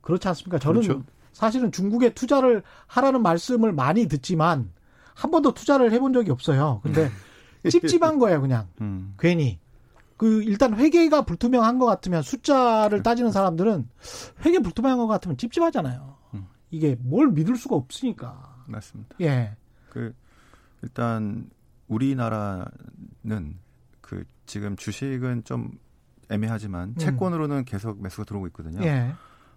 그렇지 0.00 0.28
않습니까? 0.28 0.58
저는 0.58 0.82
그렇죠. 0.82 1.02
사실은 1.32 1.72
중국에 1.72 2.14
투자를 2.14 2.62
하라는 2.86 3.22
말씀을 3.22 3.72
많이 3.72 4.06
듣지만 4.06 4.70
한 5.14 5.30
번도 5.30 5.54
투자를 5.54 5.92
해본 5.92 6.12
적이 6.12 6.30
없어요. 6.30 6.80
근데 6.82 7.10
찝찝한 7.68 8.18
거예요, 8.18 8.40
그냥 8.40 8.68
음. 8.80 9.14
괜히. 9.18 9.58
그 10.16 10.42
일단 10.42 10.76
회계가 10.76 11.22
불투명한 11.22 11.78
것 11.78 11.86
같으면 11.86 12.22
숫자를 12.22 13.02
따지는 13.02 13.32
사람들은 13.32 13.88
회계 14.44 14.58
불투명한 14.60 14.98
것 14.98 15.06
같으면 15.08 15.36
찝찝하잖아요. 15.36 16.16
음. 16.34 16.46
이게 16.70 16.96
뭘 17.00 17.28
믿을 17.28 17.56
수가 17.56 17.74
없으니까. 17.74 18.64
맞습니다. 18.66 19.16
예. 19.20 19.56
그 19.94 20.12
일단 20.82 21.48
우리나라는 21.86 22.66
그 24.00 24.24
지금 24.44 24.74
주식은 24.74 25.44
좀 25.44 25.78
애매하지만 26.30 26.90
음. 26.90 26.94
채권으로는 26.96 27.64
계속 27.64 28.02
매수가 28.02 28.24
들어오고 28.24 28.48
있거든요. 28.48 28.84
예. 28.84 29.14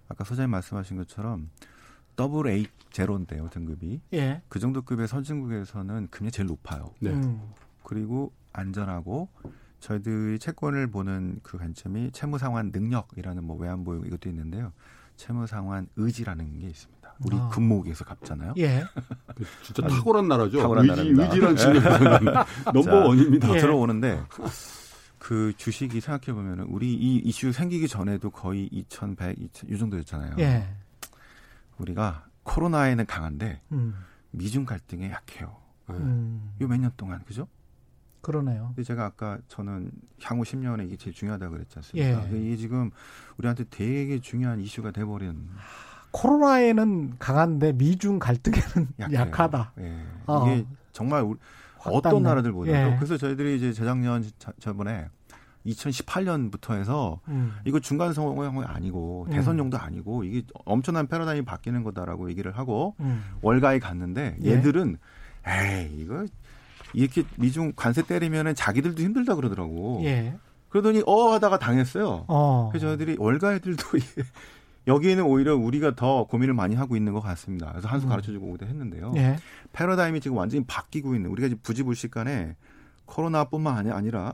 아까 0.08 0.24
소장님 0.24 0.52
말씀하신 0.52 0.98
것처럼 0.98 1.50
더블 2.16 2.48
A 2.48 2.68
제로인데요 2.92 3.50
등급이 3.50 4.00
예. 4.14 4.42
그 4.48 4.60
정도 4.60 4.84
급의 4.84 5.08
선진국에서는 5.08 6.08
금리 6.12 6.30
제일 6.32 6.48
높아요. 6.48 6.94
네. 7.00 7.12
음. 7.12 7.42
그리고 7.84 8.32
안전하고 8.54 9.30
저희들이 9.80 10.38
채권을 10.38 10.88
보는 10.88 11.40
그 11.42 11.58
관점이 11.58 12.12
채무 12.12 12.38
상환 12.38 12.72
능력이라는 12.72 13.44
뭐 13.44 13.58
외환보유 13.58 14.06
이것도 14.06 14.30
있는데요. 14.30 14.72
채무 15.16 15.48
상환 15.48 15.88
의지라는 15.96 16.60
게 16.60 16.68
있습니다. 16.68 16.97
우리 17.26 17.36
아. 17.38 17.50
금목에서 17.50 18.06
갚잖아요. 18.06 18.54
예. 18.58 18.84
그 19.36 19.46
진짜 19.64 19.88
탁월한 19.88 20.28
나라죠. 20.28 20.60
탁월한 20.60 20.86
의지, 20.86 20.96
나라입니다. 21.14 21.24
의지란 21.26 21.56
측면에서는 21.56 22.34
넘버 22.74 22.82
자, 22.82 22.96
원입니다. 22.96 23.56
예. 23.56 23.60
들어오는데 23.60 24.24
그 25.20 25.54
주식이 25.58 26.00
생각해 26.00 26.34
보면은 26.34 26.66
우리 26.66 26.94
이 26.94 27.18
이슈 27.18 27.52
생기기 27.52 27.88
전에도 27.88 28.30
거의 28.30 28.68
2,100, 28.72 29.40
2,000, 29.40 29.70
이 29.70 29.78
정도였잖아요. 29.78 30.36
예. 30.40 30.68
우리가 31.78 32.26
코로나에는 32.44 33.06
강한데 33.06 33.62
음. 33.72 33.96
미중 34.32 34.66
갈등에 34.66 35.12
약해요. 35.12 35.58
음. 35.90 36.54
요몇 36.62 36.80
년 36.80 36.92
동안 36.98 37.24
그죠? 37.26 37.48
그러네요. 38.22 38.68
근데 38.76 38.84
제가 38.84 39.06
아까 39.06 39.38
저는 39.48 39.92
향후 40.22 40.44
10년에 40.44 40.86
이게 40.86 40.98
제일 40.98 41.16
중요하다고 41.16 41.54
그랬지 41.54 41.74
않습니까? 41.78 42.30
예. 42.34 42.40
이게 42.42 42.58
지금 42.58 42.92
우리한테 43.38 43.64
되게 43.70 44.20
중요한 44.20 44.60
이슈가 44.60 44.92
돼버린 44.92 45.50
코로나에는 46.12 47.16
강한데 47.20 47.74
미중 47.74 48.20
갈등에는 48.20 48.88
약해요. 49.00 49.20
약하다. 49.20 49.74
예. 49.80 49.96
어. 50.26 50.46
이게 50.48 50.66
정말 50.92 51.22
우리 51.24 51.38
확 51.78 51.94
어떤. 51.94 52.24
나라들보다도 52.24 52.76
예. 52.76 52.96
그래서 52.98 53.18
저희들이 53.18 53.58
이제 53.58 53.74
재작년 53.74 54.24
저- 54.40 54.52
저번에 54.60 55.10
2018년부터 55.66 56.74
해서 56.80 57.20
음. 57.28 57.54
이거 57.66 57.80
중간 57.80 58.14
상황이 58.14 58.64
아니고 58.66 59.26
음. 59.28 59.32
대선용도 59.32 59.78
아니고 59.78 60.24
이게 60.24 60.44
엄청난 60.66 61.08
패러다임이 61.08 61.44
바뀌는 61.46 61.84
거다라고 61.84 62.30
얘기를 62.30 62.58
하고 62.58 62.96
음. 63.02 63.22
월가에 63.42 63.80
갔는데 63.80 64.38
예. 64.44 64.52
얘들은 64.52 64.98
에이 65.46 65.98
이거 66.00 66.26
이렇게 66.94 67.24
미중 67.38 67.74
관세 67.76 68.02
때리면은 68.02 68.56
자기들도 68.56 69.02
힘들다 69.02 69.36
그러더라고. 69.36 70.02
예. 70.06 70.36
그러더니 70.70 71.02
어 71.06 71.32
하다가 71.34 71.60
당했어요. 71.60 72.26
어. 72.28 72.70
그래서 72.72 72.88
저희들이 72.88 73.18
월가 73.20 73.54
애들도 73.56 73.84
이게 73.98 74.24
여기에는 74.88 75.24
오히려 75.26 75.56
우리가 75.56 75.96
더 75.96 76.26
고민을 76.26 76.54
많이 76.54 76.76
하고 76.76 76.96
있는 76.96 77.14
것 77.14 77.20
같습니다. 77.22 77.72
그래서 77.72 77.88
한수 77.88 78.08
음. 78.08 78.10
가르쳐주고 78.10 78.48
오기도 78.48 78.66
했는데요. 78.68 79.14
예. 79.18 79.38
패러다임이 79.74 80.22
지금 80.22 80.38
완전히 80.38 80.64
바뀌고 80.66 81.14
있는 81.16 81.30
우리가 81.30 81.50
지금 81.50 81.62
부지불식간에 81.62 82.56
코로나뿐만 83.06 83.78
아니- 83.78 83.92
아니라 83.92 84.34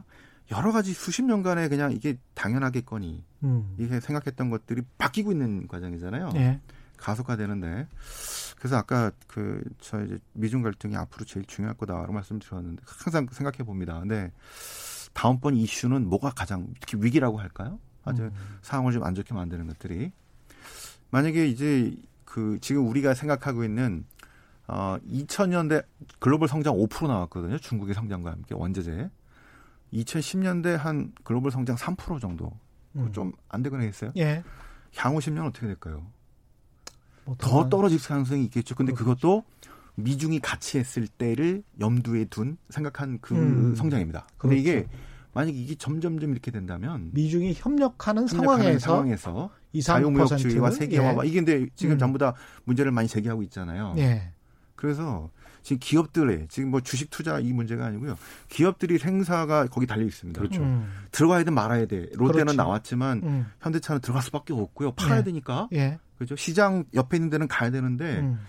여러 0.51 0.71
가지 0.71 0.93
수십 0.93 1.23
년간에 1.23 1.69
그냥 1.69 1.91
이게 1.91 2.17
당연하겠거니 2.35 3.23
음. 3.43 3.75
이게 3.79 3.99
생각했던 3.99 4.49
것들이 4.49 4.81
바뀌고 4.97 5.31
있는 5.31 5.67
과정이잖아요. 5.67 6.31
예. 6.35 6.59
가속화되는데 6.97 7.87
그래서 8.57 8.77
아까 8.77 9.11
그 9.27 9.61
저 9.79 10.01
이제 10.03 10.17
미중 10.33 10.61
갈등이 10.61 10.95
앞으로 10.95 11.25
제일 11.25 11.45
중요할 11.45 11.75
거다라고 11.75 12.13
말씀드렸는데 12.13 12.81
항상 12.85 13.27
생각해 13.31 13.57
봅니다. 13.65 13.99
근데 13.99 14.31
다음번 15.13 15.55
이슈는 15.55 16.07
뭐가 16.07 16.29
가장 16.31 16.67
특히 16.79 16.97
위기라고 17.03 17.39
할까요? 17.39 17.79
아주 18.05 18.23
음. 18.23 18.31
상황을 18.61 18.91
좀 18.93 19.03
안 19.03 19.15
좋게 19.15 19.33
만드는 19.33 19.67
것들이 19.67 20.11
만약에 21.13 21.45
이제 21.45 21.95
그 22.25 22.57
지금 22.59 22.87
우리가 22.87 23.13
생각하고 23.13 23.63
있는 23.63 24.03
어 24.67 24.97
2000년대 25.07 25.85
글로벌 26.17 26.47
성장 26.47 26.73
5% 26.73 27.07
나왔거든요. 27.07 27.59
중국의 27.59 27.93
성장과 27.93 28.31
함께 28.31 28.55
원자재. 28.55 29.11
2010년대 29.93 30.75
한 30.75 31.11
글로벌 31.23 31.51
성장 31.51 31.75
3% 31.75 32.19
정도. 32.19 32.51
음. 32.95 33.11
좀안 33.11 33.61
되거나 33.61 33.83
했어요. 33.83 34.11
예. 34.17 34.43
향후 34.95 35.19
10년 35.19 35.45
어떻게 35.45 35.67
될까요? 35.67 36.03
뭐 37.25 37.35
더 37.37 37.69
떨어질 37.69 37.99
가능성이 37.99 38.45
있겠죠. 38.45 38.73
근데. 38.73 38.91
그것도 38.91 39.43
미중이 39.93 40.39
같이 40.39 40.79
했을 40.79 41.07
때를 41.07 41.61
염두에 41.79 42.25
둔 42.25 42.57
생각한 42.69 43.19
그 43.21 43.35
음. 43.35 43.75
성장입니다. 43.75 44.25
근데 44.39 44.57
이게 44.57 44.73
그렇죠. 44.81 44.89
만약 45.33 45.55
이게 45.55 45.75
점점점 45.75 46.31
이렇게 46.31 46.51
된다면 46.51 47.09
미중이 47.13 47.53
협력하는 47.55 48.27
협력하는 48.27 48.79
상황에서 48.79 48.79
상황에서 48.79 49.49
2, 49.73 49.79
3%. 49.79 49.83
자유무역주의와 49.85 50.71
세계화와 50.71 51.25
이게 51.25 51.41
근데 51.43 51.67
지금 51.75 51.95
음. 51.95 51.99
전부 51.99 52.17
다 52.17 52.33
문제를 52.65 52.91
많이 52.91 53.07
제기하고 53.07 53.41
있잖아요. 53.43 53.95
예. 53.97 54.31
그래서 54.75 55.29
지금 55.63 55.79
기업들의 55.79 56.47
지금 56.49 56.69
뭐 56.69 56.81
주식 56.81 57.09
투자 57.09 57.39
이 57.39 57.53
문제가 57.53 57.85
아니고요. 57.85 58.17
기업들이 58.49 58.97
생사가 58.97 59.67
거기 59.67 59.87
달려 59.87 60.05
있습니다. 60.05 60.39
그렇죠. 60.39 60.61
음. 60.61 60.91
들어가야 61.11 61.43
돼 61.43 61.51
말아야 61.51 61.85
돼. 61.87 62.09
롯데는 62.13 62.45
그렇죠. 62.45 62.57
나왔지만 62.57 63.21
음. 63.23 63.45
현대차는 63.61 64.01
들어갈 64.01 64.21
수밖에 64.21 64.53
없고요. 64.53 64.91
팔아야 64.91 65.19
네. 65.19 65.23
되니까. 65.23 65.67
예. 65.73 65.99
그죠? 66.19 66.35
시장 66.35 66.83
옆에 66.93 67.17
있는 67.17 67.29
데는 67.29 67.47
가야 67.47 67.71
되는데 67.71 68.19
음. 68.19 68.39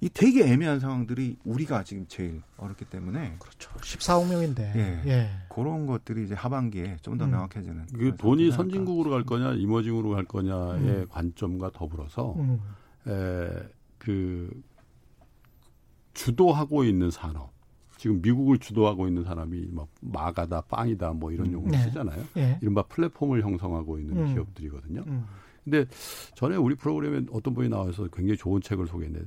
이 0.00 0.08
되게 0.08 0.44
애매한 0.44 0.80
상황들이 0.80 1.36
우리가 1.44 1.84
지금 1.84 2.06
제일 2.08 2.42
어렵기 2.56 2.84
때문에 2.86 3.36
그렇죠. 3.38 3.70
14억 3.70 4.28
명인데. 4.28 4.72
예. 4.76 5.10
예. 5.10 5.30
그런 5.48 5.86
것들이 5.86 6.24
이제 6.24 6.34
하반기에 6.34 6.98
좀더 7.02 7.24
음. 7.24 7.30
명확해지는. 7.30 7.86
그 7.94 8.16
돈이 8.16 8.50
선진국으로 8.52 9.10
갈 9.10 9.24
거냐 9.24 9.54
이머징으로 9.54 10.10
갈 10.10 10.24
거냐의 10.24 10.80
음. 10.80 11.06
관점과 11.08 11.70
더불어서 11.72 12.34
음. 12.36 12.60
에, 13.06 13.48
그 13.98 14.50
주도하고 16.12 16.84
있는 16.84 17.10
산업 17.10 17.54
지금 17.96 18.20
미국을 18.20 18.58
주도하고 18.58 19.08
있는 19.08 19.24
사람이 19.24 19.68
막 19.70 19.88
마가다 20.00 20.60
빵이다 20.62 21.14
뭐 21.14 21.32
이런 21.32 21.46
음. 21.46 21.52
용어 21.52 21.70
네. 21.70 21.78
쓰잖아요. 21.84 22.22
예. 22.36 22.58
이른바 22.60 22.82
플랫폼을 22.82 23.42
형성하고 23.42 23.98
있는 23.98 24.18
음. 24.18 24.34
기업들이거든요. 24.34 25.04
음. 25.06 25.24
근데 25.64 25.86
전에 26.34 26.56
우리 26.56 26.74
프로그램에 26.74 27.22
어떤 27.32 27.54
분이 27.54 27.70
나와서 27.70 28.06
굉장히 28.12 28.36
좋은 28.36 28.60
책을 28.60 28.86
소개했는데 28.86 29.26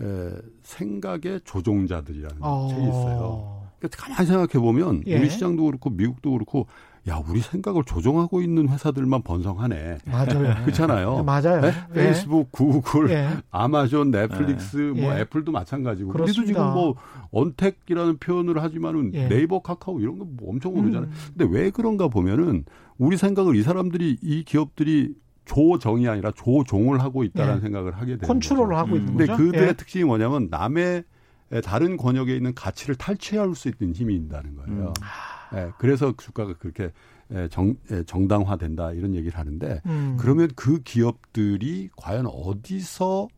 에, 0.00 0.30
생각의 0.62 1.40
조종자들이라는 1.44 2.36
어. 2.40 2.68
책이 2.70 2.82
있어요. 2.82 3.62
그러니까 3.78 3.96
가만히 4.04 4.26
생각해 4.26 4.52
보면 4.64 5.02
예. 5.06 5.18
우리 5.18 5.30
시장도 5.30 5.64
그렇고 5.66 5.90
미국도 5.90 6.32
그렇고 6.32 6.66
야 7.08 7.22
우리 7.28 7.40
생각을 7.40 7.84
조종하고 7.84 8.42
있는 8.42 8.68
회사들만 8.68 9.22
번성하네. 9.22 9.98
맞아요. 10.04 10.54
그렇잖아요. 10.64 11.22
맞아요. 11.22 11.60
네? 11.62 11.72
예. 11.90 11.94
페이스북, 11.94 12.50
구글, 12.52 13.10
예. 13.10 13.28
아마존, 13.50 14.10
넷플릭스, 14.10 14.76
뭐 14.76 15.14
예. 15.14 15.20
애플도 15.20 15.50
마찬가지고. 15.52 16.10
우리도 16.10 16.24
그렇습니다. 16.24 16.46
지금 16.52 16.72
뭐 16.74 16.96
언택이라는 17.30 18.18
표현을 18.18 18.62
하지만은 18.62 19.12
예. 19.14 19.28
네이버, 19.28 19.60
카카오 19.60 20.00
이런 20.00 20.18
거 20.18 20.24
뭐 20.28 20.50
엄청 20.50 20.74
오르잖아요. 20.74 21.08
음. 21.10 21.16
근데 21.36 21.56
왜 21.58 21.70
그런가 21.70 22.08
보면은 22.08 22.64
우리 22.98 23.16
생각을 23.16 23.56
이 23.56 23.62
사람들이 23.62 24.18
이 24.20 24.44
기업들이 24.44 25.14
조정이 25.48 26.06
아니라 26.06 26.30
조종을 26.32 27.00
하고 27.00 27.24
있다는 27.24 27.56
예. 27.56 27.60
생각을 27.60 27.96
하게 27.96 28.16
되는 28.16 28.28
컨트롤을. 28.28 28.76
하고 28.76 28.92
음. 28.92 28.96
있는 28.96 29.16
근데 29.16 29.26
거죠. 29.26 29.42
그들의 29.42 29.68
예. 29.68 29.72
특징이 29.72 30.04
뭐냐면 30.04 30.48
남의 30.50 31.04
에, 31.50 31.60
다른 31.62 31.96
권역에 31.96 32.36
있는 32.36 32.54
가치를 32.54 32.94
탈취할 32.94 33.54
수 33.54 33.68
있는 33.68 33.94
힘이 33.94 34.16
있다는 34.16 34.56
거예요. 34.56 34.92
음. 35.00 35.56
예, 35.56 35.72
그래서 35.78 36.12
주가가 36.16 36.54
그렇게 36.58 36.92
에, 37.30 37.48
정, 37.48 37.74
에, 37.90 38.02
정당화된다 38.04 38.92
이런 38.92 39.14
얘기를 39.14 39.38
하는데 39.38 39.80
음. 39.86 40.16
그러면 40.20 40.50
그 40.54 40.82
기업들이 40.82 41.88
과연 41.96 42.26
어디서 42.26 43.28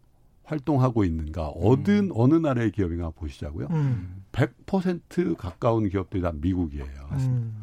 활동하고 0.42 1.04
있는가, 1.04 1.52
어느 1.54 2.08
어느 2.12 2.34
나라의 2.34 2.72
기업인가 2.72 3.11
보시자고요. 3.11 3.68
음. 3.70 4.24
100% 4.32 5.36
가까운 5.36 5.88
기업들이 5.88 6.20
다 6.20 6.32
미국이에요. 6.34 6.84
음. 7.12 7.54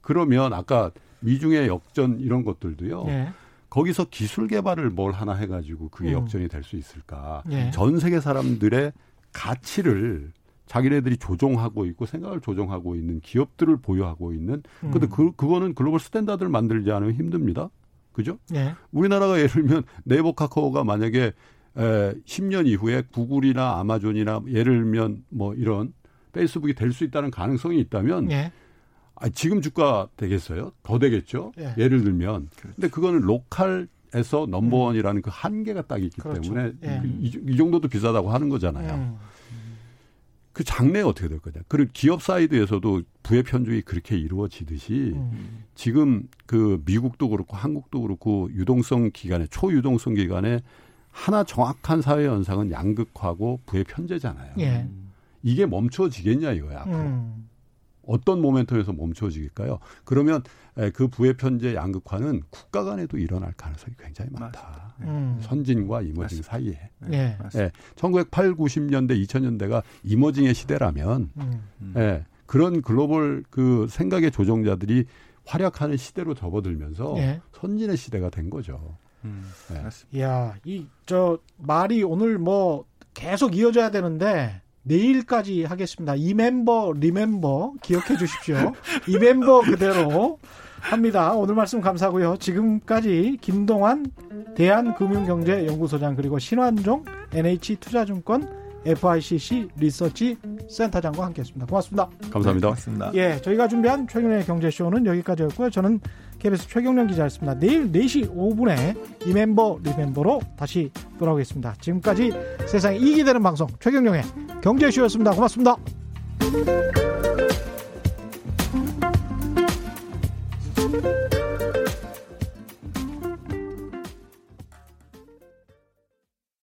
그러면 0.00 0.52
아까 0.52 0.92
미중의 1.20 1.66
역전 1.66 2.20
이런 2.20 2.44
것들도요. 2.44 3.04
예. 3.08 3.32
거기서 3.74 4.04
기술 4.04 4.46
개발을 4.46 4.90
뭘 4.90 5.10
하나 5.10 5.34
해가지고 5.34 5.88
그게 5.88 6.10
음. 6.10 6.20
역전이 6.20 6.46
될 6.46 6.62
수 6.62 6.76
있을까? 6.76 7.42
예. 7.50 7.72
전 7.72 7.98
세계 7.98 8.20
사람들의 8.20 8.92
가치를 9.32 10.30
자기네들이 10.66 11.16
조종하고 11.16 11.84
있고 11.86 12.06
생각을 12.06 12.40
조종하고 12.40 12.94
있는 12.94 13.18
기업들을 13.20 13.78
보유하고 13.78 14.32
있는. 14.32 14.62
근데 14.80 15.06
음. 15.06 15.10
그 15.10 15.32
그거는 15.32 15.74
global 15.74 15.98
standard를 15.98 16.50
만들지 16.50 16.92
않으면 16.92 17.14
힘듭니다. 17.14 17.68
그죠? 18.12 18.38
예. 18.54 18.76
우리나라가 18.92 19.38
예를 19.38 19.48
들면 19.48 19.82
네이버 20.04 20.30
카카오가 20.32 20.84
만약에 20.84 21.32
에, 21.76 22.14
10년 22.24 22.68
이후에 22.68 23.02
구글이나 23.12 23.80
아마존이나 23.80 24.40
예를 24.46 24.78
들면 24.82 25.24
뭐 25.30 25.52
이런 25.54 25.92
페이스북이 26.32 26.74
될 26.74 26.92
수 26.92 27.02
있다는 27.02 27.32
가능성이 27.32 27.80
있다면 27.80 28.30
예. 28.30 28.52
아, 29.16 29.28
지금 29.28 29.60
주가 29.60 30.08
되겠어요? 30.16 30.72
더 30.82 30.98
되겠죠? 30.98 31.52
예. 31.58 31.74
예를 31.78 32.02
들면. 32.02 32.48
근데 32.56 32.88
그거는 32.88 33.20
local에서 33.20 34.46
넘버원이라는 34.48 35.22
그 35.22 35.30
한계가 35.32 35.82
딱 35.82 36.02
있기 36.02 36.20
그렇죠. 36.20 36.42
때문에 36.42 36.72
예. 36.82 37.00
그 37.00 37.06
이, 37.06 37.32
이 37.52 37.56
정도도 37.56 37.88
비싸다고 37.88 38.30
하는 38.30 38.48
거잖아요. 38.48 38.94
음. 38.94 39.16
그 40.52 40.62
장래가 40.62 41.08
어떻게 41.08 41.28
될 41.28 41.40
거냐. 41.40 41.56
그리고 41.66 41.90
기업 41.92 42.22
사이드에서도 42.22 43.02
부의 43.24 43.42
편중이 43.42 43.82
그렇게 43.82 44.16
이루어지듯이 44.16 45.12
음. 45.14 45.64
지금 45.74 46.28
그 46.46 46.80
미국도 46.84 47.28
그렇고 47.28 47.56
한국도 47.56 48.02
그렇고 48.02 48.48
유동성 48.52 49.10
기간에 49.12 49.46
초유동성 49.48 50.14
기간에 50.14 50.60
하나 51.10 51.42
정확한 51.42 52.02
사회 52.02 52.26
현상은 52.26 52.70
양극화고 52.70 53.60
부의 53.66 53.84
편재잖아요. 53.84 54.54
예. 54.60 54.88
이게 55.42 55.66
멈춰지겠냐 55.66 56.52
이거야. 56.52 56.80
앞으로. 56.82 56.96
음. 56.96 57.48
어떤 58.06 58.40
모멘텀에서 58.40 58.96
멈춰지겠까요? 58.96 59.78
그러면 60.04 60.42
에, 60.76 60.90
그 60.90 61.08
부의 61.08 61.34
편제 61.34 61.74
양극화는 61.74 62.42
국가 62.50 62.84
간에도 62.84 63.18
일어날 63.18 63.52
가능성이 63.56 63.94
굉장히 63.98 64.30
많다. 64.32 64.94
음. 65.00 65.38
선진과 65.40 66.02
이머징 66.02 66.42
사이에. 66.42 66.90
예. 67.12 67.36
맞습니다. 67.40 67.64
예, 67.64 67.70
1980, 67.96 68.56
90년대, 68.56 69.24
2000년대가 69.26 69.82
이머징의 70.02 70.54
시대라면 70.54 71.30
음. 71.36 71.94
예, 71.96 72.24
그런 72.46 72.82
글로벌 72.82 73.44
그 73.50 73.86
생각의 73.88 74.30
조종자들이 74.30 75.06
활약하는 75.46 75.96
시대로 75.96 76.34
접어들면서 76.34 77.14
예. 77.18 77.40
선진의 77.52 77.96
시대가 77.96 78.30
된 78.30 78.50
거죠. 78.50 78.96
음, 79.24 79.50
네. 79.70 79.82
맞습니다. 79.82 80.18
이야, 80.18 80.54
이, 80.64 80.86
저, 81.06 81.38
말이 81.58 82.02
오늘 82.02 82.38
뭐 82.38 82.84
계속 83.14 83.56
이어져야 83.56 83.90
되는데, 83.90 84.60
내일까지 84.84 85.64
하겠습니다. 85.64 86.14
이 86.14 86.34
멤버, 86.34 86.92
리멤버 86.96 87.72
기억해 87.82 88.16
주십시오. 88.16 88.72
이 89.08 89.18
멤버 89.18 89.60
그대로 89.62 90.38
합니다. 90.80 91.32
오늘 91.32 91.54
말씀 91.54 91.80
감사하고요. 91.80 92.36
지금까지 92.38 93.38
김동환 93.40 94.06
대한금융경제연구소장 94.54 96.14
그리고 96.14 96.38
신환종 96.38 97.04
NH투자증권 97.32 98.64
FICC 98.84 99.68
리서치 99.78 100.36
센터장과 100.68 101.24
함께했습니다. 101.24 101.66
고맙습니다. 101.66 102.10
감사합니다. 102.30 102.68
고맙습니다. 102.68 103.10
예, 103.14 103.40
저희가 103.40 103.66
준비한 103.66 104.06
최경련의 104.06 104.44
경제쇼는 104.44 105.06
여기까지였고요. 105.06 105.70
저는 105.70 106.00
KBS 106.44 106.68
최경련 106.68 107.06
기자였습니다. 107.06 107.58
내일 107.58 107.90
4시 107.90 108.36
5분에 108.36 109.26
이멤버 109.26 109.78
리멤버로 109.82 110.42
다시 110.58 110.90
돌아오겠습니다. 111.18 111.74
지금까지 111.80 112.32
세상에 112.68 112.98
이익이 112.98 113.24
되는 113.24 113.42
방송 113.42 113.66
최경련의 113.80 114.22
경제쇼였습니다. 114.62 115.30
고맙습니다. 115.30 115.76